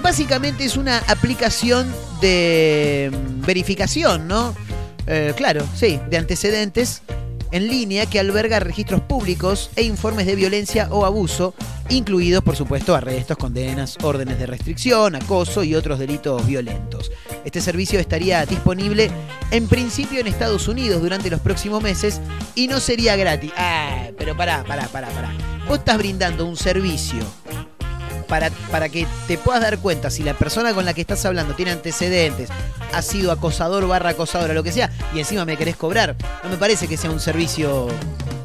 básicamente 0.03 0.65
es 0.65 0.77
una 0.77 0.99
aplicación 1.09 1.93
de 2.21 3.11
mm, 3.13 3.47
verificación, 3.47 4.29
¿no? 4.29 4.55
Eh, 5.07 5.33
claro, 5.37 5.65
sí, 5.75 6.01
de 6.11 6.19
antecedentes 6.19 7.03
en 7.53 7.69
línea 7.69 8.07
que 8.07 8.19
alberga 8.19 8.61
registros 8.61 9.03
públicos 9.03 9.71
e 9.77 9.83
informes 9.83 10.27
de 10.27 10.35
violencia 10.35 10.89
o 10.91 11.05
abuso, 11.05 11.55
incluidos, 11.91 12.43
por 12.43 12.57
supuesto, 12.57 12.95
arrestos, 12.95 13.37
condenas, 13.37 13.99
órdenes 14.03 14.39
de 14.39 14.47
restricción, 14.47 15.15
acoso 15.15 15.63
y 15.63 15.75
otros 15.75 15.99
delitos 15.99 16.47
violentos. 16.47 17.13
Este 17.45 17.61
servicio 17.61 18.01
estaría 18.01 18.45
disponible 18.47 19.11
en 19.51 19.69
principio 19.69 20.21
en 20.21 20.29
Estados 20.29 20.67
Unidos 20.67 21.03
durante 21.03 21.31
los 21.31 21.41
próximos 21.41 21.83
meses 21.83 22.21
y 22.55 22.69
no 22.69 22.81
sería 22.81 23.17
gratis. 23.17 23.53
Ah, 23.57 24.09
pero 24.17 24.35
pará, 24.37 24.65
pará, 24.67 24.89
pará, 24.89 25.09
pará. 25.09 25.33
Vos 25.69 25.79
estás 25.79 25.99
brindando 25.99 26.47
un 26.47 26.57
servicio 26.57 27.21
para, 28.23 28.51
para 28.71 28.89
que 28.89 29.07
te 29.27 29.39
puedas 29.39 29.61
dar 29.61 29.79
cuenta 29.79 30.11
si 30.11 30.23
la 30.23 30.35
persona 30.35 30.75
con 30.75 30.85
la 30.85 30.95
que 30.95 31.01
estás 31.01 31.25
hablando 31.25 31.55
tiene 31.55 31.73
antecedentes, 31.73 32.49
ha 32.93 33.03
sido 33.03 33.33
acosador 33.33 33.87
barra 33.87 34.11
acosadora, 34.11 34.55
lo 34.55 34.63
que 34.63 34.73
sea, 34.73 34.91
y 35.15 35.19
encima 35.19 35.45
me 35.45 35.57
querés 35.57 35.77
cobrar, 35.77 36.17
no 36.43 36.51
me 36.51 36.57
parece 36.57 36.89
que 36.89 36.97
sea 36.97 37.11
un 37.11 37.21
servicio 37.21 37.89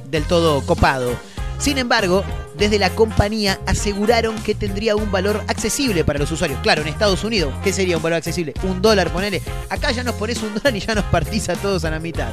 del 0.09 0.23
todo 0.25 0.65
copado. 0.65 1.11
Sin 1.59 1.77
embargo, 1.77 2.23
desde 2.57 2.79
la 2.79 2.89
compañía 2.89 3.59
aseguraron 3.65 4.35
que 4.41 4.55
tendría 4.55 4.95
un 4.95 5.11
valor 5.11 5.43
accesible 5.47 6.03
para 6.03 6.19
los 6.19 6.31
usuarios. 6.31 6.59
Claro, 6.61 6.81
en 6.81 6.87
Estados 6.87 7.23
Unidos, 7.23 7.53
¿qué 7.63 7.71
sería 7.71 7.97
un 7.97 8.03
valor 8.03 8.17
accesible? 8.17 8.53
Un 8.63 8.81
dólar, 8.81 9.11
ponele. 9.11 9.41
Acá 9.69 9.91
ya 9.91 10.03
nos 10.03 10.15
pones 10.15 10.41
un 10.41 10.53
dólar 10.55 10.75
y 10.75 10.79
ya 10.79 10.95
nos 10.95 11.05
partís 11.05 11.49
a 11.49 11.55
todos 11.55 11.85
a 11.85 11.91
la 11.91 11.99
mitad. 11.99 12.29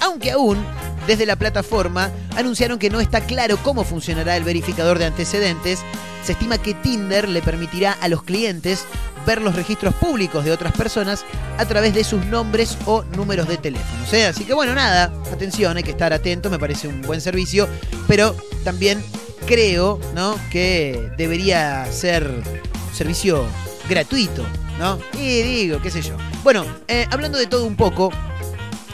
Aunque 0.00 0.30
aún, 0.30 0.58
desde 1.06 1.26
la 1.26 1.36
plataforma, 1.36 2.10
anunciaron 2.36 2.78
que 2.78 2.90
no 2.90 3.00
está 3.00 3.20
claro 3.20 3.58
cómo 3.62 3.84
funcionará 3.84 4.36
el 4.36 4.44
verificador 4.44 4.98
de 4.98 5.06
antecedentes. 5.06 5.80
Se 6.24 6.32
estima 6.32 6.58
que 6.58 6.74
Tinder 6.74 7.28
le 7.28 7.42
permitirá 7.42 7.92
a 7.92 8.08
los 8.08 8.22
clientes 8.22 8.84
ver 9.26 9.42
los 9.42 9.56
registros 9.56 9.94
públicos 9.94 10.44
de 10.44 10.52
otras 10.52 10.72
personas 10.72 11.24
a 11.58 11.66
través 11.66 11.94
de 11.94 12.04
sus 12.04 12.24
nombres 12.26 12.78
o 12.86 13.02
números 13.16 13.48
de 13.48 13.56
teléfono. 13.56 14.04
¿eh? 14.12 14.26
Así 14.26 14.44
que 14.44 14.54
bueno, 14.54 14.74
nada, 14.74 15.12
atención, 15.32 15.76
hay 15.76 15.82
que 15.82 15.90
estar 15.90 16.12
atento, 16.12 16.48
me 16.48 16.58
parece 16.58 16.88
un 16.88 17.02
buen 17.02 17.20
servicio, 17.20 17.68
pero 18.06 18.36
también 18.64 19.04
creo 19.46 20.00
¿no? 20.14 20.38
que 20.50 21.10
debería 21.16 21.86
ser 21.90 22.42
servicio 22.92 23.44
gratuito, 23.88 24.44
¿no? 24.78 24.98
Y 25.14 25.42
digo, 25.42 25.80
qué 25.80 25.90
sé 25.90 26.02
yo. 26.02 26.16
Bueno, 26.42 26.64
eh, 26.88 27.06
hablando 27.10 27.38
de 27.38 27.46
todo 27.46 27.64
un 27.64 27.76
poco, 27.76 28.12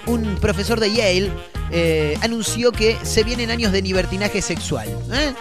un 0.06 0.36
profesor 0.36 0.80
de 0.80 0.92
Yale 0.92 1.30
eh, 1.70 2.18
anunció 2.20 2.72
que 2.72 2.98
se 3.02 3.24
vienen 3.24 3.50
años 3.50 3.72
de 3.72 3.82
libertinaje 3.82 4.42
sexual. 4.42 4.88
¿eh? 5.12 5.32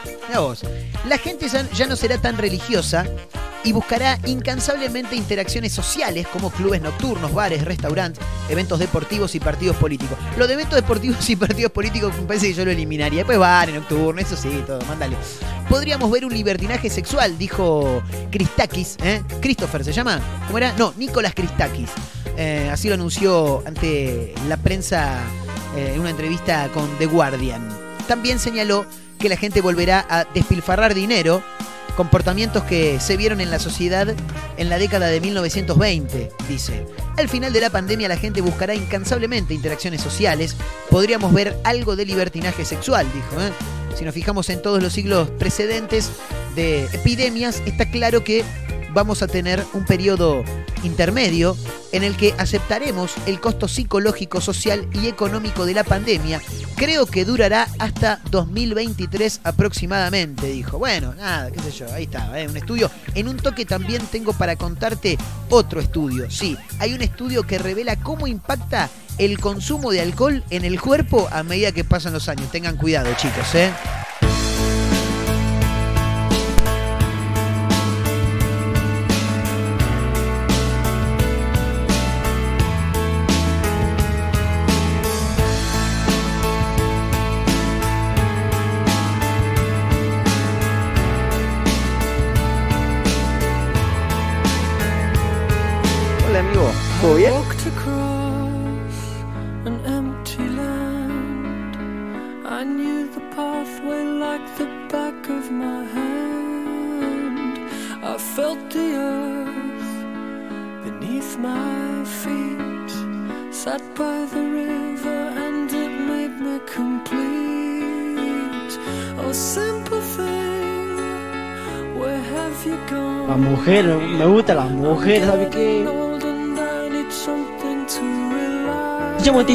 La 1.08 1.18
gente 1.18 1.50
ya, 1.50 1.70
ya 1.72 1.88
no 1.88 1.96
será 1.96 2.18
tan 2.18 2.38
religiosa 2.38 3.06
y 3.64 3.74
buscará 3.74 4.18
incansablemente 4.26 5.16
interacciones 5.16 5.72
sociales 5.74 6.28
como 6.28 6.50
clubes 6.50 6.82
nocturnos, 6.82 7.34
bares, 7.34 7.64
restaurantes, 7.64 8.24
eventos 8.50 8.80
deportivos 8.80 9.36
y 9.36 9.40
partidos 9.40 9.76
políticos. 9.76 10.18
Lo 10.38 10.48
de 10.48 10.54
eventos 10.54 10.76
deportivos 10.76 11.30
y 11.30 11.36
partidos 11.36 11.72
políticos 11.72 12.14
me 12.18 12.24
parece 12.24 12.48
que 12.48 12.54
yo 12.54 12.66
lo 12.66 12.72
eliminaría. 12.72 13.20
Después 13.20 13.38
bares, 13.38 13.76
nocturnos, 13.76 14.26
eso 14.26 14.36
sí, 14.36 14.64
todo, 14.66 14.82
mándale. 14.86 15.16
Podríamos 15.70 16.10
ver 16.10 16.26
un 16.26 16.34
libertinaje 16.34 16.90
sexual, 16.90 17.38
dijo 17.38 18.02
Christakis, 18.32 18.98
¿eh? 19.04 19.22
Christopher 19.42 19.84
se 19.84 19.94
llama, 19.94 20.20
¿cómo 20.48 20.58
era? 20.58 20.74
No, 20.78 20.94
Nicolás 20.98 21.34
Christakis. 21.36 21.90
Eh, 22.38 22.70
así 22.72 22.88
lo 22.88 22.96
anunció 22.96 23.64
ante 23.66 24.34
la 24.48 24.58
prensa 24.58 25.20
eh, 25.76 25.92
en 25.94 26.00
una 26.00 26.10
entrevista 26.10 26.70
con 26.74 26.90
The 26.98 27.06
Guardian. 27.06 27.68
También 28.08 28.40
señaló 28.40 28.86
que 29.20 29.30
la 29.30 29.38
gente 29.38 29.62
volverá 29.62 30.06
a 30.10 30.26
despilfarrar 30.34 30.94
dinero, 30.94 31.44
comportamientos 31.96 32.64
que 32.64 33.00
se 33.00 33.18
vieron 33.18 33.42
en 33.42 33.52
la 33.52 33.60
sociedad 33.60 34.14
en 34.58 34.70
la 34.70 34.78
década 34.78 35.08
de 35.08 35.22
1920, 35.22 36.32
dice. 36.48 36.86
Al 37.18 37.30
final 37.30 37.54
de 37.54 37.62
la 37.62 37.70
pandemia 37.70 38.08
la 38.08 38.18
gente 38.18 38.42
buscará 38.42 38.74
incansablemente 38.76 39.54
interacciones 39.54 40.02
sociales, 40.02 40.56
podríamos 40.90 41.34
ver 41.34 41.58
algo 41.64 41.96
de 41.96 42.06
libertinaje 42.06 42.66
sexual, 42.66 43.06
dijo. 43.14 43.42
¿eh? 43.42 43.52
Si 43.96 44.06
nos 44.06 44.14
fijamos 44.14 44.50
en 44.50 44.62
todos 44.62 44.82
los 44.82 44.94
siglos 44.94 45.30
precedentes 45.32 46.10
de 46.56 46.86
epidemias, 46.86 47.62
está 47.66 47.90
claro 47.90 48.24
que 48.24 48.44
vamos 48.94 49.22
a 49.22 49.28
tener 49.28 49.64
un 49.74 49.86
periodo 49.86 50.44
intermedio 50.84 51.56
en 51.92 52.04
el 52.04 52.16
que 52.16 52.34
aceptaremos 52.38 53.14
el 53.26 53.40
costo 53.40 53.68
psicológico, 53.68 54.42
social 54.42 54.88
y 54.94 55.08
económico 55.08 55.66
de 55.66 55.74
la 55.74 55.84
pandemia. 55.84 56.42
Creo 56.76 57.06
que 57.06 57.26
durará 57.26 57.68
hasta 57.80 58.20
2023 58.32 59.42
aproximadamente, 59.44 60.48
dijo. 60.48 60.80
Bueno, 60.80 61.14
nada, 61.14 61.52
qué 61.52 61.60
sé 61.60 61.72
yo, 61.72 61.94
ahí 61.94 62.04
está, 62.04 62.40
¿eh? 62.40 62.48
un 62.48 62.58
estudio. 62.58 62.90
En 63.14 63.28
un 63.28 63.38
toque 63.38 63.66
también 63.66 64.02
tengo 64.08 64.34
para 64.34 64.56
contarte 64.56 65.18
otro 65.50 65.80
estudio. 65.80 66.30
Sí, 66.32 66.58
hay 66.80 66.94
un 66.94 67.02
estudio 67.02 67.44
que 67.44 67.60
revela 67.60 67.98
cómo 67.98 68.28
impacta 68.28 68.90
el 69.18 69.40
consumo 69.40 69.92
de 69.92 70.02
alcohol 70.02 70.44
en 70.50 70.66
el 70.66 70.80
cuerpo 70.80 71.28
a 71.32 71.44
medida 71.44 71.72
que 71.72 71.84
pasan 71.84 72.14
los 72.14 72.30
años. 72.30 72.50
Tengan 72.52 72.78
cuidado, 72.78 73.14
chicos, 73.16 73.54
¿eh? 73.54 73.72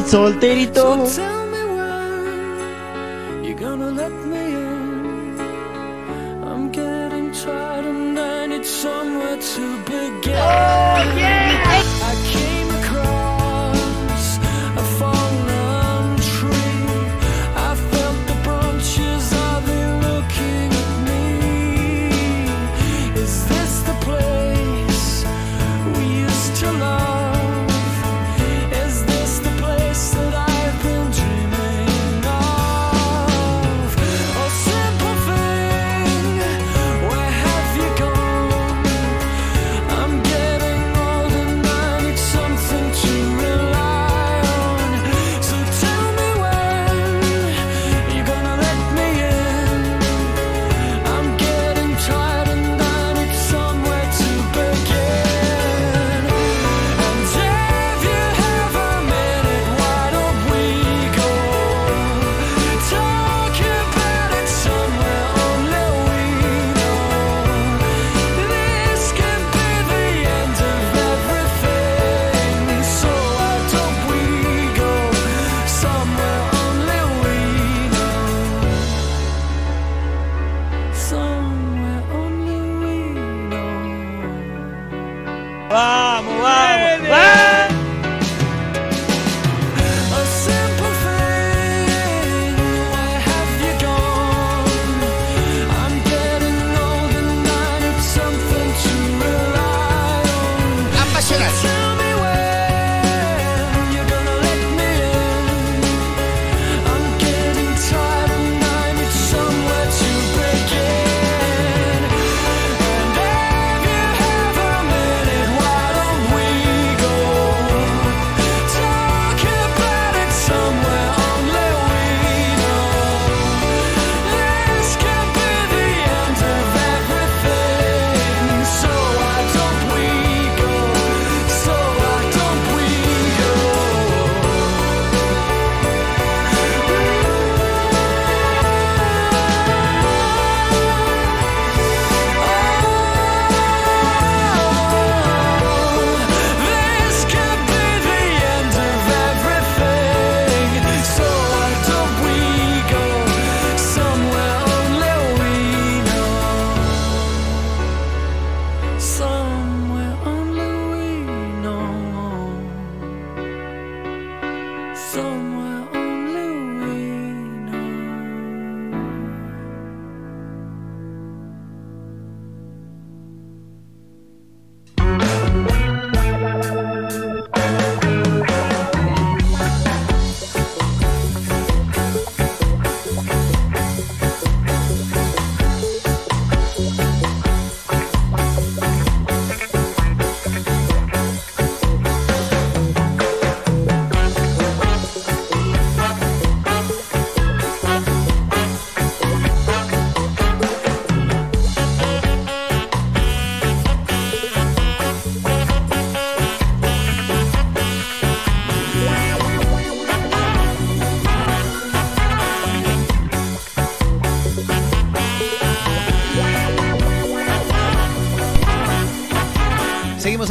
Solterito. 0.06 1.45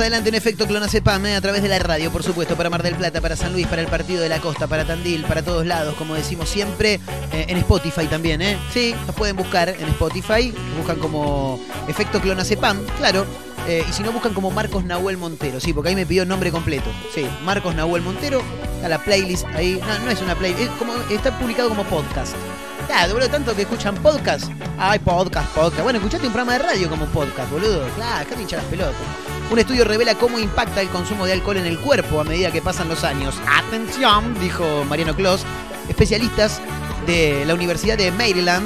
Adelante 0.05 0.29
en 0.29 0.35
efecto 0.35 0.67
Clonacepam 0.67 1.25
eh, 1.25 1.35
a 1.35 1.41
través 1.41 1.63
de 1.63 1.69
la 1.69 1.79
radio, 1.79 2.11
por 2.11 2.21
supuesto, 2.21 2.55
para 2.55 2.69
Mar 2.69 2.83
del 2.83 2.93
Plata, 2.95 3.21
para 3.21 3.35
San 3.35 3.53
Luis, 3.53 3.65
para 3.65 3.81
el 3.81 3.87
Partido 3.87 4.21
de 4.21 4.29
la 4.29 4.39
Costa, 4.39 4.67
para 4.67 4.85
Tandil, 4.85 5.23
para 5.23 5.41
todos 5.41 5.65
lados, 5.65 5.95
como 5.95 6.13
decimos 6.13 6.47
siempre, 6.47 6.99
eh, 7.33 7.45
en 7.47 7.57
Spotify 7.57 8.05
también, 8.05 8.41
¿eh? 8.41 8.55
Sí, 8.71 8.93
nos 9.07 9.15
pueden 9.15 9.35
buscar 9.35 9.69
en 9.69 9.87
Spotify, 9.89 10.53
buscan 10.77 10.99
como 10.99 11.59
efecto 11.87 12.21
Clonacepam, 12.21 12.85
claro. 12.99 13.25
eh, 13.67 13.83
y 13.89 13.93
si 13.93 14.03
no, 14.03 14.11
buscan 14.11 14.33
como 14.35 14.51
Marcos 14.51 14.85
Nahuel 14.85 15.17
Montero, 15.17 15.59
sí, 15.59 15.73
porque 15.73 15.89
ahí 15.89 15.95
me 15.95 16.05
pidió 16.05 16.21
el 16.21 16.29
nombre 16.29 16.51
completo. 16.51 16.91
Sí, 17.13 17.25
Marcos 17.43 17.73
Nahuel 17.73 18.03
Montero, 18.03 18.43
a 18.83 18.87
la 18.87 18.99
playlist 19.03 19.45
ahí. 19.55 19.81
No, 19.87 20.05
no 20.05 20.11
es 20.11 20.21
una 20.21 20.35
playlist, 20.35 20.61
es 20.61 20.69
como, 20.77 20.93
está 21.09 21.37
publicado 21.39 21.69
como 21.69 21.83
podcast. 21.85 22.35
Claro, 22.85 23.13
boludo, 23.13 23.29
tanto 23.29 23.55
que 23.55 23.63
escuchan 23.63 23.95
podcast. 23.95 24.51
Ay, 24.77 24.99
podcast, 24.99 25.49
podcast. 25.55 25.81
Bueno, 25.81 25.97
escuchaste 25.97 26.27
un 26.27 26.33
programa 26.33 26.59
de 26.59 26.59
radio 26.59 26.89
como 26.89 27.05
podcast, 27.07 27.49
boludo. 27.49 27.87
Claro, 27.95 28.27
acá 28.27 28.35
te 28.35 28.55
las 28.55 28.65
pelotas. 28.65 29.24
Un 29.51 29.59
estudio 29.59 29.85
revela 29.85 30.15
cómo 30.15 30.39
impacta 30.39 30.81
el 30.81 30.89
consumo 30.89 31.25
de 31.25 31.33
alcohol 31.33 31.57
en 31.57 31.65
el 31.65 31.79
cuerpo 31.79 32.19
a 32.19 32.23
medida 32.23 32.51
que 32.51 32.61
pasan 32.61 32.89
los 32.89 33.03
años. 33.03 33.35
Atención, 33.47 34.37
dijo 34.39 34.83
Mariano 34.85 35.15
Clos. 35.15 35.45
Especialistas 35.87 36.61
de 37.05 37.45
la 37.45 37.53
Universidad 37.53 37.97
de 37.97 38.11
Maryland 38.11 38.65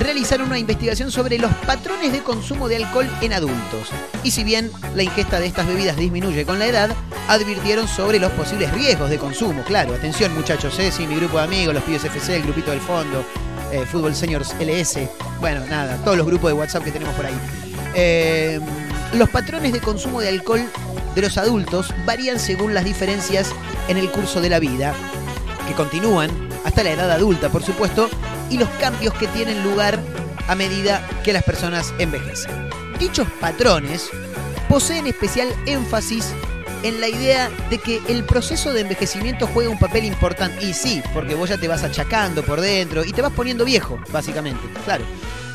realizaron 0.00 0.48
una 0.48 0.58
investigación 0.58 1.10
sobre 1.10 1.38
los 1.38 1.52
patrones 1.66 2.10
de 2.12 2.22
consumo 2.22 2.68
de 2.68 2.76
alcohol 2.76 3.08
en 3.20 3.34
adultos. 3.34 3.90
Y 4.22 4.30
si 4.30 4.44
bien 4.44 4.70
la 4.94 5.02
ingesta 5.02 5.38
de 5.38 5.46
estas 5.46 5.66
bebidas 5.66 5.96
disminuye 5.96 6.44
con 6.44 6.58
la 6.58 6.66
edad, 6.66 6.90
advirtieron 7.28 7.86
sobre 7.86 8.18
los 8.18 8.32
posibles 8.32 8.72
riesgos 8.72 9.10
de 9.10 9.18
consumo. 9.18 9.62
Claro, 9.64 9.94
atención 9.94 10.34
muchachos, 10.34 10.78
¿eh? 10.78 10.90
sí, 10.90 11.06
mi 11.06 11.16
grupo 11.16 11.36
de 11.36 11.44
amigos, 11.44 11.74
los 11.74 11.84
pibes 11.84 12.04
FC, 12.04 12.36
el 12.36 12.42
grupito 12.42 12.70
del 12.70 12.80
fondo, 12.80 13.24
eh, 13.70 13.84
Fútbol 13.90 14.14
Seniors 14.14 14.54
LS, 14.58 15.08
bueno, 15.40 15.64
nada, 15.66 15.96
todos 15.98 16.16
los 16.16 16.26
grupos 16.26 16.50
de 16.50 16.54
WhatsApp 16.54 16.84
que 16.84 16.90
tenemos 16.90 17.14
por 17.14 17.26
ahí. 17.26 17.34
Eh, 17.94 18.60
los 19.14 19.28
patrones 19.30 19.72
de 19.72 19.80
consumo 19.80 20.20
de 20.20 20.28
alcohol 20.28 20.62
de 21.14 21.22
los 21.22 21.38
adultos 21.38 21.94
varían 22.04 22.38
según 22.40 22.74
las 22.74 22.84
diferencias 22.84 23.52
en 23.88 23.96
el 23.96 24.10
curso 24.10 24.40
de 24.40 24.50
la 24.50 24.58
vida, 24.58 24.94
que 25.68 25.74
continúan 25.74 26.30
hasta 26.64 26.82
la 26.82 26.90
edad 26.90 27.10
adulta, 27.10 27.50
por 27.50 27.62
supuesto, 27.62 28.08
y 28.50 28.58
los 28.58 28.68
cambios 28.80 29.14
que 29.14 29.28
tienen 29.28 29.62
lugar 29.62 29.98
a 30.48 30.54
medida 30.54 31.06
que 31.22 31.32
las 31.32 31.44
personas 31.44 31.94
envejecen. 31.98 32.50
Dichos 32.98 33.28
patrones 33.40 34.10
poseen 34.68 35.06
especial 35.06 35.48
énfasis 35.66 36.32
en 36.82 37.00
la 37.00 37.08
idea 37.08 37.50
de 37.70 37.78
que 37.78 38.00
el 38.08 38.24
proceso 38.24 38.72
de 38.72 38.82
envejecimiento 38.82 39.46
juega 39.46 39.70
un 39.70 39.78
papel 39.78 40.04
importante. 40.04 40.64
Y 40.66 40.74
sí, 40.74 41.02
porque 41.14 41.34
vos 41.34 41.48
ya 41.48 41.56
te 41.56 41.66
vas 41.66 41.82
achacando 41.82 42.42
por 42.42 42.60
dentro 42.60 43.04
y 43.04 43.12
te 43.12 43.22
vas 43.22 43.32
poniendo 43.32 43.64
viejo, 43.64 43.98
básicamente, 44.12 44.60
claro. 44.84 45.04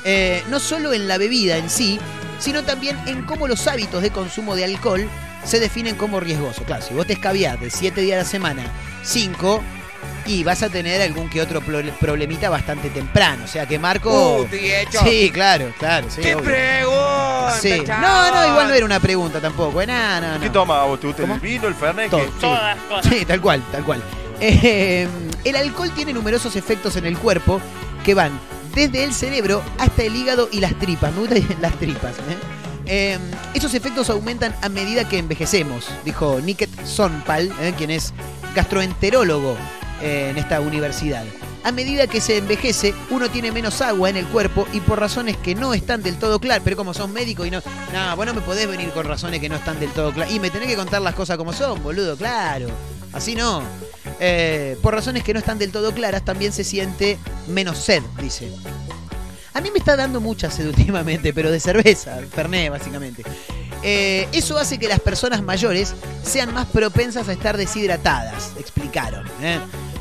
Eh, 0.05 0.43
no 0.49 0.60
solo 0.60 0.93
en 0.93 1.07
la 1.07 1.18
bebida 1.18 1.57
en 1.57 1.70
sí, 1.70 1.99
sino 2.40 2.64
también 2.64 2.98
en 3.06 3.24
cómo 3.24 3.48
los 3.48 3.68
hábitos 3.68 4.02
de 4.02 4.12
consumo 4.12 4.56
de 4.56 4.66
alcohol 4.66 5.08
se 5.44 5.60
definen 5.60 5.96
como 5.96 6.20
riesgosos. 6.20 6.64
Claro, 6.66 6.84
si 6.86 6.94
vos 6.94 7.06
te 7.08 7.14
escabiás 7.14 7.60
de 7.60 7.70
7 7.70 8.02
días 8.02 8.20
a 8.20 8.24
la 8.24 8.30
semana, 8.30 8.64
5, 9.04 9.62
y 10.26 10.44
vas 10.44 10.62
a 10.64 10.70
tener 10.70 11.02
algún 11.02 11.30
que 11.30 11.42
otro 11.42 11.60
pro- 11.62 11.82
problemita 12.00 12.50
bastante 12.50 12.90
temprano. 12.90 13.44
O 13.46 13.48
sea 13.48 13.66
que 13.66 13.80
Marco. 13.80 14.40
Uh, 14.42 14.46
te 14.46 14.58
he 14.58 14.82
hecho. 14.84 15.00
sí, 15.04 15.30
claro, 15.34 15.74
claro. 15.78 16.08
Sí, 16.10 16.22
¡Qué 16.22 16.36
obvio. 16.36 16.46
pregunta, 16.46 17.58
Sí. 17.60 17.84
No, 17.88 18.32
no, 18.36 18.48
igual 18.48 18.68
no 18.68 18.74
era 18.76 18.86
una 18.86 19.00
pregunta 19.00 19.40
tampoco. 19.42 19.82
eh, 19.82 19.88
No, 19.88 20.22
no, 20.22 20.34
no. 20.36 20.40
¿Qué 20.42 20.50
toma 20.50 20.84
vos? 20.84 21.00
¿Te 21.00 21.08
gusta 21.08 21.24
¿Cómo? 21.24 21.34
el 21.36 21.40
vino, 21.40 21.68
el 21.68 21.74
fernet? 21.76 22.12
Sí. 22.12 22.18
Todas 22.40 22.78
cosas. 22.88 23.12
Sí, 23.12 23.26
tal 23.26 23.42
cual, 23.42 23.64
tal 23.72 23.84
cual. 23.84 24.02
Eh, 24.42 25.06
el 25.44 25.56
alcohol 25.58 25.92
tiene 25.94 26.14
numerosos 26.14 26.56
efectos 26.56 26.96
en 26.96 27.06
el 27.06 27.18
cuerpo 27.18 27.60
que 28.06 28.14
van 28.14 28.32
desde 28.74 29.04
el 29.04 29.14
cerebro 29.14 29.62
hasta 29.78 30.04
el 30.04 30.16
hígado 30.16 30.50
y 30.52 30.60
las 30.60 30.78
tripas. 30.80 31.14
Me 31.14 31.22
gustan 31.22 31.44
las 31.62 31.74
tripas. 31.80 32.18
¿eh? 32.18 32.60
Eh, 32.92 33.20
esos 33.54 33.76
efectos 33.76 34.10
aumentan 34.10 34.56
a 34.64 34.70
medida 34.70 35.08
que 35.08 35.20
envejecemos, 35.20 35.88
dijo 36.04 36.40
Niket 36.42 36.86
Sonpal, 36.86 37.52
¿eh? 37.62 37.74
quien 37.78 37.92
es 37.92 38.14
gastroenterólogo 38.56 39.56
eh, 40.02 40.30
en 40.32 40.38
esta 40.40 40.60
universidad. 40.60 41.24
A 41.64 41.72
medida 41.72 42.08
que 42.08 42.20
se 42.20 42.38
envejece, 42.38 42.96
uno 43.12 43.30
tiene 43.30 43.52
menos 43.52 43.82
agua 43.82 44.10
en 44.10 44.18
el 44.18 44.26
cuerpo 44.26 44.66
y 44.74 44.80
por 44.80 45.00
razones 45.00 45.38
que 45.38 45.54
no 45.54 45.76
están 45.76 46.02
del 46.02 46.18
todo 46.18 46.40
claras, 46.40 46.64
pero 46.64 46.78
como 46.78 46.96
son 46.96 47.14
médicos 47.14 47.46
y 47.46 47.52
no, 47.52 47.62
no, 47.94 48.16
vos 48.16 48.26
no 48.26 48.34
me 48.34 48.42
podés 48.42 48.68
venir 48.68 48.90
con 48.90 49.06
razones 49.06 49.40
que 49.40 49.50
no 49.50 49.58
están 49.58 49.80
del 49.80 49.92
todo 49.92 50.12
claras. 50.12 50.34
Y 50.34 50.40
me 50.40 50.50
tenés 50.50 50.68
que 50.68 50.76
contar 50.76 51.04
las 51.04 51.14
cosas 51.14 51.38
como 51.38 51.54
son, 51.54 51.84
boludo, 51.84 52.18
claro. 52.18 52.70
Así 53.14 53.36
no. 53.36 53.64
Eh, 54.20 54.78
por 54.82 54.93
razones 54.93 55.24
que 55.24 55.34
no 55.34 55.39
están 55.39 55.57
del 55.57 55.72
todo 55.72 55.93
claras, 55.93 56.24
también 56.24 56.51
se 56.51 56.64
siente 56.64 57.18
menos 57.47 57.78
sed, 57.78 58.03
dice. 58.22 58.51
A 59.53 59.62
mí 59.62 59.70
me 59.72 59.80
está 59.80 59.95
dando 59.95 60.22
mucha 60.22 60.51
sed 60.51 60.68
últimamente, 60.70 61.34
pero 61.34 61.51
de 61.51 61.60
cerveza, 61.60 62.20
Fernet, 62.34 62.70
básicamente. 62.70 63.24
Eh, 63.82 64.28
eso 64.34 64.57
hace 64.57 64.78
que 64.78 64.88
las 64.88 64.99
personas 64.99 65.41
mayores 65.41 65.93
sean 66.24 66.53
más 66.53 66.68
propensas 66.68 67.30
a 67.30 67.34
estar 67.34 67.57
deshidratadas, 67.57 68.51
explicaron. 68.60 69.26
¿eh? 69.41 69.60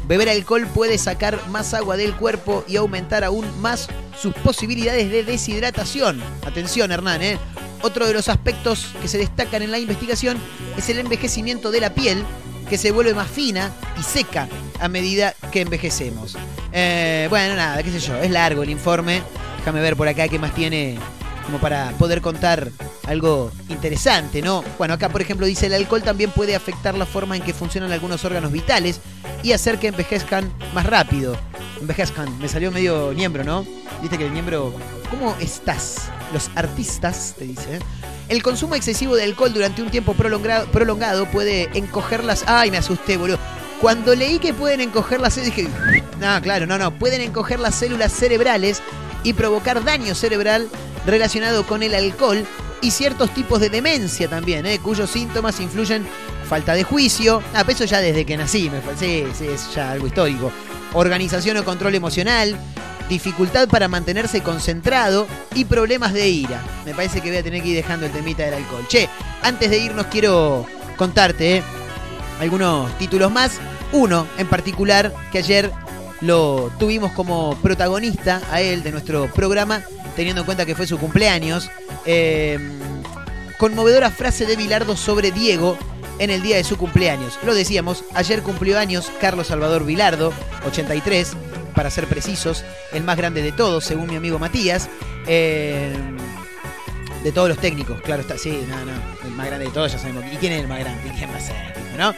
Beber 0.08 0.30
alcohol 0.30 0.66
puede 0.66 0.98
sacar 0.98 1.48
más 1.48 1.74
agua 1.74 1.96
del 1.96 2.14
cuerpo 2.16 2.64
y 2.66 2.76
aumentar 2.76 3.24
aún 3.24 3.46
más 3.60 3.88
sus 4.20 4.34
posibilidades 4.34 5.10
de 5.10 5.22
deshidratación. 5.22 6.20
Atención, 6.44 6.90
Hernán, 6.90 7.22
¿eh? 7.22 7.38
Otro 7.82 8.06
de 8.06 8.14
los 8.14 8.28
aspectos 8.28 8.86
que 9.00 9.06
se 9.06 9.18
destacan 9.18 9.62
en 9.62 9.70
la 9.70 9.78
investigación 9.78 10.38
es 10.76 10.88
el 10.88 10.98
envejecimiento 10.98 11.70
de 11.70 11.80
la 11.80 11.94
piel, 11.94 12.24
que 12.68 12.78
se 12.78 12.90
vuelve 12.90 13.14
más 13.14 13.28
fina 13.28 13.72
y 13.98 14.02
seca 14.02 14.48
a 14.80 14.88
medida 14.88 15.34
que 15.50 15.62
envejecemos. 15.62 16.36
Eh, 16.72 17.26
bueno, 17.30 17.56
nada, 17.56 17.82
qué 17.82 17.90
sé 17.90 18.00
yo, 18.00 18.16
es 18.16 18.30
largo 18.30 18.62
el 18.62 18.70
informe. 18.70 19.22
Déjame 19.58 19.80
ver 19.80 19.96
por 19.96 20.08
acá 20.08 20.28
qué 20.28 20.38
más 20.38 20.54
tiene 20.54 20.98
como 21.44 21.58
para 21.58 21.90
poder 21.92 22.20
contar 22.20 22.70
algo 23.06 23.50
interesante, 23.70 24.42
¿no? 24.42 24.62
Bueno, 24.76 24.94
acá 24.94 25.08
por 25.08 25.22
ejemplo 25.22 25.46
dice 25.46 25.66
el 25.66 25.72
alcohol 25.72 26.02
también 26.02 26.30
puede 26.30 26.54
afectar 26.54 26.94
la 26.94 27.06
forma 27.06 27.36
en 27.36 27.42
que 27.42 27.54
funcionan 27.54 27.90
algunos 27.90 28.22
órganos 28.26 28.52
vitales 28.52 29.00
y 29.42 29.52
hacer 29.52 29.78
que 29.78 29.88
envejezcan 29.88 30.52
más 30.74 30.84
rápido. 30.84 31.36
Envejezcan, 31.80 32.38
me 32.38 32.48
salió 32.48 32.70
medio 32.70 33.12
miembro, 33.12 33.44
¿no? 33.44 33.64
Viste 34.02 34.18
que 34.18 34.26
el 34.26 34.32
miembro... 34.32 34.74
¿Cómo 35.10 35.34
estás? 35.40 36.10
Los 36.34 36.50
artistas, 36.54 37.34
te 37.38 37.46
dice. 37.46 37.76
¿eh? 37.76 37.80
El 38.28 38.42
consumo 38.42 38.74
excesivo 38.74 39.16
de 39.16 39.24
alcohol 39.24 39.52
durante 39.52 39.82
un 39.82 39.90
tiempo 39.90 40.14
prolongado, 40.14 40.66
prolongado 40.70 41.26
puede 41.26 41.70
encoger 41.74 42.24
las... 42.24 42.44
Ay, 42.46 42.70
me 42.70 42.76
asusté, 42.76 43.16
boludo. 43.16 43.38
Cuando 43.80 44.14
leí 44.14 44.38
que 44.38 44.52
pueden 44.52 44.80
encoger 44.80 45.20
las... 45.20 45.36
Dije... 45.36 45.66
No, 46.20 46.42
claro, 46.42 46.66
no, 46.66 46.78
no. 46.78 46.90
Pueden 46.90 47.20
encoger 47.20 47.58
las 47.58 47.74
células 47.74 48.12
cerebrales 48.12 48.82
y 49.22 49.32
provocar 49.32 49.82
daño 49.84 50.14
cerebral 50.14 50.68
relacionado 51.06 51.66
con 51.66 51.82
el 51.82 51.94
alcohol 51.94 52.44
y 52.80 52.90
ciertos 52.90 53.32
tipos 53.34 53.60
de 53.60 53.70
demencia 53.70 54.28
también, 54.28 54.66
¿eh? 54.66 54.78
cuyos 54.78 55.10
síntomas 55.10 55.58
influyen 55.60 56.06
falta 56.48 56.74
de 56.74 56.84
juicio, 56.84 57.42
ah, 57.54 57.64
eso 57.66 57.84
ya 57.84 58.00
desde 58.00 58.24
que 58.24 58.36
nací, 58.36 58.70
me, 58.70 58.80
sí, 58.98 59.24
sí, 59.36 59.46
es 59.48 59.74
ya 59.74 59.92
algo 59.92 60.06
histórico, 60.06 60.50
organización 60.94 61.56
o 61.58 61.64
control 61.64 61.94
emocional, 61.94 62.58
dificultad 63.08 63.68
para 63.68 63.88
mantenerse 63.88 64.42
concentrado 64.42 65.26
y 65.54 65.64
problemas 65.64 66.12
de 66.12 66.28
ira. 66.28 66.62
Me 66.84 66.94
parece 66.94 67.20
que 67.20 67.28
voy 67.30 67.38
a 67.38 67.42
tener 67.42 67.62
que 67.62 67.68
ir 67.68 67.76
dejando 67.76 68.06
el 68.06 68.12
temita 68.12 68.44
del 68.44 68.54
alcohol. 68.54 68.86
Che, 68.88 69.08
antes 69.42 69.70
de 69.70 69.78
irnos 69.78 70.06
quiero 70.06 70.66
contarte 70.96 71.58
¿eh? 71.58 71.62
algunos 72.40 72.96
títulos 72.98 73.30
más. 73.32 73.58
Uno 73.92 74.26
en 74.36 74.46
particular 74.46 75.12
que 75.32 75.38
ayer 75.38 75.72
lo 76.20 76.70
tuvimos 76.78 77.12
como 77.12 77.56
protagonista 77.62 78.42
a 78.50 78.60
él 78.60 78.82
de 78.82 78.92
nuestro 78.92 79.32
programa, 79.32 79.82
teniendo 80.16 80.42
en 80.42 80.46
cuenta 80.46 80.66
que 80.66 80.74
fue 80.74 80.86
su 80.86 80.98
cumpleaños. 80.98 81.70
Eh, 82.04 82.58
conmovedora 83.58 84.10
frase 84.10 84.46
de 84.46 84.56
Bilardo 84.56 84.96
sobre 84.96 85.30
Diego 85.30 85.78
en 86.18 86.30
el 86.30 86.42
día 86.42 86.56
de 86.56 86.64
su 86.64 86.76
cumpleaños. 86.76 87.38
Lo 87.44 87.54
decíamos, 87.54 88.04
ayer 88.14 88.42
cumplió 88.42 88.78
años 88.78 89.10
Carlos 89.20 89.48
Salvador 89.48 89.84
Vilardo, 89.84 90.32
83, 90.66 91.32
para 91.74 91.90
ser 91.90 92.06
precisos, 92.06 92.64
el 92.92 93.04
más 93.04 93.16
grande 93.16 93.42
de 93.42 93.52
todos, 93.52 93.84
según 93.84 94.08
mi 94.08 94.16
amigo 94.16 94.38
Matías. 94.38 94.88
Eh, 95.26 95.92
de 97.22 97.32
todos 97.32 97.48
los 97.48 97.58
técnicos, 97.58 98.00
claro 98.00 98.22
está, 98.22 98.38
sí, 98.38 98.64
no, 98.68 98.76
no, 98.84 98.92
el 99.24 99.32
más 99.32 99.46
grande 99.46 99.66
de 99.66 99.72
todos, 99.72 99.92
ya 99.92 99.98
sabemos. 99.98 100.24
¿Y 100.32 100.36
quién 100.36 100.52
es 100.52 100.60
el 100.60 100.68
más 100.68 100.78
grande? 100.78 101.02
¿Y 101.08 101.18
quién 101.18 101.30
va 101.30 101.36
a 101.36 101.40
ser? 101.40 101.56
¿No? 101.96 102.14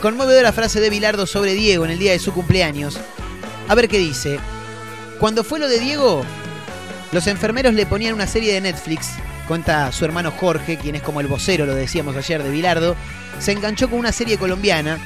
Conmovedora 0.00 0.52
frase 0.52 0.80
de 0.80 0.90
Bilardo 0.90 1.26
sobre 1.26 1.54
Diego 1.54 1.84
en 1.84 1.90
el 1.90 1.98
día 1.98 2.12
de 2.12 2.18
su 2.18 2.32
cumpleaños. 2.32 2.98
A 3.68 3.74
ver 3.74 3.88
qué 3.88 3.98
dice. 3.98 4.38
Cuando 5.18 5.44
fue 5.44 5.58
lo 5.58 5.68
de 5.68 5.80
Diego, 5.80 6.24
los 7.12 7.26
enfermeros 7.26 7.74
le 7.74 7.84
ponían 7.84 8.14
una 8.14 8.26
serie 8.26 8.54
de 8.54 8.60
Netflix. 8.60 9.10
Cuenta 9.46 9.90
su 9.92 10.04
hermano 10.04 10.30
Jorge, 10.30 10.76
quien 10.76 10.94
es 10.94 11.02
como 11.02 11.20
el 11.20 11.26
vocero, 11.26 11.66
lo 11.66 11.74
decíamos 11.74 12.16
ayer, 12.16 12.42
de 12.42 12.50
Bilardo. 12.50 12.96
Se 13.38 13.52
enganchó 13.52 13.88
con 13.88 13.98
una 13.98 14.12
serie 14.12 14.38
colombiana. 14.38 14.98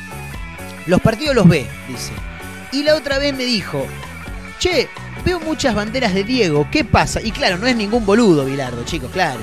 Los 0.87 1.01
partidos 1.01 1.35
los 1.35 1.49
ve, 1.49 1.69
dice. 1.89 2.13
Y 2.73 2.83
la 2.83 2.97
otra 2.97 3.19
vez 3.19 3.35
me 3.35 3.45
dijo, 3.45 3.87
che, 4.59 4.89
veo 5.25 5.41
muchas 5.41 5.75
banderas 5.75 6.15
de 6.15 6.25
Diego, 6.25 6.67
¿qué 6.71 6.85
pasa? 6.85 7.21
Y 7.21 7.31
claro, 7.31 7.59
no 7.59 7.67
es 7.67 7.77
ningún 7.77 8.07
boludo 8.07 8.45
Bilardo, 8.45 8.85
chicos, 8.85 9.11
claro. 9.13 9.41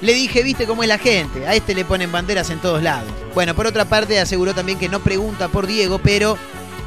Le 0.00 0.14
dije, 0.14 0.42
viste 0.42 0.66
cómo 0.66 0.82
es 0.82 0.88
la 0.88 0.98
gente, 0.98 1.46
a 1.46 1.54
este 1.54 1.74
le 1.74 1.84
ponen 1.84 2.12
banderas 2.12 2.50
en 2.50 2.58
todos 2.58 2.82
lados. 2.82 3.08
Bueno, 3.34 3.54
por 3.54 3.66
otra 3.66 3.84
parte 3.84 4.18
aseguró 4.20 4.54
también 4.54 4.78
que 4.78 4.88
no 4.88 5.00
pregunta 5.00 5.48
por 5.48 5.66
Diego, 5.66 5.98
pero 5.98 6.36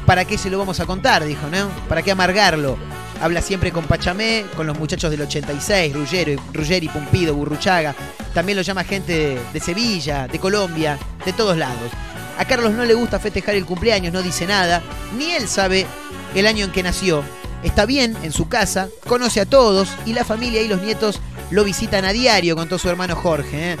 ¿para 0.04 0.24
qué 0.24 0.38
se 0.38 0.50
lo 0.50 0.58
vamos 0.58 0.80
a 0.80 0.86
contar? 0.86 1.24
Dijo, 1.24 1.48
¿no? 1.50 1.68
¿Para 1.88 2.02
qué 2.02 2.12
amargarlo? 2.12 2.76
Habla 3.20 3.40
siempre 3.40 3.72
con 3.72 3.86
Pachamé, 3.86 4.44
con 4.56 4.66
los 4.66 4.78
muchachos 4.78 5.10
del 5.10 5.22
86, 5.22 5.94
Ruggero, 5.94 6.42
Ruggeri, 6.52 6.88
Pumpido, 6.88 7.34
Burruchaga. 7.34 7.94
También 8.34 8.56
lo 8.56 8.62
llama 8.62 8.84
gente 8.84 9.38
de, 9.52 9.60
Sevilla, 9.60 10.28
de 10.28 10.38
Colombia, 10.38 10.98
de 11.24 11.32
todos 11.32 11.56
lados. 11.56 11.90
A 12.38 12.44
Carlos 12.44 12.72
no 12.72 12.84
le 12.84 12.92
gusta 12.92 13.18
festejar 13.18 13.54
el 13.54 13.64
cumpleaños, 13.64 14.12
no 14.12 14.22
dice 14.22 14.46
nada, 14.46 14.82
ni 15.16 15.32
él 15.32 15.48
sabe 15.48 15.86
el 16.34 16.46
año 16.46 16.66
en 16.66 16.72
que 16.72 16.82
nació. 16.82 17.24
Está 17.62 17.86
bien 17.86 18.14
en 18.22 18.32
su 18.32 18.48
casa, 18.48 18.88
conoce 19.08 19.40
a 19.40 19.46
todos 19.46 19.88
y 20.04 20.12
la 20.12 20.24
familia 20.24 20.60
y 20.60 20.68
los 20.68 20.82
nietos 20.82 21.20
lo 21.50 21.64
visitan 21.64 22.04
a 22.04 22.12
diario, 22.12 22.54
contó 22.54 22.78
su 22.78 22.90
hermano 22.90 23.16
Jorge. 23.16 23.72
¿eh? 23.72 23.76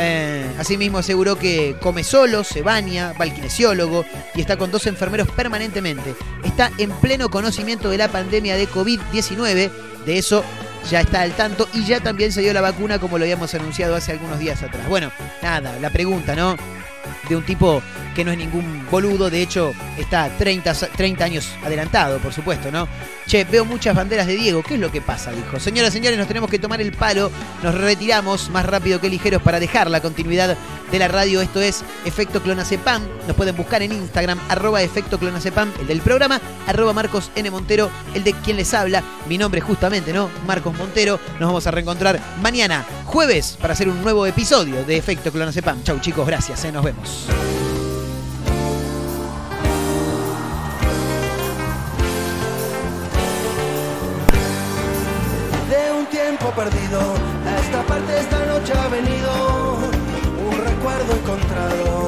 Eh, 0.00 0.46
asimismo 0.58 0.98
aseguró 0.98 1.36
que 1.36 1.74
come 1.80 2.04
solo, 2.04 2.44
se 2.44 2.62
baña, 2.62 3.12
va 3.14 3.24
al 3.24 3.34
kinesiólogo 3.34 4.04
y 4.32 4.40
está 4.40 4.56
con 4.56 4.70
dos 4.70 4.86
enfermeros 4.86 5.28
permanentemente. 5.28 6.14
Está 6.44 6.70
en 6.78 6.90
pleno 6.92 7.28
conocimiento 7.28 7.90
de 7.90 7.98
la 7.98 8.06
pandemia 8.06 8.56
de 8.56 8.68
COVID-19, 8.68 9.70
de 10.06 10.18
eso 10.18 10.44
ya 10.88 11.00
está 11.00 11.22
al 11.22 11.32
tanto 11.32 11.68
y 11.74 11.84
ya 11.84 11.98
también 11.98 12.30
se 12.30 12.42
dio 12.42 12.52
la 12.52 12.60
vacuna 12.60 13.00
como 13.00 13.18
lo 13.18 13.24
habíamos 13.24 13.52
anunciado 13.54 13.96
hace 13.96 14.12
algunos 14.12 14.38
días 14.38 14.62
atrás. 14.62 14.88
Bueno, 14.88 15.10
nada, 15.42 15.76
la 15.80 15.90
pregunta, 15.90 16.36
¿no? 16.36 16.56
De 17.28 17.34
un 17.34 17.44
tipo 17.44 17.82
que 18.14 18.24
no 18.24 18.30
es 18.30 18.38
ningún 18.38 18.86
boludo, 18.88 19.30
de 19.30 19.42
hecho 19.42 19.74
está 19.98 20.30
30, 20.38 20.74
30 20.74 21.24
años 21.24 21.50
adelantado, 21.64 22.18
por 22.18 22.32
supuesto, 22.32 22.70
¿no? 22.70 22.86
Che, 23.28 23.44
veo 23.44 23.66
muchas 23.66 23.94
banderas 23.94 24.26
de 24.26 24.36
Diego, 24.36 24.62
¿qué 24.62 24.76
es 24.76 24.80
lo 24.80 24.90
que 24.90 25.02
pasa? 25.02 25.30
Dijo. 25.32 25.60
Señoras 25.60 25.90
y 25.90 25.98
señores, 25.98 26.18
nos 26.18 26.26
tenemos 26.26 26.48
que 26.48 26.58
tomar 26.58 26.80
el 26.80 26.92
palo, 26.92 27.30
nos 27.62 27.74
retiramos 27.74 28.48
más 28.48 28.64
rápido 28.64 29.02
que 29.02 29.10
ligeros 29.10 29.42
para 29.42 29.60
dejar 29.60 29.90
la 29.90 30.00
continuidad 30.00 30.56
de 30.90 30.98
la 30.98 31.08
radio. 31.08 31.42
Esto 31.42 31.60
es 31.60 31.84
Efecto 32.06 32.42
Clonacepam. 32.42 33.02
Nos 33.26 33.36
pueden 33.36 33.54
buscar 33.54 33.82
en 33.82 33.92
Instagram, 33.92 34.40
arroba 34.48 34.80
Efecto 34.80 35.18
Clonacepam, 35.18 35.70
el 35.78 35.86
del 35.86 36.00
programa, 36.00 36.40
arroba 36.66 36.94
Marcos 36.94 37.30
N. 37.36 37.50
Montero, 37.50 37.90
el 38.14 38.24
de 38.24 38.32
quien 38.32 38.56
les 38.56 38.72
habla. 38.72 39.04
Mi 39.28 39.36
nombre 39.36 39.60
justamente, 39.60 40.10
¿no? 40.14 40.30
Marcos 40.46 40.74
Montero. 40.78 41.20
Nos 41.38 41.48
vamos 41.50 41.66
a 41.66 41.70
reencontrar 41.70 42.18
mañana, 42.40 42.86
jueves, 43.04 43.58
para 43.60 43.74
hacer 43.74 43.90
un 43.90 44.00
nuevo 44.00 44.24
episodio 44.24 44.84
de 44.84 44.96
Efecto 44.96 45.30
Clonacepam. 45.30 45.82
Chau 45.82 46.00
chicos, 46.00 46.26
gracias, 46.26 46.64
¿eh? 46.64 46.72
nos 46.72 46.82
vemos. 46.82 47.28
Perdido. 56.52 57.00
A 57.46 57.58
esta 57.58 57.82
parte 57.82 58.18
esta 58.18 58.44
noche 58.46 58.72
ha 58.72 58.88
venido 58.88 59.78
un 60.50 60.64
recuerdo 60.64 61.12
encontrado 61.14 62.07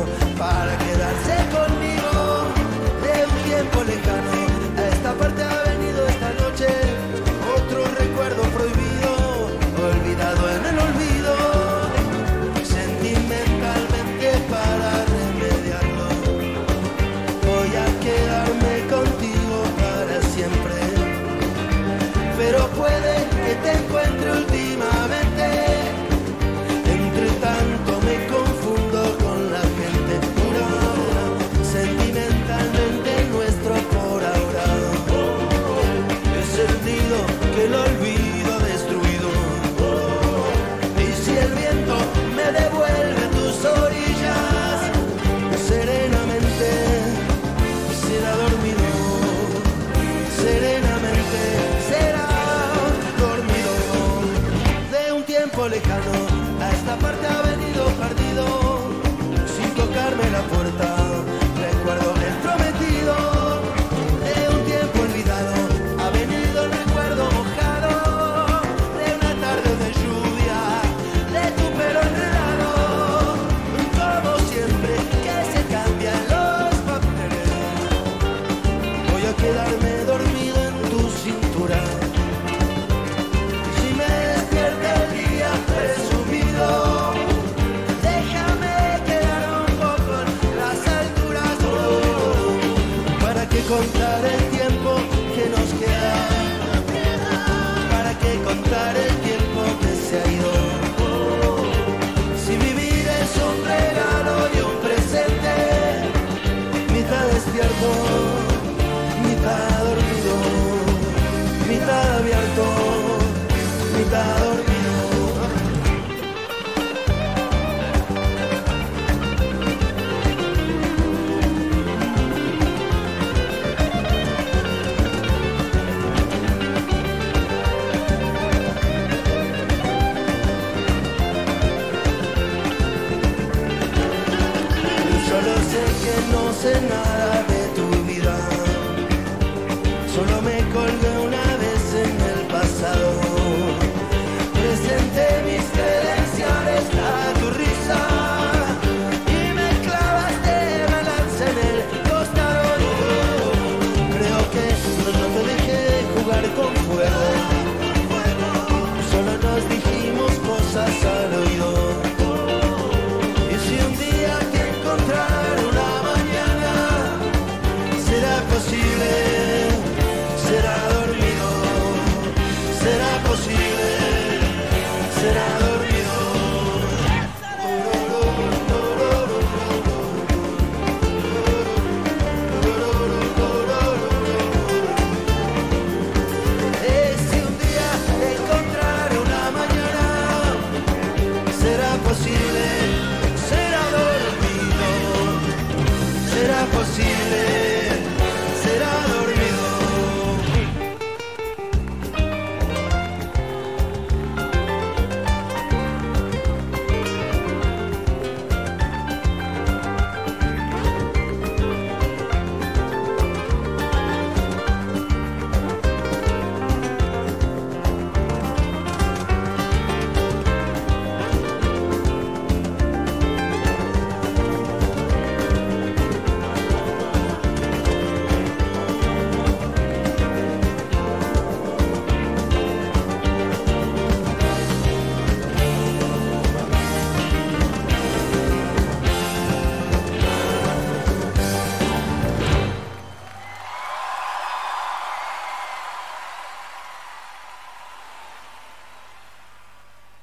no 136.51 136.57
sé 136.57 136.81
nada. 136.81 137.50